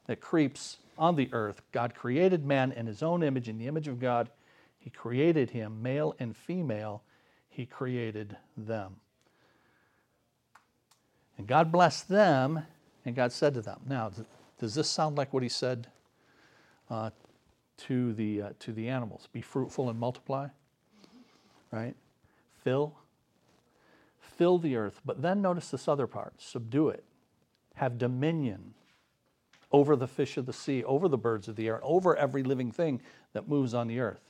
that 0.07 0.21
creeps 0.21 0.79
on 0.97 1.17
the 1.17 1.29
earth. 1.33 1.61
God 1.73 1.95
created 1.95 2.47
man 2.47 2.73
in 2.73 2.87
his 2.87 3.03
own 3.03 3.23
image, 3.23 3.49
in 3.49 3.59
the 3.59 3.67
image 3.67 3.89
of 3.89 4.01
God. 4.01 4.31
He 4.79 4.89
created 4.89 5.51
him, 5.51 5.83
male 5.83 6.15
and 6.19 6.37
female 6.37 7.03
he 7.51 7.67
created 7.67 8.37
them. 8.57 8.97
And 11.37 11.47
God 11.47 11.71
blessed 11.71 12.09
them, 12.09 12.65
and 13.05 13.15
God 13.15 13.31
said 13.33 13.55
to 13.55 13.63
them. 13.63 13.81
Now, 13.87 14.11
does 14.59 14.75
this 14.75 14.89
sound 14.89 15.19
like 15.19 15.35
what 15.35 15.43
he 15.43 15.49
said 15.49 15.89
uh, 16.89 17.11
to, 17.87 18.13
the, 18.15 18.43
uh, 18.43 18.49
to 18.61 18.73
the 18.73 18.89
animals? 18.89 19.29
Be 19.33 19.41
fruitful 19.41 19.91
and 19.91 19.99
multiply, 19.99 20.49
right? 21.71 21.95
Fill. 22.63 22.95
Fill 24.21 24.59
the 24.59 24.77
earth. 24.77 25.01
But 25.05 25.23
then 25.23 25.43
notice 25.43 25.71
this 25.71 25.89
other 25.89 26.07
part 26.07 26.35
subdue 26.39 26.89
it, 26.89 27.05
have 27.75 27.99
dominion 27.99 28.75
over 29.71 29.97
the 29.97 30.07
fish 30.07 30.37
of 30.37 30.47
the 30.47 30.53
sea, 30.53 30.85
over 30.85 31.09
the 31.09 31.19
birds 31.19 31.49
of 31.49 31.57
the 31.57 31.67
air, 31.67 31.81
over 31.83 32.17
every 32.17 32.43
living 32.43 32.71
thing 32.71 33.01
that 33.33 33.49
moves 33.49 33.75
on 33.75 33.89
the 33.89 34.01
earth. 34.01 34.21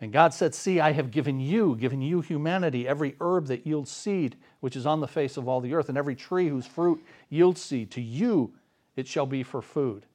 And 0.00 0.12
God 0.12 0.32
said, 0.32 0.54
See, 0.54 0.80
I 0.80 0.92
have 0.92 1.10
given 1.10 1.40
you, 1.40 1.76
given 1.76 2.00
you 2.00 2.20
humanity, 2.20 2.88
every 2.88 3.16
herb 3.20 3.46
that 3.48 3.66
yields 3.66 3.90
seed, 3.90 4.36
which 4.60 4.74
is 4.74 4.86
on 4.86 5.00
the 5.00 5.06
face 5.06 5.36
of 5.36 5.46
all 5.46 5.60
the 5.60 5.74
earth, 5.74 5.88
and 5.88 5.98
every 5.98 6.16
tree 6.16 6.48
whose 6.48 6.66
fruit 6.66 7.04
yields 7.28 7.60
seed. 7.60 7.90
To 7.92 8.00
you 8.00 8.54
it 8.96 9.06
shall 9.06 9.26
be 9.26 9.42
for 9.42 9.62
food. 9.62 10.06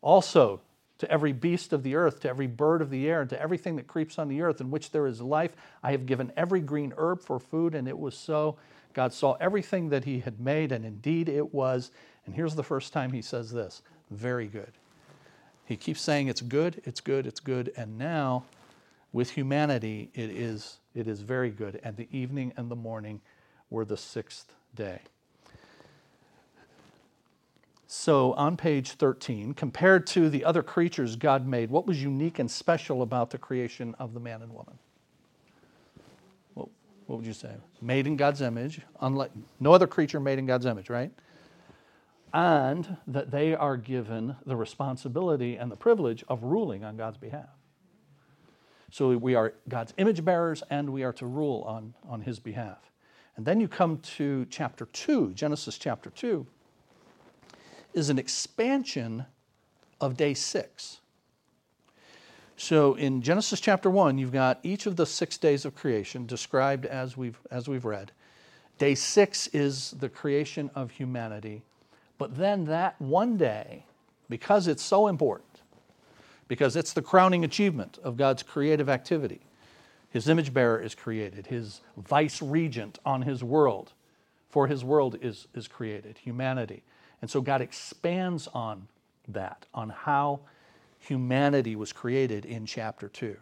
Also, 0.00 0.60
to 0.98 1.10
every 1.10 1.32
beast 1.32 1.72
of 1.72 1.82
the 1.82 1.94
earth, 1.94 2.20
to 2.20 2.28
every 2.28 2.46
bird 2.46 2.82
of 2.82 2.90
the 2.90 3.08
air, 3.08 3.20
and 3.20 3.30
to 3.30 3.40
everything 3.40 3.76
that 3.76 3.86
creeps 3.86 4.18
on 4.18 4.28
the 4.28 4.42
earth, 4.42 4.60
in 4.60 4.70
which 4.70 4.90
there 4.90 5.06
is 5.06 5.20
life, 5.20 5.52
I 5.82 5.92
have 5.92 6.06
given 6.06 6.32
every 6.36 6.60
green 6.60 6.92
herb 6.96 7.22
for 7.22 7.38
food, 7.38 7.74
and 7.74 7.88
it 7.88 7.98
was 7.98 8.16
so. 8.16 8.56
God 8.94 9.12
saw 9.12 9.34
everything 9.34 9.90
that 9.90 10.04
He 10.04 10.20
had 10.20 10.40
made, 10.40 10.72
and 10.72 10.84
indeed 10.84 11.28
it 11.28 11.54
was. 11.54 11.90
And 12.26 12.34
here's 12.34 12.54
the 12.54 12.64
first 12.64 12.92
time 12.92 13.12
He 13.12 13.22
says 13.22 13.52
this 13.52 13.82
very 14.10 14.46
good. 14.46 14.72
He 15.64 15.76
keeps 15.76 16.00
saying 16.00 16.28
it's 16.28 16.40
good, 16.40 16.80
it's 16.84 17.00
good, 17.00 17.26
it's 17.26 17.40
good, 17.40 17.72
and 17.76 17.98
now 17.98 18.44
with 19.12 19.30
humanity, 19.30 20.10
it 20.14 20.30
is, 20.30 20.78
it 20.94 21.06
is 21.06 21.20
very 21.20 21.50
good. 21.50 21.80
And 21.82 21.96
the 21.96 22.08
evening 22.10 22.52
and 22.56 22.70
the 22.70 22.76
morning 22.76 23.20
were 23.70 23.84
the 23.84 23.96
sixth 23.96 24.54
day. 24.74 25.00
So 27.90 28.34
on 28.34 28.58
page 28.58 28.92
13, 28.92 29.54
compared 29.54 30.06
to 30.08 30.28
the 30.28 30.44
other 30.44 30.62
creatures 30.62 31.16
God 31.16 31.46
made, 31.46 31.70
what 31.70 31.86
was 31.86 32.02
unique 32.02 32.38
and 32.38 32.50
special 32.50 33.00
about 33.00 33.30
the 33.30 33.38
creation 33.38 33.94
of 33.98 34.12
the 34.12 34.20
man 34.20 34.42
and 34.42 34.52
woman? 34.52 34.78
What, 36.52 36.68
what 37.06 37.16
would 37.16 37.26
you 37.26 37.32
say? 37.32 37.54
Made 37.80 38.06
in 38.06 38.18
God's 38.18 38.42
image, 38.42 38.82
unlike 39.00 39.30
no 39.58 39.72
other 39.72 39.86
creature 39.86 40.20
made 40.20 40.38
in 40.38 40.44
God's 40.44 40.66
image, 40.66 40.90
right? 40.90 41.10
And 42.34 42.98
that 43.06 43.30
they 43.30 43.54
are 43.54 43.78
given 43.78 44.36
the 44.44 44.54
responsibility 44.54 45.56
and 45.56 45.72
the 45.72 45.76
privilege 45.76 46.22
of 46.28 46.42
ruling 46.42 46.84
on 46.84 46.98
God's 46.98 47.16
behalf. 47.16 47.48
So 48.90 49.16
we 49.16 49.34
are 49.34 49.54
God's 49.66 49.94
image 49.96 50.22
bearers 50.22 50.62
and 50.68 50.90
we 50.90 51.04
are 51.04 51.12
to 51.14 51.24
rule 51.24 51.64
on, 51.66 51.94
on 52.06 52.20
his 52.20 52.38
behalf. 52.38 52.90
And 53.38 53.46
then 53.46 53.60
you 53.60 53.68
come 53.68 53.96
to 54.16 54.46
chapter 54.50 54.84
2, 54.92 55.32
Genesis 55.32 55.78
chapter 55.78 56.10
2, 56.10 56.46
is 57.94 58.10
an 58.10 58.18
expansion 58.18 59.26
of 60.00 60.16
day 60.16 60.34
6. 60.34 60.98
So 62.56 62.94
in 62.94 63.22
Genesis 63.22 63.60
chapter 63.60 63.88
1, 63.88 64.18
you've 64.18 64.32
got 64.32 64.58
each 64.62 64.86
of 64.86 64.96
the 64.96 65.06
six 65.06 65.38
days 65.38 65.64
of 65.64 65.74
creation 65.74 66.26
described 66.26 66.86
as 66.86 67.16
we've, 67.16 67.38
as 67.50 67.68
we've 67.68 67.84
read. 67.84 68.10
Day 68.78 68.94
6 68.94 69.48
is 69.48 69.92
the 69.92 70.08
creation 70.08 70.70
of 70.74 70.90
humanity. 70.90 71.62
But 72.18 72.36
then 72.36 72.64
that 72.66 73.00
one 73.00 73.36
day, 73.36 73.84
because 74.28 74.66
it's 74.66 74.82
so 74.82 75.06
important, 75.06 75.62
because 76.48 76.74
it's 76.74 76.92
the 76.92 77.02
crowning 77.02 77.44
achievement 77.44 77.98
of 78.02 78.16
God's 78.16 78.42
creative 78.42 78.88
activity. 78.88 79.40
His 80.10 80.28
image 80.28 80.52
bearer 80.52 80.80
is 80.80 80.94
created, 80.94 81.46
his 81.46 81.82
vice 81.96 82.40
regent 82.42 82.98
on 83.04 83.22
his 83.22 83.44
world, 83.44 83.92
for 84.48 84.66
his 84.66 84.82
world 84.82 85.16
is, 85.20 85.46
is 85.54 85.68
created, 85.68 86.18
humanity. 86.18 86.82
And 87.20 87.30
so 87.30 87.40
God 87.40 87.60
expands 87.60 88.48
on 88.48 88.88
that, 89.28 89.66
on 89.74 89.90
how 89.90 90.40
humanity 90.98 91.76
was 91.76 91.92
created 91.92 92.44
in 92.44 92.66
chapter 92.66 93.08
2. 93.08 93.36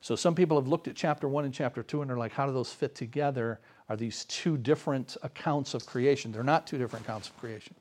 So 0.00 0.16
some 0.16 0.34
people 0.34 0.58
have 0.58 0.68
looked 0.68 0.88
at 0.88 0.96
chapter 0.96 1.28
1 1.28 1.44
and 1.44 1.52
chapter 1.52 1.82
2 1.82 2.00
and 2.00 2.10
they're 2.10 2.16
like, 2.16 2.32
how 2.32 2.46
do 2.46 2.52
those 2.52 2.72
fit 2.72 2.94
together? 2.94 3.60
Are 3.88 3.96
these 3.96 4.24
two 4.24 4.56
different 4.56 5.16
accounts 5.22 5.74
of 5.74 5.84
creation? 5.84 6.32
They're 6.32 6.42
not 6.42 6.66
two 6.66 6.78
different 6.78 7.04
accounts 7.04 7.28
of 7.28 7.38
creation. 7.38 7.74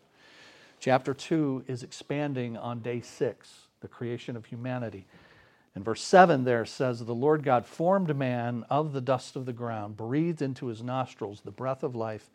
Chapter 0.80 1.14
2 1.14 1.66
is 1.68 1.84
expanding 1.84 2.58
on 2.58 2.80
day 2.80 3.02
6, 3.02 3.50
the 3.82 3.88
creation 3.88 4.36
of 4.36 4.46
humanity. 4.46 5.06
And 5.76 5.86
verse 5.86 6.02
7 6.02 6.44
there 6.44 6.66
says, 6.66 7.00
The 7.00 7.14
Lord 7.14 7.44
God 7.44 7.66
formed 7.66 8.16
man 8.16 8.66
of 8.70 8.92
the 8.92 9.02
dust 9.02 9.36
of 9.36 9.46
the 9.46 9.54
ground, 9.54 9.96
breathed 9.96 10.42
into 10.42 10.68
his 10.68 10.82
nostrils 10.82 11.42
the 11.42 11.52
breath 11.52 11.84
of 11.84 11.96
life, 11.96 12.30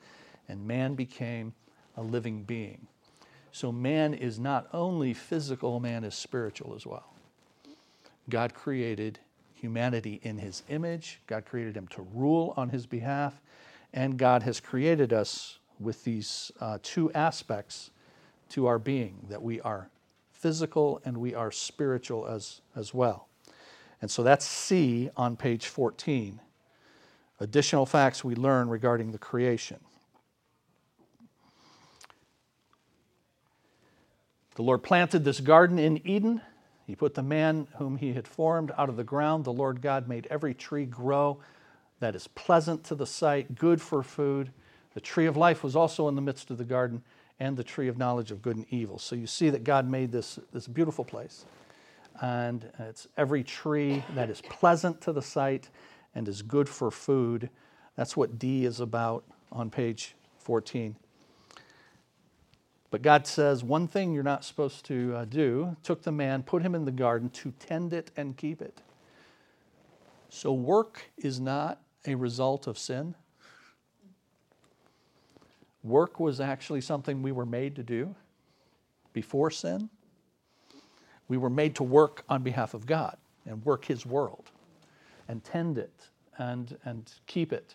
and 0.49 0.67
man 0.67 0.95
became 0.95 1.53
a 1.97 2.03
living 2.03 2.43
being. 2.43 2.87
So 3.53 3.71
man 3.71 4.15
is 4.15 4.39
not 4.39 4.69
only 4.73 5.15
physical, 5.15 5.79
man 5.81 6.05
is 6.05 6.15
spiritual 6.15 6.75
as 6.75 6.87
well. 6.87 7.15
God 8.29 8.55
created 8.55 9.21
humanity 9.55 10.21
in 10.23 10.39
his 10.39 10.63
image, 10.69 11.21
God 11.27 11.45
created 11.47 11.77
him 11.77 11.87
to 11.89 12.03
rule 12.15 12.53
on 12.57 12.71
his 12.71 12.87
behalf, 12.87 13.41
and 13.93 14.19
God 14.19 14.43
has 14.43 14.61
created 14.61 15.13
us 15.13 15.59
with 15.79 16.05
these 16.05 16.51
uh, 16.61 16.79
two 16.83 17.13
aspects 17.13 17.91
to 18.51 18.67
our 18.67 18.79
being 18.79 19.27
that 19.29 19.43
we 19.43 19.61
are 19.61 19.89
physical 20.33 21.01
and 21.05 21.17
we 21.17 21.35
are 21.35 21.51
spiritual 21.51 22.27
as, 22.27 22.61
as 22.77 22.93
well. 22.93 23.29
And 24.03 24.11
so 24.11 24.23
that's 24.23 24.45
C 24.45 25.09
on 25.17 25.37
page 25.37 25.67
14. 25.67 26.41
Additional 27.41 27.87
facts 27.87 28.23
we 28.23 28.35
learn 28.35 28.69
regarding 28.69 29.13
the 29.13 29.19
creation. 29.19 29.79
The 34.55 34.63
Lord 34.63 34.83
planted 34.83 35.25
this 35.25 35.41
garden 35.41 35.79
in 35.79 36.07
Eden. 36.07 36.41
He 36.87 36.95
put 36.95 37.15
the 37.15 37.23
man 37.23 37.67
whom 37.79 37.97
he 37.97 38.13
had 38.13 38.29
formed 38.29 38.73
out 38.79 38.89
of 38.89 38.97
the 38.97 39.05
ground. 39.05 39.45
The 39.45 39.53
Lord 39.53 39.81
God 39.81 40.09
made 40.09 40.27
every 40.31 40.55
tree 40.55 40.85
grow 40.87 41.39
that 42.01 42.15
is 42.15 42.29
pleasant 42.29 42.85
to 42.85 42.95
the 42.95 43.07
sight, 43.07 43.55
good 43.55 43.81
for 43.81 44.03
food. 44.03 44.51
The 44.95 45.01
tree 45.01 45.27
of 45.27 45.37
life 45.37 45.65
was 45.65 45.75
also 45.75 46.07
in 46.09 46.15
the 46.15 46.23
midst 46.23 46.51
of 46.51 46.59
the 46.59 46.65
garden, 46.65 47.03
and 47.41 47.57
the 47.57 47.65
tree 47.65 47.89
of 47.89 47.99
knowledge 47.99 48.31
of 48.31 48.43
good 48.43 48.57
and 48.57 48.67
evil. 48.71 48.99
So 48.99 49.17
you 49.17 49.27
see 49.27 49.51
that 49.51 49.65
God 49.65 49.89
made 49.89 50.13
this, 50.13 50.39
this 50.53 50.69
beautiful 50.69 51.05
place. 51.05 51.47
And 52.21 52.71
it's 52.79 53.09
every 53.17 53.43
tree 53.43 54.05
that 54.15 54.31
is 54.31 54.41
pleasant 54.43 55.01
to 55.01 55.13
the 55.13 55.23
sight 55.23 55.69
and 56.15 56.29
is 56.29 56.43
good 56.43 56.69
for 56.69 56.93
food. 56.93 57.51
That's 57.97 58.17
what 58.17 58.39
D 58.39 58.65
is 58.65 58.79
about 58.79 59.25
on 59.51 59.69
page 59.69 60.15
14. 60.39 60.95
But 62.95 63.03
God 63.03 63.27
says 63.27 63.65
one 63.65 63.89
thing 63.89 64.15
you're 64.15 64.23
not 64.23 64.45
supposed 64.45 64.85
to 64.85 65.17
uh, 65.17 65.25
do 65.25 65.77
took 65.83 66.05
the 66.05 66.13
man, 66.13 66.45
put 66.45 66.63
him 66.63 66.77
in 66.77 66.85
the 66.85 66.93
garden 66.93 67.29
to 67.31 67.53
tend 67.59 67.93
it 67.93 68.13
and 68.17 68.37
keep 68.37 68.63
it. 68.63 68.83
So 70.29 70.53
work 70.53 71.11
is 71.19 71.41
not 71.41 71.81
a 72.07 72.15
result 72.15 72.69
of 72.69 72.79
sin. 72.79 73.17
Work 75.83 76.21
was 76.21 76.41
actually 76.41 76.83
something 76.83 77.21
we 77.21 77.33
were 77.33 77.45
made 77.45 77.75
to 77.75 77.83
do 77.83 78.15
before 79.13 79.51
sin. 79.51 79.91
We 81.27 81.37
were 81.37 81.51
made 81.51 81.75
to 81.75 81.83
work 81.83 82.23
on 82.29 82.45
behalf 82.45 82.75
of 82.75 82.87
God 82.87 83.17
and 83.45 83.65
work 83.65 83.87
His 83.87 84.07
world 84.07 84.53
and 85.27 85.43
tend 85.43 85.79
it 85.79 86.11
and, 86.39 86.79
and 86.85 87.13
keep 87.27 87.53
it. 87.53 87.75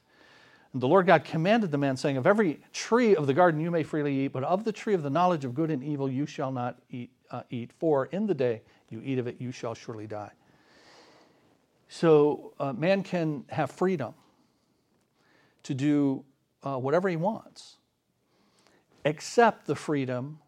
And 0.74 0.82
the 0.82 0.88
Lord 0.88 1.07
God 1.07 1.24
commanded 1.24 1.72
the 1.72 1.78
man, 1.78 1.97
saying, 1.97 2.17
Of 2.17 2.28
every 2.28 2.61
tree 2.74 3.15
of 3.15 3.28
the 3.28 3.34
garden 3.34 3.59
you 3.59 3.72
may 3.72 3.84
freely 3.84 4.26
eat, 4.26 4.28
but 4.30 4.43
of 4.43 4.63
the 4.63 4.72
tree 4.72 4.93
of 4.93 5.01
the 5.01 5.09
knowledge 5.09 5.45
of 5.45 5.55
good 5.55 5.72
and 5.72 5.84
evil 5.84 6.09
you 6.09 6.26
shall 6.26 6.51
not 6.51 6.78
eat, 6.91 7.09
uh, 7.32 7.43
eat 7.49 7.72
for 7.80 8.05
in 8.07 8.28
the 8.28 8.36
day 8.36 8.61
you 8.89 9.01
eat 9.03 9.17
of 9.17 9.28
it, 9.28 9.38
you 9.39 9.51
shall 9.51 9.74
surely 9.74 10.05
die. 10.07 10.32
So, 11.88 12.53
uh, 12.59 12.74
man 12.74 13.01
can 13.01 13.45
have 13.49 13.72
freedom 13.72 14.13
to 15.63 15.74
do 15.74 16.24
uh, 16.63 16.78
whatever 16.78 17.09
he 17.09 17.15
wants, 17.15 17.78
except 19.05 19.65
the 19.65 19.76
freedom 19.76 20.39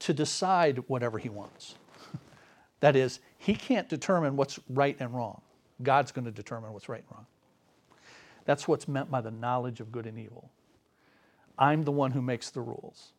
to 0.00 0.12
decide 0.12 0.78
whatever 0.86 1.18
he 1.18 1.30
wants. 1.30 1.76
that 2.80 2.94
is, 2.94 3.20
he 3.38 3.54
can't 3.54 3.88
determine 3.88 4.36
what's 4.36 4.58
right 4.68 4.96
and 5.00 5.14
wrong. 5.14 5.40
God's 5.82 6.12
going 6.12 6.26
to 6.26 6.30
determine 6.30 6.74
what's 6.74 6.90
right 6.90 7.02
and 7.08 7.16
wrong. 7.16 7.26
That's 8.50 8.66
what's 8.66 8.88
meant 8.88 9.12
by 9.12 9.20
the 9.20 9.30
knowledge 9.30 9.78
of 9.78 9.92
good 9.92 10.08
and 10.08 10.18
evil. 10.18 10.50
I'm 11.56 11.84
the 11.84 11.92
one 11.92 12.10
who 12.10 12.20
makes 12.20 12.50
the 12.50 12.60
rules, 12.60 13.12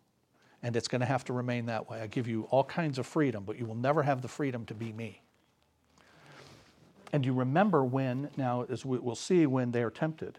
and 0.62 0.76
it's 0.76 0.90
going 0.90 1.00
to 1.00 1.08
have 1.08 1.24
to 1.24 1.32
remain 1.32 1.68
that 1.68 1.90
way. 1.90 2.02
I 2.02 2.08
give 2.08 2.28
you 2.28 2.50
all 2.52 2.66
kinds 2.66 3.00
of 3.00 3.08
freedom, 3.08 3.46
but 3.46 3.58
you 3.58 3.66
will 3.66 3.76
never 3.76 4.04
have 4.04 4.22
the 4.22 4.28
freedom 4.28 4.66
to 4.66 4.74
be 4.74 4.92
me. 4.92 5.22
And 7.14 7.26
you 7.26 7.32
remember 7.32 7.86
when, 7.86 8.30
now, 8.36 8.66
as 8.70 8.84
we'll 8.84 9.16
see, 9.16 9.46
when 9.46 9.72
they 9.72 9.84
are 9.84 9.90
tempted. 9.90 10.38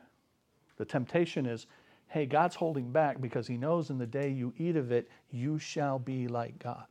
The 0.76 0.84
temptation 0.84 1.46
is, 1.46 1.66
hey, 2.08 2.26
God's 2.26 2.56
holding 2.56 2.92
back 2.92 3.18
because 3.18 3.46
he 3.46 3.56
knows 3.56 3.88
in 3.88 3.96
the 3.96 4.06
day 4.06 4.28
you 4.28 4.52
eat 4.58 4.76
of 4.76 4.92
it, 4.92 5.08
you 5.30 5.58
shall 5.58 5.98
be 5.98 6.28
like 6.28 6.58
God. 6.58 6.84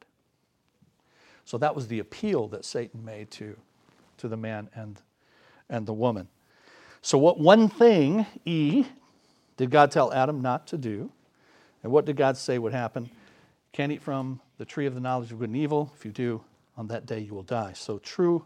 So 1.46 1.60
that 1.60 1.76
was 1.76 1.88
the 1.88 2.00
appeal 2.00 2.48
that 2.48 2.66
Satan 2.66 3.06
made 3.06 3.30
to, 3.30 3.56
to 4.18 4.28
the 4.28 4.38
man 4.38 4.72
and, 4.74 5.00
and 5.70 5.86
the 5.86 5.94
woman. 5.94 6.30
So, 7.02 7.18
what 7.18 7.40
one 7.40 7.68
thing, 7.68 8.26
E, 8.46 8.86
did 9.58 9.72
God 9.72 9.92
tell 9.92 10.14
Adam 10.14 10.42
not 10.42 10.68
to 10.68 10.78
do? 10.78 11.12
And 11.84 11.92
what 11.92 12.06
did 12.06 12.16
God 12.16 12.38
say 12.38 12.60
would 12.60 12.74
happen? 12.74 13.10
Can't 13.74 13.92
eat 13.92 14.02
from 14.02 14.40
the 14.58 14.66
tree 14.66 14.86
of 14.86 14.94
the 14.94 15.00
knowledge 15.00 15.32
of 15.32 15.40
good 15.40 15.50
and 15.50 15.58
evil. 15.58 15.92
If 15.98 16.06
you 16.06 16.12
do, 16.12 16.44
on 16.78 16.88
that 16.88 17.06
day 17.06 17.20
you 17.20 17.34
will 17.34 17.44
die. 17.44 17.74
So, 17.74 17.98
true 18.00 18.46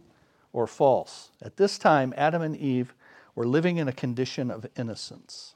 or 0.53 0.67
false? 0.67 1.29
At 1.41 1.57
this 1.57 1.77
time, 1.77 2.13
Adam 2.15 2.41
and 2.41 2.55
Eve 2.55 2.93
were 3.35 3.45
living 3.45 3.77
in 3.77 3.89
a 3.89 3.91
condition 3.91 4.49
of 4.49 4.65
innocence. 4.77 5.53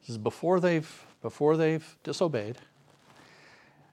This 0.00 0.10
is 0.10 0.18
before 0.18 0.58
they've, 0.58 1.04
before 1.22 1.56
they've 1.56 1.96
disobeyed. 2.02 2.58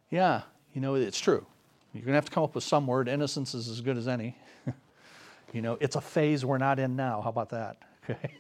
Yeah, 0.10 0.42
you 0.74 0.82
know, 0.82 0.96
it's 0.96 1.20
true. 1.20 1.46
You're 1.94 2.02
going 2.02 2.14
to 2.14 2.18
have 2.18 2.26
to 2.26 2.32
come 2.32 2.44
up 2.44 2.56
with 2.56 2.64
some 2.64 2.88
word. 2.88 3.08
Innocence 3.08 3.54
is 3.54 3.70
as 3.70 3.82
good 3.82 3.98
as 3.98 4.08
any. 4.08 4.36
You 5.54 5.62
know, 5.62 5.78
it's 5.80 5.96
a 5.96 6.02
phase 6.02 6.46
we're 6.46 6.58
not 6.58 6.80
in 6.80 6.96
now. 6.96 7.22
How 7.22 7.30
about 7.30 7.50
that? 7.50 7.78
Okay. 8.10 8.32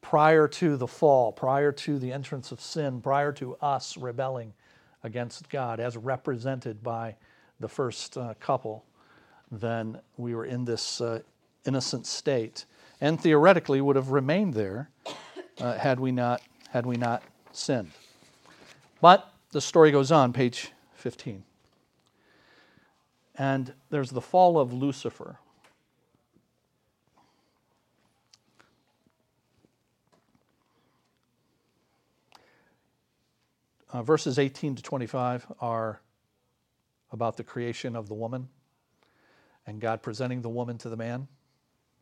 prior 0.00 0.48
to 0.48 0.76
the 0.76 0.88
fall, 0.88 1.30
prior 1.30 1.70
to 1.70 1.96
the 2.00 2.12
entrance 2.12 2.50
of 2.50 2.60
sin, 2.60 3.00
prior 3.00 3.30
to 3.32 3.54
us 3.56 3.96
rebelling 3.96 4.52
against 5.04 5.48
God, 5.48 5.78
as 5.78 5.96
represented 5.96 6.82
by 6.82 7.14
the 7.60 7.68
first 7.68 8.18
uh, 8.18 8.34
couple, 8.40 8.84
then 9.50 10.00
we 10.16 10.34
were 10.34 10.44
in 10.44 10.64
this 10.64 11.00
uh, 11.00 11.20
innocent 11.66 12.06
state, 12.06 12.64
and 13.00 13.20
theoretically 13.20 13.80
would 13.80 13.96
have 13.96 14.10
remained 14.10 14.54
there 14.54 14.90
uh, 15.60 15.74
had 15.78 16.00
we 16.00 16.10
not 16.10 16.42
had 16.70 16.84
we 16.84 16.96
not 16.96 17.22
sinned. 17.52 17.92
But 19.00 19.32
the 19.52 19.60
story 19.60 19.92
goes 19.92 20.10
on, 20.10 20.32
page 20.32 20.72
15. 20.96 21.44
And 23.36 23.72
there's 23.90 24.10
the 24.10 24.20
fall 24.20 24.58
of 24.58 24.72
Lucifer. 24.72 25.38
Uh, 33.92 34.02
verses 34.02 34.38
18 34.38 34.74
to 34.76 34.82
25 34.82 35.46
are 35.60 36.00
about 37.12 37.36
the 37.36 37.44
creation 37.44 37.94
of 37.94 38.08
the 38.08 38.14
woman 38.14 38.48
and 39.66 39.80
God 39.80 40.02
presenting 40.02 40.42
the 40.42 40.48
woman 40.48 40.78
to 40.78 40.88
the 40.88 40.96
man 40.96 41.28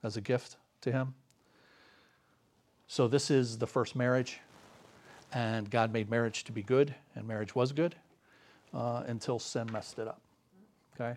as 0.02 0.16
a 0.16 0.20
gift 0.20 0.56
to 0.80 0.90
him. 0.90 1.14
So, 2.88 3.08
this 3.08 3.30
is 3.30 3.58
the 3.58 3.66
first 3.66 3.96
marriage, 3.96 4.40
and 5.32 5.70
God 5.70 5.92
made 5.92 6.10
marriage 6.10 6.44
to 6.44 6.52
be 6.52 6.62
good, 6.62 6.94
and 7.14 7.26
marriage 7.26 7.54
was 7.54 7.72
good 7.72 7.94
uh, 8.74 9.04
until 9.06 9.38
sin 9.38 9.70
messed 9.72 9.98
it 9.98 10.08
up. 10.08 10.20
Okay? 10.95 11.16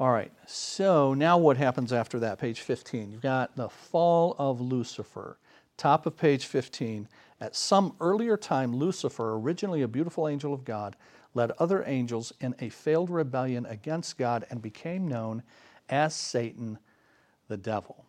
All 0.00 0.10
right, 0.10 0.32
so 0.46 1.14
now 1.14 1.38
what 1.38 1.56
happens 1.56 1.92
after 1.92 2.18
that? 2.20 2.38
Page 2.38 2.60
15. 2.60 3.12
You've 3.12 3.22
got 3.22 3.54
the 3.56 3.68
fall 3.68 4.34
of 4.38 4.60
Lucifer. 4.60 5.38
Top 5.76 6.06
of 6.06 6.16
page 6.16 6.46
15. 6.46 7.08
At 7.40 7.54
some 7.54 7.94
earlier 8.00 8.36
time, 8.36 8.74
Lucifer, 8.74 9.34
originally 9.34 9.82
a 9.82 9.88
beautiful 9.88 10.28
angel 10.28 10.52
of 10.52 10.64
God, 10.64 10.96
led 11.34 11.52
other 11.58 11.84
angels 11.86 12.32
in 12.40 12.54
a 12.60 12.68
failed 12.68 13.10
rebellion 13.10 13.66
against 13.66 14.18
God 14.18 14.46
and 14.50 14.62
became 14.62 15.08
known 15.08 15.42
as 15.88 16.14
Satan 16.14 16.78
the 17.48 17.56
devil. 17.56 18.04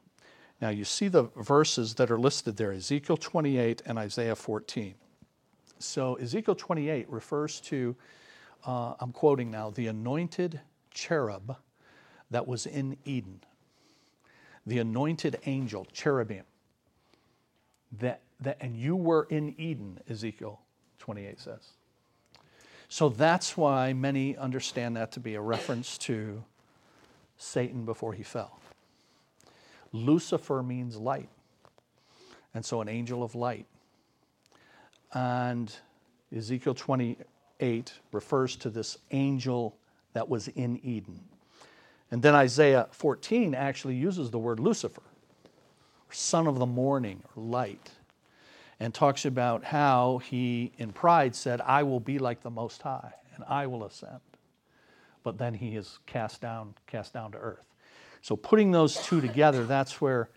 Now 0.62 0.70
you 0.70 0.86
see 0.86 1.08
the 1.08 1.24
verses 1.36 1.96
that 1.96 2.10
are 2.10 2.20
listed 2.20 2.58
there 2.58 2.72
Ezekiel 2.72 3.18
28 3.18 3.82
and 3.86 3.98
Isaiah 3.98 4.36
14. 4.36 4.96
So 5.80 6.16
Ezekiel 6.16 6.56
28 6.56 7.10
refers 7.10 7.60
to, 7.62 7.96
uh, 8.66 8.96
I'm 9.00 9.12
quoting 9.12 9.52
now, 9.52 9.70
the 9.70 9.88
anointed 9.88 10.60
cherub 10.92 11.58
that 12.32 12.48
was 12.48 12.66
in 12.66 12.98
Eden, 13.06 13.42
the 14.66 14.80
anointed 14.80 15.40
angel, 15.46 15.88
cherubim. 15.94 16.44
That, 18.00 18.22
that, 18.42 18.58
and 18.60 18.76
you 18.76 18.96
were 18.96 19.28
in 19.30 19.56
Eden, 19.60 20.00
Ezekiel 20.10 20.60
28 21.00 21.40
says. 21.40 21.70
So 22.90 23.10
that's 23.10 23.56
why 23.56 23.94
many 23.94 24.36
understand 24.38 24.98
that 24.98 25.12
to 25.14 25.20
be 25.20 25.36
a 25.36 25.42
reference 25.42 25.98
to 26.00 26.44
Satan 27.38 27.86
before 27.86 28.14
he 28.14 28.24
fell. 28.24 28.60
Lucifer 29.92 30.62
means 30.62 30.98
light, 30.98 31.30
and 32.54 32.66
so 32.66 32.82
an 32.82 32.90
angel 32.90 33.24
of 33.24 33.36
light. 33.36 33.66
And 35.14 35.74
Ezekiel 36.36 36.74
28 37.60 37.94
refers 38.12 38.56
to 38.58 38.70
this 38.70 38.98
angel 39.12 39.78
that 40.14 40.28
was 40.30 40.48
in 40.50 40.80
Eden. 40.84 41.20
And 42.12 42.22
then 42.22 42.36
Isaiah 42.36 42.88
14 42.92 43.56
actually 43.56 43.96
uses 43.96 44.30
the 44.30 44.40
word 44.40 44.60
Lucifer, 44.60 45.02
son 46.10 46.48
of 46.48 46.60
the 46.60 46.66
morning, 46.66 47.22
or 47.36 47.44
light, 47.44 47.92
and 48.80 48.94
talks 48.94 49.26
about 49.26 49.64
how 49.64 50.20
he, 50.20 50.72
in 50.78 50.92
pride, 50.92 51.36
said, 51.36 51.62
I 51.62 51.84
will 51.84 52.00
be 52.00 52.20
like 52.20 52.42
the 52.42 52.50
Most 52.50 52.82
High, 52.82 53.14
and 53.36 53.44
I 53.48 53.68
will 53.68 53.86
ascend. 53.86 54.20
But 55.24 55.38
then 55.38 55.54
he 55.54 55.76
is 55.76 56.00
cast 56.06 56.42
down, 56.42 56.76
cast 56.88 57.14
down 57.14 57.32
to 57.32 57.38
earth. 57.38 57.66
So 58.22 58.36
putting 58.36 58.72
those 58.72 58.96
two 59.04 59.22
together, 59.22 59.66
that's 59.66 60.00
where 60.00 60.30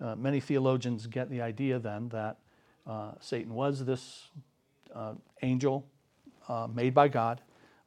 uh, 0.00 0.16
many 0.16 0.40
theologians 0.40 1.06
get 1.06 1.30
the 1.30 1.40
idea 1.40 1.78
then 1.78 2.08
that 2.08 2.38
uh, 2.86 3.12
Satan 3.20 3.54
was 3.54 3.84
this 3.84 4.28
uh, 4.94 5.14
angel 5.42 5.86
uh, 6.48 6.68
made 6.72 6.94
by 6.94 7.08
God, 7.08 7.40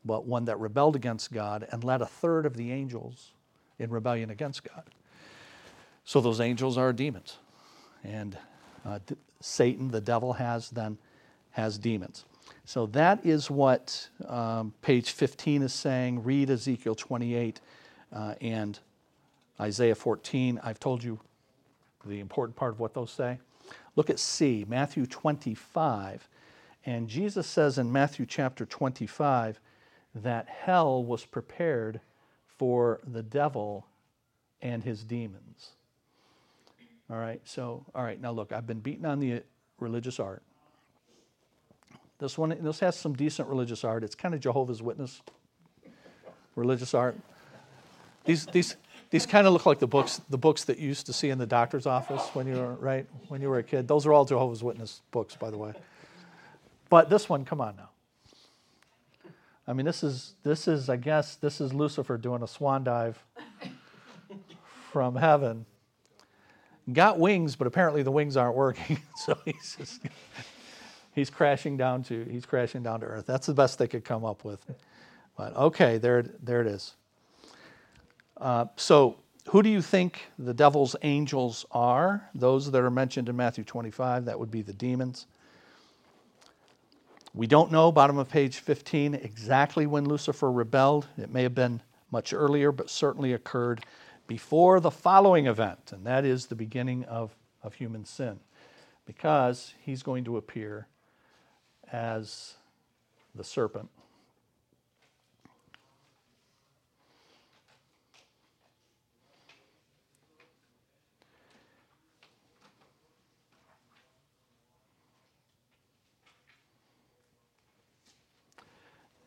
but 0.05 0.25
one 0.25 0.45
that 0.45 0.59
rebelled 0.59 0.95
against 0.95 1.31
God 1.31 1.67
and 1.71 1.83
led 1.83 2.01
a 2.01 2.05
third 2.05 2.45
of 2.45 2.55
the 2.55 2.71
angels 2.71 3.31
in 3.79 3.89
rebellion 3.89 4.29
against 4.29 4.63
God. 4.63 4.83
So 6.03 6.21
those 6.21 6.39
angels 6.39 6.77
are 6.77 6.93
demons. 6.93 7.37
And 8.03 8.37
uh, 8.85 8.99
d- 9.05 9.15
Satan, 9.41 9.89
the 9.89 10.01
devil, 10.01 10.33
has 10.33 10.69
then 10.69 10.97
has 11.51 11.77
demons. 11.77 12.25
So 12.65 12.85
that 12.87 13.25
is 13.25 13.49
what 13.49 14.07
um, 14.27 14.73
page 14.81 15.11
15 15.11 15.63
is 15.63 15.73
saying. 15.73 16.23
Read 16.23 16.49
Ezekiel 16.49 16.95
28 16.95 17.59
uh, 18.13 18.35
and 18.41 18.79
Isaiah 19.59 19.95
14. 19.95 20.59
I've 20.63 20.79
told 20.79 21.03
you 21.03 21.19
the 22.05 22.19
important 22.19 22.55
part 22.55 22.73
of 22.73 22.79
what 22.79 22.93
those 22.93 23.11
say. 23.11 23.39
Look 23.95 24.09
at 24.09 24.19
C, 24.19 24.65
Matthew 24.67 25.05
25. 25.05 26.27
And 26.87 27.09
Jesus 27.09 27.45
says 27.45 27.77
in 27.77 27.91
Matthew 27.91 28.25
chapter 28.25 28.65
25 28.65 29.59
that 30.15 30.47
hell 30.47 31.03
was 31.03 31.25
prepared 31.25 31.99
for 32.47 33.01
the 33.05 33.21
devil 33.21 33.85
and 34.61 34.81
his 34.81 35.03
demons. 35.03 35.71
All 37.09 37.17
right, 37.17 37.41
so, 37.43 37.85
all 37.93 38.03
right, 38.03 38.19
now 38.19 38.31
look, 38.31 38.53
I've 38.53 38.65
been 38.65 38.79
beaten 38.79 39.05
on 39.05 39.19
the 39.19 39.43
religious 39.79 40.17
art. 40.17 40.43
This 42.19 42.37
one, 42.37 42.57
this 42.61 42.79
has 42.79 42.95
some 42.95 43.15
decent 43.15 43.49
religious 43.49 43.83
art. 43.83 44.05
It's 44.05 44.15
kind 44.15 44.33
of 44.33 44.39
Jehovah's 44.39 44.81
Witness 44.81 45.21
religious 46.55 46.93
art. 46.93 47.17
These, 48.23 48.45
these, 48.47 48.77
these 49.09 49.25
kind 49.25 49.45
of 49.45 49.51
look 49.51 49.65
like 49.65 49.79
the 49.79 49.87
books, 49.87 50.21
the 50.29 50.37
books 50.37 50.63
that 50.63 50.79
you 50.79 50.87
used 50.87 51.05
to 51.07 51.13
see 51.13 51.31
in 51.31 51.37
the 51.37 51.45
doctor's 51.45 51.85
office 51.85 52.29
when 52.33 52.47
you 52.47 52.55
were, 52.55 52.75
right, 52.75 53.05
when 53.27 53.41
you 53.41 53.49
were 53.49 53.59
a 53.59 53.63
kid. 53.63 53.89
Those 53.89 54.05
are 54.05 54.13
all 54.13 54.23
Jehovah's 54.23 54.63
Witness 54.63 55.01
books, 55.11 55.35
by 55.35 55.51
the 55.51 55.57
way. 55.57 55.73
But 56.89 57.09
this 57.09 57.27
one, 57.27 57.45
come 57.45 57.61
on 57.61 57.75
now. 57.75 57.89
I 59.67 59.73
mean, 59.73 59.85
this 59.85 60.01
is, 60.01 60.35
this 60.43 60.67
is, 60.67 60.89
I 60.89 60.95
guess, 60.95 61.35
this 61.35 61.59
is 61.59 61.73
Lucifer 61.73 62.17
doing 62.17 62.41
a 62.41 62.47
swan 62.47 62.85
dive 62.85 63.21
from 64.91 65.15
heaven. 65.15 65.65
Got 66.91 67.19
wings, 67.19 67.57
but 67.57 67.67
apparently 67.67 68.01
the 68.01 68.11
wings 68.11 68.37
aren't 68.37 68.55
working. 68.55 68.99
so 69.17 69.37
he's 69.43 69.75
just, 69.77 70.01
he's 71.13 71.29
crashing 71.29 71.75
down 71.75 72.03
to, 72.03 72.23
he's 72.31 72.45
crashing 72.45 72.81
down 72.81 73.01
to 73.01 73.05
earth. 73.05 73.25
That's 73.25 73.47
the 73.47 73.53
best 73.53 73.77
they 73.77 73.87
could 73.87 74.05
come 74.05 74.23
up 74.23 74.45
with. 74.45 74.65
But 75.35 75.55
okay, 75.55 75.97
there, 75.97 76.23
there 76.41 76.61
it 76.61 76.67
is. 76.67 76.93
Uh, 78.37 78.65
so, 78.77 79.17
who 79.49 79.63
do 79.63 79.69
you 79.69 79.81
think 79.81 80.19
the 80.37 80.53
devil's 80.53 80.95
angels 81.03 81.65
are? 81.71 82.29
Those 82.35 82.69
that 82.71 82.81
are 82.81 82.91
mentioned 82.91 83.29
in 83.29 83.35
Matthew 83.35 83.63
25, 83.63 84.25
that 84.25 84.39
would 84.39 84.51
be 84.51 84.61
the 84.61 84.73
demons. 84.73 85.25
We 87.37 87.45
don't 87.45 87.71
know, 87.71 87.91
bottom 87.91 88.17
of 88.17 88.29
page 88.29 88.57
15, 88.57 89.13
exactly 89.13 89.85
when 89.85 90.05
Lucifer 90.05 90.51
rebelled. 90.51 91.07
It 91.19 91.31
may 91.31 91.43
have 91.43 91.53
been 91.53 91.83
much 92.09 92.33
earlier, 92.33 92.71
but 92.71 92.89
certainly 92.89 93.31
occurred 93.31 93.85
before 94.25 94.79
the 94.79 94.89
following 94.89 95.45
event, 95.45 95.91
and 95.91 96.03
that 96.07 96.25
is 96.25 96.47
the 96.47 96.55
beginning 96.55 97.03
of, 97.03 97.35
of 97.61 97.75
human 97.75 98.05
sin, 98.05 98.39
because 99.05 99.75
he's 99.79 100.01
going 100.01 100.23
to 100.23 100.37
appear 100.37 100.87
as 101.91 102.55
the 103.35 103.43
serpent. 103.43 103.91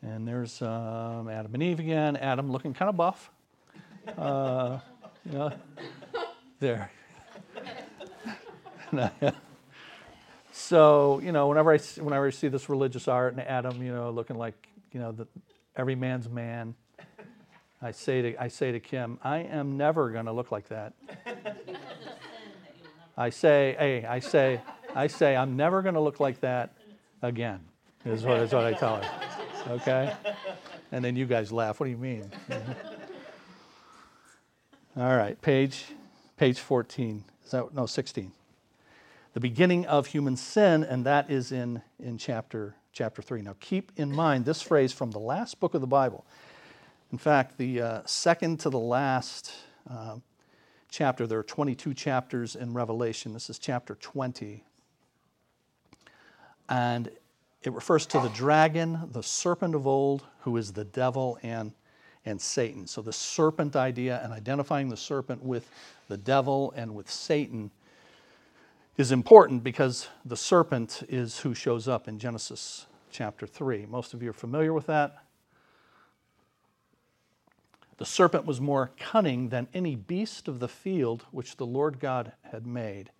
And 0.03 0.27
there's 0.27 0.61
um, 0.61 1.29
Adam 1.29 1.53
and 1.53 1.61
Eve 1.61 1.79
again. 1.79 2.17
Adam 2.17 2.51
looking 2.51 2.73
kind 2.73 2.89
of 2.89 2.97
buff. 2.97 3.29
Uh, 4.17 4.79
you 5.25 5.37
know, 5.37 5.51
there. 6.59 6.91
so 10.51 11.21
you 11.23 11.31
know, 11.31 11.47
whenever 11.47 11.71
I 11.71 11.77
whenever 11.77 12.25
I 12.25 12.29
see 12.31 12.47
this 12.47 12.67
religious 12.67 13.07
art 13.07 13.33
and 13.33 13.41
Adam, 13.41 13.81
you 13.83 13.93
know, 13.93 14.09
looking 14.09 14.37
like 14.37 14.67
you 14.91 14.99
know 14.99 15.11
the, 15.11 15.27
every 15.75 15.95
man's 15.95 16.27
man, 16.27 16.73
I 17.79 17.91
say 17.91 18.21
to 18.23 18.41
I 18.41 18.47
say 18.47 18.71
to 18.71 18.79
Kim, 18.79 19.19
I 19.23 19.39
am 19.39 19.77
never 19.77 20.09
going 20.09 20.25
to 20.25 20.31
look 20.31 20.51
like 20.51 20.67
that. 20.69 20.93
I 23.15 23.29
say, 23.29 23.75
hey, 23.77 24.05
I 24.05 24.19
say, 24.19 24.61
I 24.95 25.05
say, 25.05 25.35
I'm 25.35 25.55
never 25.55 25.83
going 25.83 25.93
to 25.93 26.01
look 26.01 26.19
like 26.19 26.41
that 26.41 26.73
again. 27.21 27.59
Is 28.03 28.23
what 28.23 28.39
is 28.39 28.51
what 28.51 28.65
I 28.65 28.73
tell 28.73 28.95
her 28.95 29.30
okay? 29.67 30.13
And 30.93 31.05
then 31.05 31.15
you 31.15 31.25
guys 31.25 31.53
laugh. 31.53 31.79
What 31.79 31.85
do 31.85 31.91
you 31.91 31.97
mean? 31.97 32.29
All 34.97 35.15
right, 35.15 35.41
page 35.41 35.85
page 36.35 36.59
14. 36.59 37.23
Is 37.45 37.51
that 37.51 37.73
no 37.73 37.85
16? 37.85 38.29
The 39.33 39.39
beginning 39.39 39.85
of 39.85 40.07
human 40.07 40.35
sin, 40.35 40.83
and 40.83 41.05
that 41.05 41.31
is 41.31 41.53
in, 41.53 41.81
in 41.97 42.17
chapter 42.17 42.75
chapter 42.91 43.21
3. 43.21 43.41
Now 43.41 43.55
keep 43.59 43.91
in 43.95 44.11
mind 44.11 44.43
this 44.45 44.61
phrase 44.61 44.91
from 44.91 45.11
the 45.11 45.19
last 45.19 45.59
book 45.59 45.73
of 45.73 45.81
the 45.81 45.87
Bible. 45.87 46.25
In 47.11 47.17
fact, 47.17 47.57
the 47.57 47.81
uh, 47.81 48.01
second 48.05 48.59
to 48.61 48.69
the 48.69 48.79
last 48.79 49.53
uh, 49.89 50.17
chapter, 50.89 51.27
there 51.27 51.39
are 51.39 51.43
22 51.43 51.93
chapters 51.93 52.55
in 52.55 52.73
Revelation. 52.73 53.33
This 53.33 53.49
is 53.49 53.59
chapter 53.59 53.95
20. 53.95 54.63
And 56.69 57.09
it 57.63 57.73
refers 57.73 58.05
to 58.07 58.19
the 58.19 58.29
dragon, 58.29 58.99
the 59.11 59.21
serpent 59.21 59.75
of 59.75 59.85
old, 59.85 60.23
who 60.41 60.57
is 60.57 60.73
the 60.73 60.85
devil 60.85 61.37
and, 61.43 61.73
and 62.25 62.41
Satan. 62.41 62.87
So 62.87 63.01
the 63.01 63.13
serpent 63.13 63.75
idea 63.75 64.19
and 64.23 64.33
identifying 64.33 64.89
the 64.89 64.97
serpent 64.97 65.43
with 65.43 65.69
the 66.07 66.17
devil 66.17 66.73
and 66.75 66.95
with 66.95 67.09
Satan 67.09 67.71
is 68.97 69.11
important 69.11 69.63
because 69.63 70.07
the 70.25 70.37
serpent 70.37 71.03
is 71.07 71.39
who 71.39 71.53
shows 71.53 71.87
up 71.87 72.07
in 72.07 72.19
Genesis 72.19 72.87
chapter 73.11 73.45
3. 73.45 73.85
Most 73.85 74.13
of 74.13 74.23
you 74.23 74.31
are 74.31 74.33
familiar 74.33 74.73
with 74.73 74.87
that. 74.87 75.23
The 77.97 78.05
serpent 78.05 78.45
was 78.47 78.59
more 78.59 78.91
cunning 78.99 79.49
than 79.49 79.67
any 79.73 79.95
beast 79.95 80.47
of 80.47 80.59
the 80.59 80.67
field 80.67 81.25
which 81.29 81.57
the 81.57 81.65
Lord 81.67 81.99
God 81.99 82.31
had 82.51 82.65
made. 82.65 83.11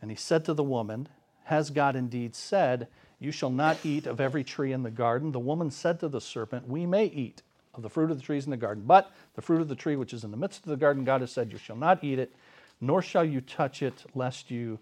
And 0.00 0.12
he 0.12 0.16
said 0.16 0.44
to 0.44 0.54
the 0.54 0.62
woman, 0.62 1.08
Has 1.44 1.70
God 1.70 1.96
indeed 1.96 2.36
said, 2.36 2.86
you 3.22 3.32
shall 3.32 3.50
not 3.50 3.78
eat 3.84 4.06
of 4.06 4.20
every 4.20 4.44
tree 4.44 4.72
in 4.72 4.82
the 4.82 4.90
garden. 4.90 5.32
The 5.32 5.38
woman 5.38 5.70
said 5.70 6.00
to 6.00 6.08
the 6.08 6.20
serpent, 6.20 6.68
We 6.68 6.86
may 6.86 7.06
eat 7.06 7.42
of 7.74 7.82
the 7.82 7.88
fruit 7.88 8.10
of 8.10 8.18
the 8.18 8.22
trees 8.22 8.44
in 8.44 8.50
the 8.50 8.56
garden, 8.56 8.84
but 8.86 9.10
the 9.34 9.42
fruit 9.42 9.60
of 9.60 9.68
the 9.68 9.74
tree 9.74 9.96
which 9.96 10.12
is 10.12 10.24
in 10.24 10.30
the 10.30 10.36
midst 10.36 10.64
of 10.64 10.70
the 10.70 10.76
garden, 10.76 11.04
God 11.04 11.20
has 11.20 11.30
said, 11.30 11.52
You 11.52 11.58
shall 11.58 11.76
not 11.76 12.02
eat 12.02 12.18
it, 12.18 12.34
nor 12.80 13.00
shall 13.00 13.24
you 13.24 13.40
touch 13.40 13.82
it, 13.82 14.04
lest 14.14 14.50
you, 14.50 14.78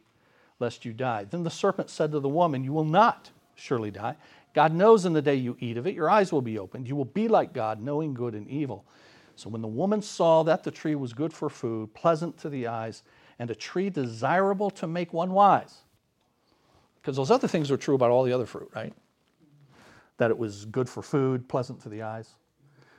lest 0.59 0.84
you 0.84 0.93
die. 0.93 1.24
Then 1.24 1.45
the 1.45 1.51
serpent 1.51 1.91
said 1.91 2.12
to 2.12 2.20
the 2.20 2.28
woman, 2.28 2.64
You 2.64 2.72
will 2.72 2.84
not 2.84 3.30
surely 3.55 3.91
die. 3.91 4.16
God 4.55 4.74
knows 4.74 5.05
in 5.05 5.12
the 5.12 5.22
day 5.22 5.36
you 5.36 5.57
eat 5.61 5.76
of 5.76 5.86
it, 5.86 5.95
your 5.95 6.11
eyes 6.11 6.32
will 6.32 6.43
be 6.43 6.59
opened. 6.59 6.88
You 6.88 6.97
will 6.97 7.05
be 7.05 7.28
like 7.28 7.53
God, 7.53 7.80
knowing 7.80 8.14
good 8.14 8.34
and 8.34 8.49
evil. 8.49 8.84
So 9.36 9.49
when 9.49 9.62
the 9.62 9.68
woman 9.68 10.03
saw 10.03 10.43
that 10.43 10.64
the 10.64 10.70
tree 10.70 10.95
was 10.95 11.12
good 11.12 11.32
for 11.32 11.49
food, 11.49 11.95
pleasant 11.95 12.36
to 12.38 12.49
the 12.49 12.66
eyes, 12.66 13.03
and 13.38 13.51
a 13.51 13.55
tree 13.55 13.88
desirable 13.88 14.70
to 14.70 14.86
make 14.86 15.12
one 15.12 15.32
wise, 15.32 15.82
because 17.01 17.16
those 17.16 17.30
other 17.30 17.48
things 17.48 17.70
were 17.70 17.76
true 17.76 17.94
about 17.94 18.11
all 18.11 18.24
the 18.24 18.32
other 18.32 18.46
fruit, 18.46 18.70
right? 18.74 18.92
That 20.18 20.30
it 20.30 20.38
was 20.38 20.66
good 20.66 20.88
for 20.88 21.03
food, 21.03 21.48
pleasant 21.48 21.80
to 21.82 21.88
the 21.88 22.03
eyes. 22.03 22.34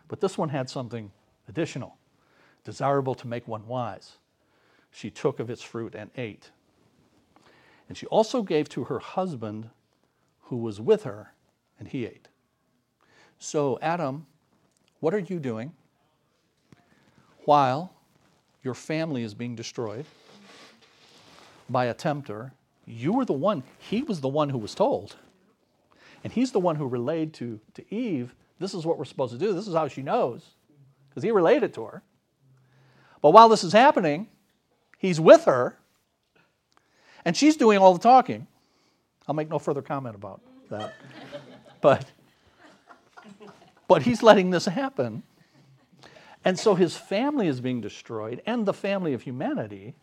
But 0.08 0.20
this 0.20 0.38
one 0.38 0.50
had 0.50 0.70
something 0.70 1.12
additional, 1.48 1.98
desirable 2.64 3.16
to 3.16 3.28
make 3.28 3.48
one 3.48 3.68
wise. 3.68 4.18
She 4.92 5.10
took 5.10 5.40
of 5.40 5.50
its 5.50 5.62
fruit 5.62 5.96
and 5.96 6.10
ate. 6.18 6.52
And 7.88 7.98
she 7.98 8.08
also 8.08 8.42
gave 8.42 8.70
to 8.70 8.86
her 8.86 9.00
husband 9.00 9.70
who 10.44 10.58
was 10.58 10.82
with 10.82 11.04
her, 11.04 11.34
and 11.80 11.88
he 11.88 12.06
ate. 12.06 12.28
So, 13.40 13.80
Adam, 13.82 14.26
what 15.00 15.14
are 15.14 15.20
you 15.20 15.40
doing 15.40 15.74
while 17.46 17.94
your 18.64 18.74
family 18.74 19.24
is 19.24 19.34
being 19.34 19.56
destroyed 19.56 20.06
by 21.70 21.86
a 21.86 21.94
tempter 21.94 22.54
you 22.86 23.14
were 23.14 23.26
the 23.26 23.34
one, 23.34 23.64
he 23.78 24.04
was 24.04 24.22
the 24.22 24.28
one 24.28 24.50
who 24.50 24.58
was 24.58 24.76
told. 24.76 25.16
And 26.24 26.32
he's 26.32 26.52
the 26.52 26.60
one 26.60 26.76
who 26.76 26.88
relayed 26.88 27.34
to, 27.36 27.60
to 27.74 27.94
Eve, 27.94 28.34
this 28.60 28.76
is 28.76 28.86
what 28.86 29.00
we're 29.00 29.06
supposed 29.06 29.34
to 29.34 29.40
do. 29.40 29.54
This 29.54 29.68
is 29.68 29.74
how 29.74 29.88
she 29.88 30.04
knows, 30.04 30.46
because 31.10 31.24
he 31.24 31.32
relayed 31.32 31.64
it 31.64 31.74
to 31.74 31.86
her. 31.86 32.04
But 33.22 33.32
while 33.32 33.50
this 33.50 33.64
is 33.64 33.74
happening, 33.74 34.28
he's 35.00 35.20
with 35.20 35.46
her, 35.46 35.78
and 37.26 37.36
she's 37.36 37.58
doing 37.58 37.80
all 37.80 37.94
the 37.94 38.00
talking. 38.00 38.48
I'll 39.28 39.36
make 39.36 39.50
no 39.50 39.60
further 39.60 39.82
comment 39.82 40.16
about 40.16 40.42
that. 40.70 40.94
but, 41.82 42.06
but 43.88 44.04
he's 44.04 44.22
letting 44.22 44.52
this 44.52 44.66
happen. 44.66 45.24
And 46.46 46.58
so 46.58 46.76
his 46.76 46.96
family 46.96 47.48
is 47.48 47.62
being 47.62 47.82
destroyed, 47.82 48.42
and 48.46 48.66
the 48.66 48.74
family 48.74 49.14
of 49.14 49.24
humanity, 49.24 49.96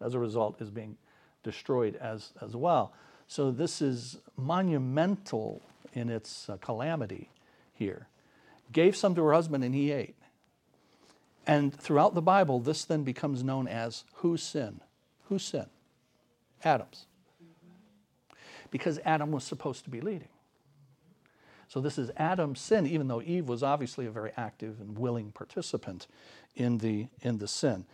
as 0.00 0.14
a 0.14 0.18
result, 0.18 0.60
is 0.60 0.70
being 0.70 0.88
destroyed 0.88 1.11
as, 1.46 2.32
as 2.40 2.54
well. 2.56 2.92
So 3.26 3.50
this 3.50 3.80
is 3.80 4.18
monumental 4.36 5.62
in 5.94 6.08
its 6.10 6.48
uh, 6.48 6.56
calamity 6.58 7.30
here. 7.72 8.08
Gave 8.72 8.96
some 8.96 9.14
to 9.14 9.22
her 9.24 9.32
husband, 9.32 9.64
and 9.64 9.74
he 9.74 9.90
ate. 9.90 10.16
And 11.46 11.74
throughout 11.74 12.14
the 12.14 12.22
Bible, 12.22 12.60
this 12.60 12.84
then 12.84 13.02
becomes 13.04 13.42
known 13.42 13.66
as 13.66 14.04
whose 14.16 14.42
sin? 14.42 14.80
Whose 15.28 15.44
sin? 15.44 15.66
Adam's. 16.64 17.06
Because 18.70 18.98
Adam 19.04 19.32
was 19.32 19.44
supposed 19.44 19.84
to 19.84 19.90
be 19.90 20.00
leading. 20.00 20.28
So 21.68 21.80
this 21.80 21.98
is 21.98 22.10
Adam's 22.16 22.60
sin, 22.60 22.86
even 22.86 23.08
though 23.08 23.22
Eve 23.22 23.48
was 23.48 23.62
obviously 23.62 24.06
a 24.06 24.10
very 24.10 24.32
active 24.36 24.80
and 24.80 24.98
willing 24.98 25.32
participant 25.32 26.06
in 26.54 26.78
the, 26.78 27.08
in 27.22 27.38
the 27.38 27.48
sin. 27.48 27.86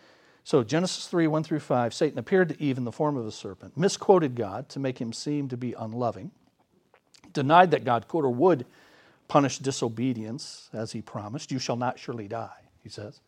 So 0.44 0.62
Genesis 0.64 1.06
3, 1.06 1.26
1 1.26 1.44
through 1.44 1.60
5, 1.60 1.92
Satan 1.92 2.18
appeared 2.18 2.48
to 2.50 2.62
Eve 2.62 2.78
in 2.78 2.84
the 2.84 2.92
form 2.92 3.16
of 3.16 3.26
a 3.26 3.32
serpent, 3.32 3.76
misquoted 3.76 4.34
God 4.34 4.68
to 4.70 4.78
make 4.78 4.98
him 4.98 5.12
seem 5.12 5.48
to 5.48 5.56
be 5.56 5.74
unloving, 5.74 6.30
denied 7.32 7.70
that 7.72 7.84
God 7.84 8.08
could 8.08 8.24
or 8.24 8.30
would 8.30 8.64
punish 9.28 9.58
disobedience 9.58 10.70
as 10.72 10.92
he 10.92 11.02
promised. 11.02 11.52
You 11.52 11.58
shall 11.58 11.76
not 11.76 11.98
surely 11.98 12.28
die, 12.28 12.62
he 12.82 12.88
says. 12.88 13.20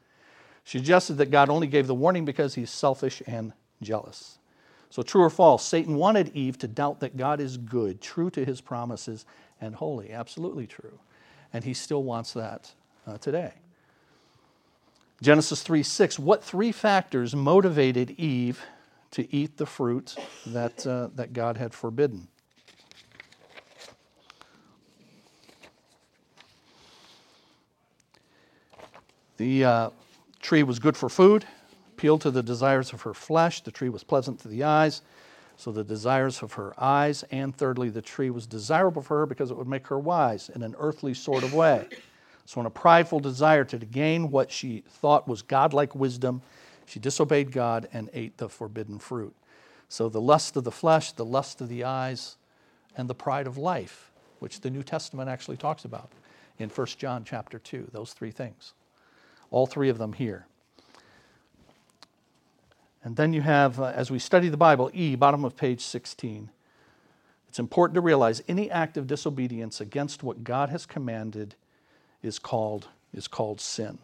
Suggested 0.64 1.14
that 1.14 1.30
God 1.30 1.50
only 1.50 1.66
gave 1.66 1.86
the 1.86 1.94
warning 1.94 2.24
because 2.24 2.54
he's 2.54 2.70
selfish 2.70 3.22
and 3.26 3.52
jealous. 3.82 4.38
So, 4.88 5.02
true 5.02 5.22
or 5.22 5.30
false, 5.30 5.64
Satan 5.64 5.94
wanted 5.94 6.34
Eve 6.34 6.58
to 6.58 6.68
doubt 6.68 7.00
that 7.00 7.16
God 7.16 7.40
is 7.40 7.56
good, 7.56 8.00
true 8.00 8.28
to 8.30 8.44
his 8.44 8.60
promises, 8.60 9.24
and 9.60 9.74
holy. 9.74 10.10
Absolutely 10.10 10.66
true. 10.66 10.98
And 11.52 11.64
he 11.64 11.74
still 11.74 12.02
wants 12.02 12.32
that 12.32 12.72
uh, 13.06 13.18
today. 13.18 13.52
Genesis 15.22 15.62
3 15.62 15.82
6. 15.82 16.18
What 16.18 16.42
three 16.42 16.72
factors 16.72 17.34
motivated 17.34 18.10
Eve 18.12 18.62
to 19.12 19.34
eat 19.34 19.56
the 19.56 19.66
fruit 19.66 20.16
that, 20.46 20.86
uh, 20.86 21.08
that 21.14 21.32
God 21.32 21.56
had 21.56 21.74
forbidden? 21.74 22.28
The 29.36 29.64
uh, 29.64 29.90
tree 30.40 30.62
was 30.62 30.78
good 30.78 30.96
for 30.96 31.08
food, 31.08 31.46
appealed 31.92 32.20
to 32.22 32.30
the 32.30 32.42
desires 32.42 32.92
of 32.92 33.02
her 33.02 33.14
flesh. 33.14 33.62
The 33.62 33.70
tree 33.70 33.88
was 33.88 34.04
pleasant 34.04 34.40
to 34.40 34.48
the 34.48 34.64
eyes 34.64 35.02
so 35.60 35.70
the 35.70 35.84
desires 35.84 36.42
of 36.42 36.54
her 36.54 36.72
eyes, 36.78 37.22
and 37.30 37.54
thirdly, 37.54 37.90
the 37.90 38.00
tree 38.00 38.30
was 38.30 38.46
desirable 38.46 39.02
for 39.02 39.18
her 39.18 39.26
because 39.26 39.50
it 39.50 39.58
would 39.58 39.68
make 39.68 39.86
her 39.88 39.98
wise 39.98 40.48
in 40.48 40.62
an 40.62 40.74
earthly 40.78 41.12
sort 41.12 41.44
of 41.44 41.52
way. 41.52 41.86
So, 42.44 42.60
in 42.60 42.66
a 42.66 42.70
prideful 42.70 43.20
desire 43.20 43.64
to 43.64 43.78
gain 43.78 44.30
what 44.30 44.50
she 44.50 44.82
thought 44.88 45.28
was 45.28 45.42
godlike 45.42 45.94
wisdom, 45.94 46.42
she 46.86 46.98
disobeyed 46.98 47.52
God 47.52 47.88
and 47.92 48.10
ate 48.12 48.38
the 48.38 48.48
forbidden 48.48 48.98
fruit. 48.98 49.34
So, 49.88 50.08
the 50.08 50.20
lust 50.20 50.56
of 50.56 50.64
the 50.64 50.72
flesh, 50.72 51.12
the 51.12 51.24
lust 51.24 51.60
of 51.60 51.68
the 51.68 51.84
eyes, 51.84 52.36
and 52.96 53.08
the 53.08 53.14
pride 53.14 53.46
of 53.46 53.56
life, 53.56 54.10
which 54.40 54.60
the 54.60 54.70
New 54.70 54.82
Testament 54.82 55.28
actually 55.28 55.56
talks 55.56 55.84
about 55.84 56.10
in 56.58 56.68
1 56.68 56.86
John 56.98 57.24
chapter 57.24 57.58
2, 57.58 57.88
those 57.92 58.12
three 58.12 58.30
things. 58.30 58.74
All 59.50 59.66
three 59.66 59.88
of 59.88 59.98
them 59.98 60.12
here. 60.12 60.46
And 63.02 63.16
then 63.16 63.32
you 63.32 63.40
have, 63.40 63.80
uh, 63.80 63.92
as 63.94 64.10
we 64.10 64.18
study 64.18 64.48
the 64.48 64.56
Bible, 64.56 64.90
E, 64.92 65.16
bottom 65.16 65.44
of 65.44 65.56
page 65.56 65.80
16. 65.80 66.50
It's 67.48 67.58
important 67.58 67.94
to 67.94 68.00
realize 68.00 68.42
any 68.46 68.70
act 68.70 68.96
of 68.96 69.06
disobedience 69.06 69.80
against 69.80 70.22
what 70.22 70.44
God 70.44 70.68
has 70.68 70.86
commanded 70.86 71.56
is 72.22 72.38
called, 72.38 72.88
is 73.12 73.28
called 73.28 73.60
sin. 73.60 73.98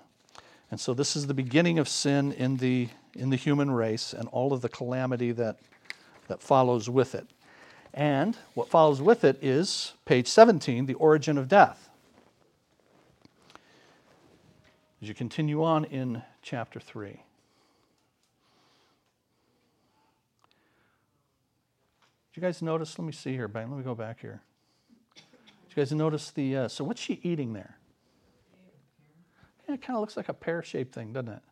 And 0.71 0.81
so 0.81 0.95
this 0.95 1.17
is 1.17 1.27
the 1.27 1.35
beginning 1.35 1.79
of 1.79 1.89
sin 1.89 2.33
in 2.33 2.57
the, 2.57 2.89
in 3.15 3.31
the 3.31 3.37
human 3.37 3.71
race 3.71 4.13
and 4.13 4.29
all 4.29 4.53
of 4.53 4.63
the 4.63 4.69
calamity 4.69 5.33
that, 5.33 5.59
that 6.29 6.43
follows 6.43 6.91
with 6.91 7.15
it. 7.15 7.27
And 7.95 8.37
what 8.55 8.69
follows 8.69 9.01
with 9.01 9.25
it 9.25 9.39
is 9.43 9.95
page 10.05 10.29
17, 10.29 10.87
the 10.87 10.95
origin 10.95 11.39
of 11.39 11.49
death. 11.49 11.89
As 15.01 15.09
you 15.09 15.15
continue 15.15 15.63
on 15.63 15.85
in 15.85 16.23
chapter 16.43 16.81
3. 16.81 17.09
Did 17.09 17.21
you 22.35 22.43
guys 22.43 22.61
notice? 22.61 22.99
Let 22.99 23.07
me 23.07 23.13
see 23.13 23.33
here, 23.33 23.49
Ben. 23.49 23.71
Let 23.71 23.79
me 23.79 23.85
go 23.85 23.95
back 23.95 24.21
here. 24.21 24.43
Did 25.15 25.25
you 25.71 25.83
guys 25.83 25.93
notice 25.93 26.31
the? 26.31 26.57
Uh, 26.57 26.69
so 26.69 26.85
what's 26.85 27.01
she 27.01 27.19
eating 27.23 27.55
there? 27.55 27.76
Yeah, 29.69 29.75
it 29.75 29.83
kind 29.83 29.97
of 29.97 30.01
looks 30.01 30.17
like 30.17 30.29
a 30.29 30.35
pear-shaped 30.35 30.95
thing, 30.95 31.13
doesn't 31.13 31.33
it? 31.33 31.43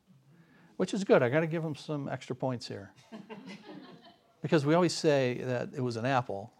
Which 0.76 0.94
is 0.94 1.04
good. 1.04 1.22
I 1.22 1.28
got 1.28 1.40
to 1.40 1.46
give 1.46 1.64
him 1.64 1.74
some 1.74 2.08
extra 2.08 2.34
points 2.34 2.66
here, 2.66 2.92
because 4.42 4.66
we 4.66 4.74
always 4.74 4.92
say 4.92 5.40
that 5.44 5.70
it 5.76 5.80
was 5.80 5.96
an 5.96 6.04
apple. 6.04 6.52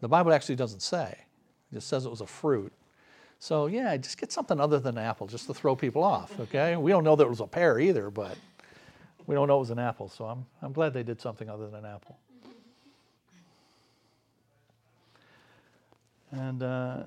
The 0.00 0.08
Bible 0.08 0.32
actually 0.32 0.56
doesn't 0.56 0.80
say; 0.80 1.16
it 1.70 1.74
just 1.74 1.88
says 1.88 2.06
it 2.06 2.10
was 2.10 2.20
a 2.20 2.26
fruit. 2.26 2.72
So 3.38 3.66
yeah, 3.66 3.96
just 3.98 4.18
get 4.18 4.32
something 4.32 4.58
other 4.58 4.78
than 4.78 4.96
an 4.96 5.04
apple, 5.04 5.26
just 5.26 5.46
to 5.48 5.54
throw 5.54 5.76
people 5.76 6.02
off. 6.02 6.38
Okay? 6.40 6.76
We 6.76 6.90
don't 6.90 7.04
know 7.04 7.16
that 7.16 7.24
it 7.24 7.28
was 7.28 7.40
a 7.40 7.46
pear 7.46 7.78
either, 7.78 8.08
but 8.08 8.38
we 9.26 9.34
don't 9.34 9.48
know 9.48 9.56
it 9.56 9.60
was 9.60 9.70
an 9.70 9.78
apple. 9.78 10.08
So 10.08 10.24
I'm 10.24 10.46
I'm 10.62 10.72
glad 10.72 10.94
they 10.94 11.02
did 11.02 11.20
something 11.20 11.50
other 11.50 11.66
than 11.66 11.84
an 11.84 11.92
apple. 11.94 12.18
And 16.30 16.62
uh, 16.62 17.02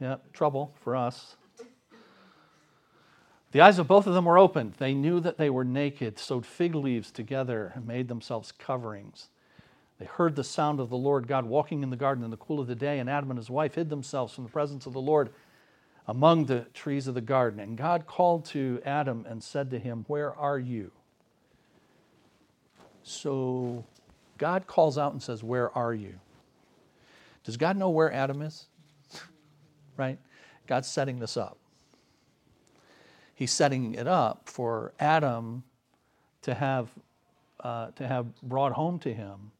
yeah, 0.00 0.16
trouble 0.32 0.72
for 0.80 0.96
us. 0.96 1.36
The 3.52 3.60
eyes 3.60 3.78
of 3.78 3.88
both 3.88 4.06
of 4.06 4.14
them 4.14 4.26
were 4.26 4.38
opened. 4.38 4.74
They 4.74 4.94
knew 4.94 5.18
that 5.20 5.36
they 5.36 5.50
were 5.50 5.64
naked, 5.64 6.18
sewed 6.18 6.46
fig 6.46 6.74
leaves 6.74 7.10
together, 7.10 7.72
and 7.74 7.86
made 7.86 8.08
themselves 8.08 8.52
coverings. 8.52 9.28
They 9.98 10.06
heard 10.06 10.36
the 10.36 10.44
sound 10.44 10.80
of 10.80 10.88
the 10.88 10.96
Lord 10.96 11.26
God 11.26 11.44
walking 11.44 11.82
in 11.82 11.90
the 11.90 11.96
garden 11.96 12.24
in 12.24 12.30
the 12.30 12.36
cool 12.36 12.60
of 12.60 12.68
the 12.68 12.74
day, 12.74 13.00
and 13.00 13.10
Adam 13.10 13.30
and 13.30 13.38
his 13.38 13.50
wife 13.50 13.74
hid 13.74 13.90
themselves 13.90 14.32
from 14.32 14.44
the 14.44 14.50
presence 14.50 14.86
of 14.86 14.92
the 14.92 15.00
Lord 15.00 15.30
among 16.06 16.46
the 16.46 16.66
trees 16.74 17.06
of 17.06 17.14
the 17.14 17.20
garden. 17.20 17.60
And 17.60 17.76
God 17.76 18.06
called 18.06 18.44
to 18.46 18.80
Adam 18.84 19.26
and 19.28 19.42
said 19.42 19.70
to 19.70 19.78
him, 19.78 20.04
Where 20.08 20.34
are 20.34 20.58
you? 20.58 20.90
So 23.02 23.84
God 24.38 24.66
calls 24.66 24.96
out 24.96 25.12
and 25.12 25.22
says, 25.22 25.44
Where 25.44 25.76
are 25.76 25.94
you? 25.94 26.14
Does 27.44 27.56
God 27.56 27.76
know 27.76 27.90
where 27.90 28.12
Adam 28.12 28.42
is? 28.42 28.66
right? 29.96 30.18
God's 30.66 30.88
setting 30.88 31.18
this 31.18 31.36
up. 31.36 31.59
He's 33.40 33.52
setting 33.52 33.94
it 33.94 34.06
up 34.06 34.42
for 34.50 34.92
Adam 35.00 35.62
to 36.42 36.52
have, 36.52 36.90
uh, 37.60 37.86
to 37.92 38.06
have 38.06 38.38
brought 38.42 38.72
home 38.72 38.98
to 38.98 39.14
him 39.14 39.52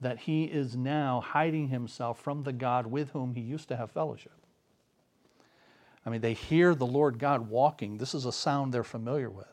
that 0.00 0.20
he 0.20 0.44
is 0.44 0.74
now 0.74 1.20
hiding 1.20 1.68
himself 1.68 2.18
from 2.18 2.44
the 2.44 2.52
God 2.54 2.86
with 2.86 3.10
whom 3.10 3.34
he 3.34 3.42
used 3.42 3.68
to 3.68 3.76
have 3.76 3.90
fellowship. 3.90 4.32
I 6.06 6.08
mean, 6.08 6.22
they 6.22 6.32
hear 6.32 6.74
the 6.74 6.86
Lord 6.86 7.18
God 7.18 7.50
walking. 7.50 7.98
This 7.98 8.14
is 8.14 8.24
a 8.24 8.32
sound 8.32 8.72
they're 8.72 8.82
familiar 8.82 9.28
with. 9.28 9.52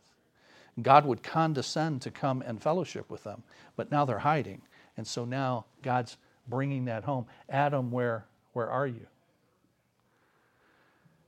God 0.81 1.05
would 1.05 1.21
condescend 1.21 2.01
to 2.03 2.09
come 2.09 2.41
and 2.41 2.63
fellowship 2.63 3.11
with 3.11 3.25
them, 3.25 3.43
but 3.75 3.91
now 3.91 4.05
they're 4.05 4.19
hiding. 4.19 4.61
And 4.95 5.05
so 5.05 5.25
now 5.25 5.65
God's 5.83 6.15
bringing 6.47 6.85
that 6.85 7.03
home. 7.03 7.25
Adam, 7.49 7.91
where, 7.91 8.27
where 8.53 8.69
are 8.69 8.87
you? 8.87 9.07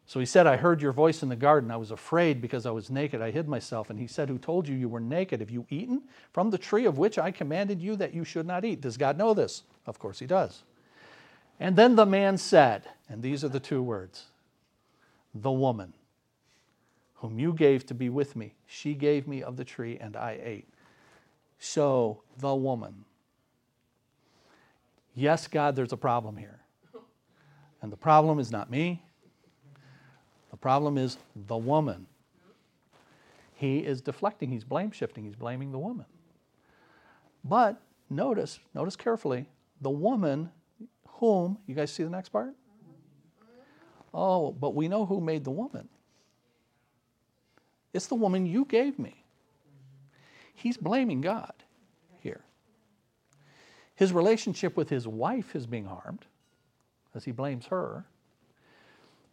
So 0.09 0.19
he 0.19 0.25
said, 0.25 0.47
I 0.47 0.57
heard 0.57 0.81
your 0.81 0.91
voice 0.91 1.21
in 1.21 1.29
the 1.29 1.35
garden. 1.35 1.69
I 1.69 1.77
was 1.77 1.91
afraid 1.91 2.41
because 2.41 2.65
I 2.65 2.71
was 2.71 2.89
naked. 2.89 3.21
I 3.21 3.29
hid 3.29 3.47
myself. 3.47 3.91
And 3.91 3.99
he 3.99 4.07
said, 4.07 4.27
Who 4.27 4.39
told 4.39 4.67
you 4.67 4.75
you 4.75 4.89
were 4.89 4.99
naked? 4.99 5.39
Have 5.39 5.51
you 5.51 5.67
eaten 5.69 6.01
from 6.33 6.49
the 6.49 6.57
tree 6.57 6.85
of 6.85 6.97
which 6.97 7.19
I 7.19 7.29
commanded 7.29 7.79
you 7.79 7.95
that 7.97 8.11
you 8.11 8.23
should 8.23 8.47
not 8.47 8.65
eat? 8.65 8.81
Does 8.81 8.97
God 8.97 9.19
know 9.19 9.35
this? 9.35 9.61
Of 9.85 9.99
course 9.99 10.17
he 10.17 10.25
does. 10.25 10.63
And 11.59 11.75
then 11.75 11.95
the 11.95 12.07
man 12.07 12.39
said, 12.39 12.87
and 13.07 13.21
these 13.21 13.43
are 13.43 13.49
the 13.49 13.59
two 13.59 13.83
words 13.83 14.25
the 15.35 15.51
woman 15.51 15.93
whom 17.17 17.37
you 17.37 17.53
gave 17.53 17.85
to 17.85 17.93
be 17.93 18.09
with 18.09 18.35
me, 18.35 18.55
she 18.65 18.95
gave 18.95 19.27
me 19.27 19.43
of 19.43 19.57
the 19.57 19.63
tree 19.63 19.99
and 20.01 20.17
I 20.17 20.39
ate. 20.41 20.67
So 21.59 22.23
the 22.39 22.55
woman 22.55 23.05
yes, 25.13 25.45
God, 25.45 25.75
there's 25.75 25.93
a 25.93 25.97
problem 25.97 26.35
here. 26.35 26.61
And 27.83 27.91
the 27.91 27.97
problem 27.97 28.39
is 28.39 28.51
not 28.51 28.71
me, 28.71 29.03
the 30.51 30.57
problem 30.57 30.97
is 30.97 31.17
the 31.35 31.57
woman. 31.57 32.07
He 33.55 33.79
is 33.79 34.01
deflecting, 34.01 34.49
he's 34.51 34.63
blame 34.63 34.91
shifting, 34.91 35.25
he's 35.25 35.35
blaming 35.35 35.71
the 35.71 35.79
woman. 35.79 36.05
But 37.43 37.81
notice, 38.09 38.59
notice 38.73 38.95
carefully, 38.95 39.47
the 39.81 39.89
woman 39.89 40.49
whom, 41.07 41.57
you 41.67 41.75
guys 41.75 41.91
see 41.91 42.03
the 42.03 42.09
next 42.09 42.29
part? 42.29 42.55
Oh, 44.13 44.51
but 44.51 44.75
we 44.75 44.87
know 44.87 45.05
who 45.05 45.21
made 45.21 45.43
the 45.43 45.51
woman. 45.51 45.87
It's 47.93 48.07
the 48.07 48.15
woman 48.15 48.45
you 48.45 48.65
gave 48.65 48.97
me. 48.97 49.23
He's 50.53 50.77
blaming 50.77 51.21
God 51.21 51.53
here. 52.19 52.41
His 53.95 54.13
relationship 54.13 54.77
with 54.77 54.89
his 54.89 55.07
wife 55.07 55.55
is 55.55 55.65
being 55.65 55.85
harmed 55.85 56.25
as 57.13 57.25
he 57.25 57.31
blames 57.31 57.67
her. 57.67 58.05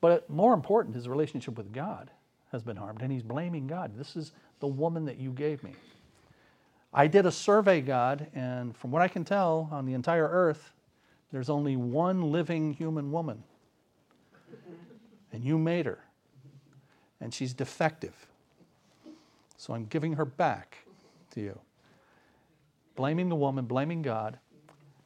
But 0.00 0.28
more 0.28 0.54
important, 0.54 0.94
his 0.94 1.08
relationship 1.08 1.56
with 1.56 1.72
God 1.72 2.10
has 2.52 2.62
been 2.62 2.76
harmed, 2.76 3.02
and 3.02 3.10
he's 3.10 3.22
blaming 3.22 3.66
God. 3.66 3.96
This 3.96 4.16
is 4.16 4.32
the 4.60 4.66
woman 4.66 5.04
that 5.06 5.18
you 5.18 5.30
gave 5.32 5.62
me. 5.62 5.72
I 6.92 7.06
did 7.06 7.26
a 7.26 7.32
survey, 7.32 7.80
God, 7.80 8.28
and 8.34 8.76
from 8.76 8.90
what 8.90 9.02
I 9.02 9.08
can 9.08 9.24
tell, 9.24 9.68
on 9.70 9.84
the 9.84 9.94
entire 9.94 10.28
earth, 10.28 10.72
there's 11.32 11.50
only 11.50 11.76
one 11.76 12.32
living 12.32 12.72
human 12.72 13.10
woman. 13.10 13.42
And 15.32 15.44
you 15.44 15.58
made 15.58 15.86
her. 15.86 15.98
And 17.20 17.34
she's 17.34 17.52
defective. 17.52 18.26
So 19.58 19.74
I'm 19.74 19.86
giving 19.86 20.14
her 20.14 20.24
back 20.24 20.78
to 21.32 21.40
you. 21.40 21.58
Blaming 22.94 23.28
the 23.28 23.36
woman, 23.36 23.66
blaming 23.66 24.02
God. 24.02 24.38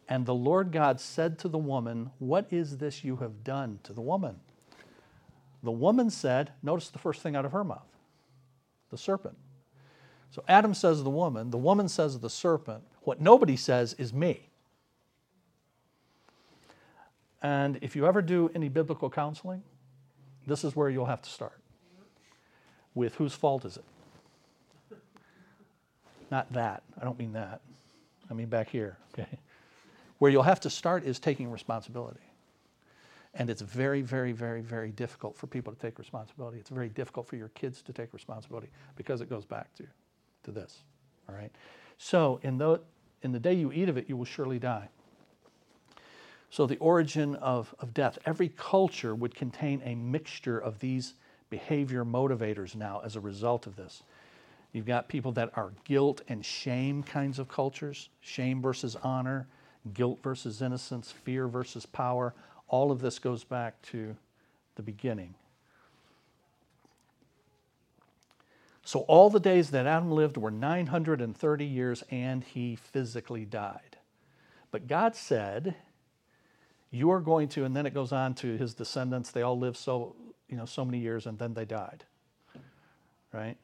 And 0.09 0.27
the 0.27 0.35
Lord 0.35 0.73
God 0.73 1.01
said 1.01 1.39
to 1.41 1.49
the 1.49 1.59
woman, 1.59 2.11
What 2.19 2.47
is 2.53 2.79
this 2.79 3.03
you 3.03 3.17
have 3.17 3.43
done 3.43 3.81
to 3.85 3.93
the 3.93 4.01
woman? 4.01 4.41
The 5.63 5.71
woman 5.71 6.11
said, 6.11 6.53
Notice 6.63 6.89
the 6.89 6.99
first 6.99 7.23
thing 7.23 7.37
out 7.37 7.45
of 7.45 7.53
her 7.53 7.65
mouth 7.65 7.87
the 8.91 8.99
serpent. 8.99 9.37
So 10.31 10.45
Adam 10.49 10.75
says 10.75 11.03
the 11.03 11.11
woman, 11.11 11.51
the 11.51 11.59
woman 11.59 11.89
says 11.89 12.19
the 12.19 12.31
serpent, 12.31 12.83
what 13.03 13.21
nobody 13.21 13.57
says 13.57 13.95
is 13.95 14.13
me. 14.13 14.49
And 17.43 17.79
if 17.81 17.97
you 17.97 18.07
ever 18.07 18.21
do 18.21 18.51
any 18.55 18.69
biblical 18.69 19.11
counseling, 19.11 19.63
this 20.47 20.63
is 20.63 20.77
where 20.77 20.91
you'll 20.91 21.07
have 21.07 21.23
to 21.23 21.31
start. 21.31 21.59
With 22.95 23.15
whose 23.15 23.33
fault 23.33 23.65
is 23.65 23.79
it? 23.79 23.85
Not 26.31 26.53
that. 26.53 26.83
I 27.01 27.05
don't 27.05 27.19
mean 27.19 27.33
that. 27.33 27.61
I 28.31 28.35
mean 28.35 28.49
back 28.49 28.69
here, 28.69 28.97
okay? 29.13 29.39
Where 30.19 30.31
you'll 30.31 30.43
have 30.43 30.61
to 30.61 30.71
start 30.71 31.05
is 31.05 31.19
taking 31.19 31.51
responsibility. 31.51 32.21
And 33.35 33.49
it's 33.49 33.63
very, 33.63 34.03
very, 34.03 34.33
very, 34.33 34.61
very 34.61 34.91
difficult 34.91 35.37
for 35.37 35.47
people 35.47 35.73
to 35.73 35.79
take 35.79 35.99
responsibility. 35.99 36.59
It's 36.59 36.71
very 36.71 36.89
difficult 36.89 37.29
for 37.29 37.37
your 37.37 37.49
kids 37.51 37.81
to 37.83 37.93
take 37.93 38.13
responsibility 38.13 38.69
because 38.97 39.21
it 39.21 39.31
goes 39.31 39.45
back 39.45 39.73
to, 39.75 39.85
to 40.45 40.51
this. 40.51 40.83
All 41.29 41.35
right? 41.35 41.53
So, 41.97 42.41
in 42.43 42.59
the, 42.59 42.81
in 43.23 43.33
the 43.33 43.39
day 43.39 43.55
you 43.55 43.73
eat 43.73 43.89
of 43.89 43.97
it, 43.97 44.09
you 44.09 44.17
will 44.17 44.25
surely 44.25 44.59
die. 44.59 44.89
So, 46.51 46.67
the 46.67 46.79
origin 46.79 47.37
of, 47.37 47.73
of 47.79 47.95
death, 47.95 48.19
every 48.27 48.49
culture 48.49 49.15
would 49.15 49.35
contain 49.37 49.81
a 49.85 49.95
mixture 49.95 50.59
of 50.59 50.81
these 50.81 51.15
behavior 51.51 52.05
motivators 52.05 52.75
now 52.75 53.01
as 53.05 53.15
a 53.15 53.21
result 53.21 53.67
of 53.67 53.77
this. 53.77 54.03
You've 54.73 54.87
got 54.87 55.09
people 55.09 55.33
that 55.33 55.51
are 55.57 55.73
guilt 55.85 56.23
and 56.29 56.45
shame 56.45 57.03
kinds 57.03 57.39
of 57.39 57.49
cultures 57.49 58.09
shame 58.21 58.63
versus 58.63 58.97
honor, 59.03 59.49
guilt 59.95 60.21
versus 60.23 60.63
innocence, 60.63 61.11
fear 61.11 61.49
versus 61.49 61.87
power. 61.87 62.35
All 62.71 62.93
of 62.93 63.01
this 63.01 63.19
goes 63.19 63.43
back 63.43 63.83
to 63.83 64.17
the 64.77 64.83
beginning. 64.83 65.35
So, 68.85 69.01
all 69.01 69.29
the 69.29 69.41
days 69.41 69.71
that 69.71 69.87
Adam 69.87 70.13
lived 70.13 70.37
were 70.37 70.53
930 70.53 71.65
years 71.65 72.03
and 72.11 72.43
he 72.43 72.77
physically 72.77 73.45
died. 73.45 73.99
But 74.71 74.87
God 74.87 75.17
said, 75.17 75.75
You 76.91 77.11
are 77.11 77.21
going 77.21 77.49
to, 77.51 77.65
and 77.65 77.77
then 77.77 77.87
it 77.87 77.95
goes 77.95 78.13
on 78.13 78.35
to 78.37 78.57
his 78.57 78.73
descendants, 78.73 79.33
they 79.33 79.43
all 79.43 79.59
lived 79.59 79.77
so, 79.77 80.15
you 80.49 80.57
know, 80.57 80.65
so 80.65 80.85
many 80.85 80.99
years 80.99 81.27
and 81.27 81.39
then 81.39 81.55
they 81.55 81.65
died. 81.65 82.05
Right? 83.33 83.57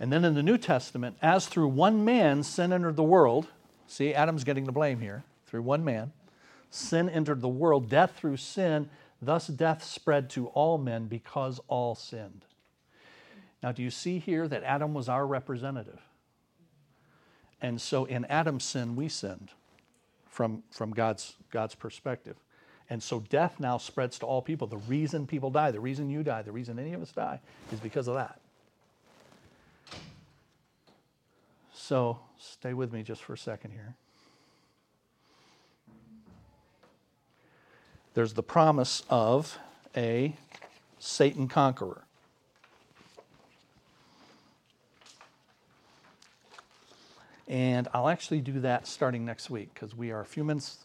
And 0.00 0.10
then 0.10 0.24
in 0.24 0.34
the 0.34 0.42
New 0.42 0.58
Testament, 0.58 1.16
as 1.22 1.46
through 1.46 1.68
one 1.68 2.04
man 2.04 2.42
sin 2.42 2.72
entered 2.72 2.96
the 2.96 3.02
world, 3.02 3.46
see, 3.86 4.14
Adam's 4.14 4.42
getting 4.42 4.64
the 4.64 4.72
blame 4.72 5.00
here, 5.00 5.22
through 5.46 5.62
one 5.62 5.84
man 5.84 6.12
sin 6.72 7.08
entered 7.08 7.42
the 7.42 7.48
world, 7.48 7.88
death 7.88 8.16
through 8.16 8.38
sin, 8.38 8.88
thus 9.20 9.46
death 9.46 9.84
spread 9.84 10.30
to 10.30 10.46
all 10.48 10.78
men 10.78 11.06
because 11.06 11.60
all 11.68 11.94
sinned. 11.94 12.46
Now, 13.62 13.72
do 13.72 13.82
you 13.82 13.90
see 13.90 14.18
here 14.18 14.48
that 14.48 14.64
Adam 14.64 14.94
was 14.94 15.08
our 15.08 15.26
representative? 15.26 16.00
And 17.60 17.80
so 17.80 18.06
in 18.06 18.24
Adam's 18.24 18.64
sin, 18.64 18.96
we 18.96 19.08
sinned 19.08 19.50
from, 20.28 20.64
from 20.70 20.92
God's, 20.92 21.36
God's 21.50 21.74
perspective. 21.74 22.36
And 22.90 23.02
so 23.02 23.20
death 23.20 23.60
now 23.60 23.78
spreads 23.78 24.18
to 24.20 24.26
all 24.26 24.42
people. 24.42 24.66
The 24.66 24.78
reason 24.78 25.26
people 25.26 25.50
die, 25.50 25.70
the 25.70 25.80
reason 25.80 26.10
you 26.10 26.22
die, 26.22 26.42
the 26.42 26.52
reason 26.52 26.78
any 26.78 26.94
of 26.94 27.02
us 27.02 27.12
die 27.12 27.40
is 27.70 27.78
because 27.80 28.08
of 28.08 28.14
that. 28.14 28.40
So 31.74 32.18
stay 32.38 32.74
with 32.74 32.92
me 32.92 33.02
just 33.02 33.22
for 33.22 33.34
a 33.34 33.38
second 33.38 33.72
here. 33.72 33.94
There's 38.14 38.34
the 38.34 38.42
promise 38.42 39.02
of 39.08 39.58
a 39.96 40.36
Satan 40.98 41.48
conqueror. 41.48 42.02
And 47.48 47.88
I'll 47.92 48.08
actually 48.08 48.40
do 48.40 48.60
that 48.60 48.86
starting 48.86 49.24
next 49.24 49.50
week 49.50 49.74
because 49.74 49.96
we 49.96 50.10
are 50.10 50.20
a 50.20 50.24
few 50.24 50.44
minutes 50.44 50.84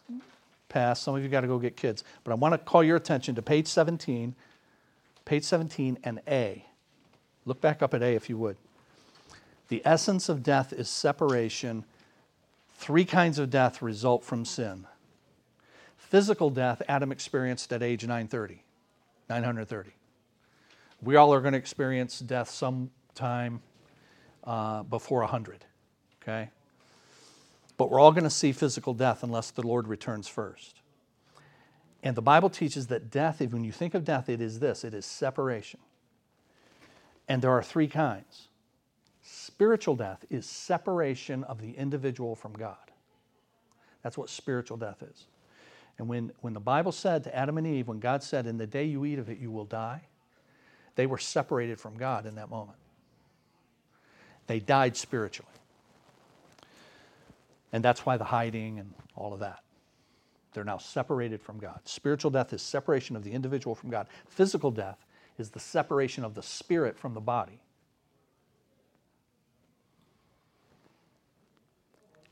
past. 0.68 1.02
Some 1.02 1.14
of 1.14 1.22
you 1.22 1.28
got 1.28 1.42
to 1.42 1.46
go 1.46 1.58
get 1.58 1.76
kids. 1.76 2.04
But 2.24 2.32
I 2.32 2.34
want 2.34 2.52
to 2.52 2.58
call 2.58 2.84
your 2.84 2.96
attention 2.96 3.34
to 3.36 3.42
page 3.42 3.66
17, 3.66 4.34
page 5.24 5.44
17 5.44 5.98
and 6.04 6.20
A. 6.28 6.64
Look 7.46 7.60
back 7.60 7.82
up 7.82 7.94
at 7.94 8.02
A 8.02 8.14
if 8.14 8.28
you 8.28 8.36
would. 8.36 8.56
The 9.68 9.80
essence 9.84 10.28
of 10.28 10.42
death 10.42 10.72
is 10.72 10.88
separation. 10.88 11.84
Three 12.74 13.04
kinds 13.04 13.38
of 13.38 13.50
death 13.50 13.80
result 13.80 14.24
from 14.24 14.44
sin 14.44 14.86
Physical 15.98 16.48
death, 16.48 16.80
Adam 16.88 17.12
experienced 17.12 17.72
at 17.72 17.82
age 17.82 18.02
930, 18.02 18.64
930. 19.28 19.90
We 21.02 21.16
all 21.16 21.34
are 21.34 21.40
going 21.40 21.52
to 21.52 21.58
experience 21.58 22.18
death 22.20 22.48
sometime 22.48 23.60
uh, 24.44 24.84
before 24.84 25.20
100, 25.20 25.64
okay? 26.22 26.48
But 27.76 27.90
we're 27.90 28.00
all 28.00 28.12
going 28.12 28.24
to 28.24 28.30
see 28.30 28.52
physical 28.52 28.94
death 28.94 29.22
unless 29.22 29.50
the 29.50 29.66
Lord 29.66 29.86
returns 29.86 30.26
first. 30.28 30.80
And 32.02 32.16
the 32.16 32.22
Bible 32.22 32.48
teaches 32.48 32.86
that 32.86 33.10
death, 33.10 33.40
when 33.40 33.64
you 33.64 33.72
think 33.72 33.94
of 33.94 34.04
death, 34.04 34.28
it 34.28 34.40
is 34.40 34.60
this 34.60 34.84
it 34.84 34.94
is 34.94 35.04
separation. 35.04 35.80
And 37.28 37.42
there 37.42 37.52
are 37.52 37.62
three 37.62 37.88
kinds. 37.88 38.48
Spiritual 39.20 39.96
death 39.96 40.24
is 40.30 40.46
separation 40.46 41.44
of 41.44 41.60
the 41.60 41.72
individual 41.72 42.34
from 42.34 42.54
God. 42.54 42.76
That's 44.02 44.16
what 44.16 44.30
spiritual 44.30 44.78
death 44.78 45.02
is. 45.02 45.26
And 45.98 46.06
when, 46.08 46.32
when 46.40 46.54
the 46.54 46.60
Bible 46.60 46.92
said 46.92 47.24
to 47.24 47.34
Adam 47.34 47.58
and 47.58 47.66
Eve, 47.66 47.88
when 47.88 47.98
God 47.98 48.22
said, 48.22 48.46
In 48.46 48.56
the 48.56 48.66
day 48.66 48.84
you 48.84 49.04
eat 49.04 49.18
of 49.18 49.28
it, 49.28 49.38
you 49.38 49.50
will 49.50 49.64
die, 49.64 50.02
they 50.94 51.06
were 51.06 51.18
separated 51.18 51.80
from 51.80 51.96
God 51.96 52.24
in 52.26 52.36
that 52.36 52.48
moment. 52.48 52.78
They 54.46 54.60
died 54.60 54.96
spiritually. 54.96 55.52
And 57.72 57.84
that's 57.84 58.06
why 58.06 58.16
the 58.16 58.24
hiding 58.24 58.78
and 58.78 58.94
all 59.14 59.34
of 59.34 59.40
that. 59.40 59.62
They're 60.52 60.64
now 60.64 60.78
separated 60.78 61.42
from 61.42 61.58
God. 61.58 61.80
Spiritual 61.84 62.30
death 62.30 62.52
is 62.52 62.62
separation 62.62 63.14
of 63.14 63.24
the 63.24 63.32
individual 63.32 63.74
from 63.74 63.90
God. 63.90 64.06
Physical 64.26 64.70
death 64.70 65.04
is 65.36 65.50
the 65.50 65.60
separation 65.60 66.24
of 66.24 66.34
the 66.34 66.42
spirit 66.42 66.98
from 66.98 67.14
the 67.14 67.20
body. 67.20 67.60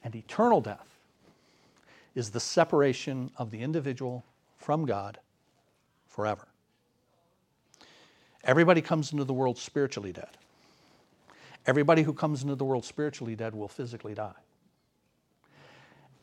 And 0.02 0.14
eternal 0.14 0.60
death 0.60 0.95
is 2.16 2.30
the 2.30 2.40
separation 2.40 3.30
of 3.36 3.52
the 3.52 3.60
individual 3.60 4.24
from 4.56 4.86
God 4.86 5.18
forever. 6.08 6.48
Everybody 8.42 8.80
comes 8.80 9.12
into 9.12 9.24
the 9.24 9.34
world 9.34 9.58
spiritually 9.58 10.12
dead. 10.12 10.38
Everybody 11.66 12.02
who 12.02 12.12
comes 12.12 12.42
into 12.42 12.54
the 12.54 12.64
world 12.64 12.84
spiritually 12.84 13.36
dead 13.36 13.54
will 13.54 13.68
physically 13.68 14.14
die. 14.14 14.32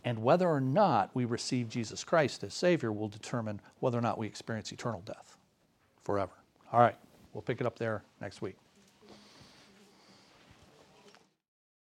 And 0.03 0.23
whether 0.23 0.49
or 0.49 0.59
not 0.59 1.11
we 1.13 1.25
receive 1.25 1.69
Jesus 1.69 2.03
Christ 2.03 2.43
as 2.43 2.53
Savior 2.53 2.91
will 2.91 3.07
determine 3.07 3.61
whether 3.79 3.97
or 3.97 4.01
not 4.01 4.17
we 4.17 4.25
experience 4.25 4.71
eternal 4.71 5.01
death 5.05 5.37
forever. 6.03 6.33
All 6.71 6.79
right, 6.79 6.97
we'll 7.33 7.41
pick 7.43 7.61
it 7.61 7.67
up 7.67 7.77
there 7.77 8.03
next 8.19 8.41
week. 8.41 8.55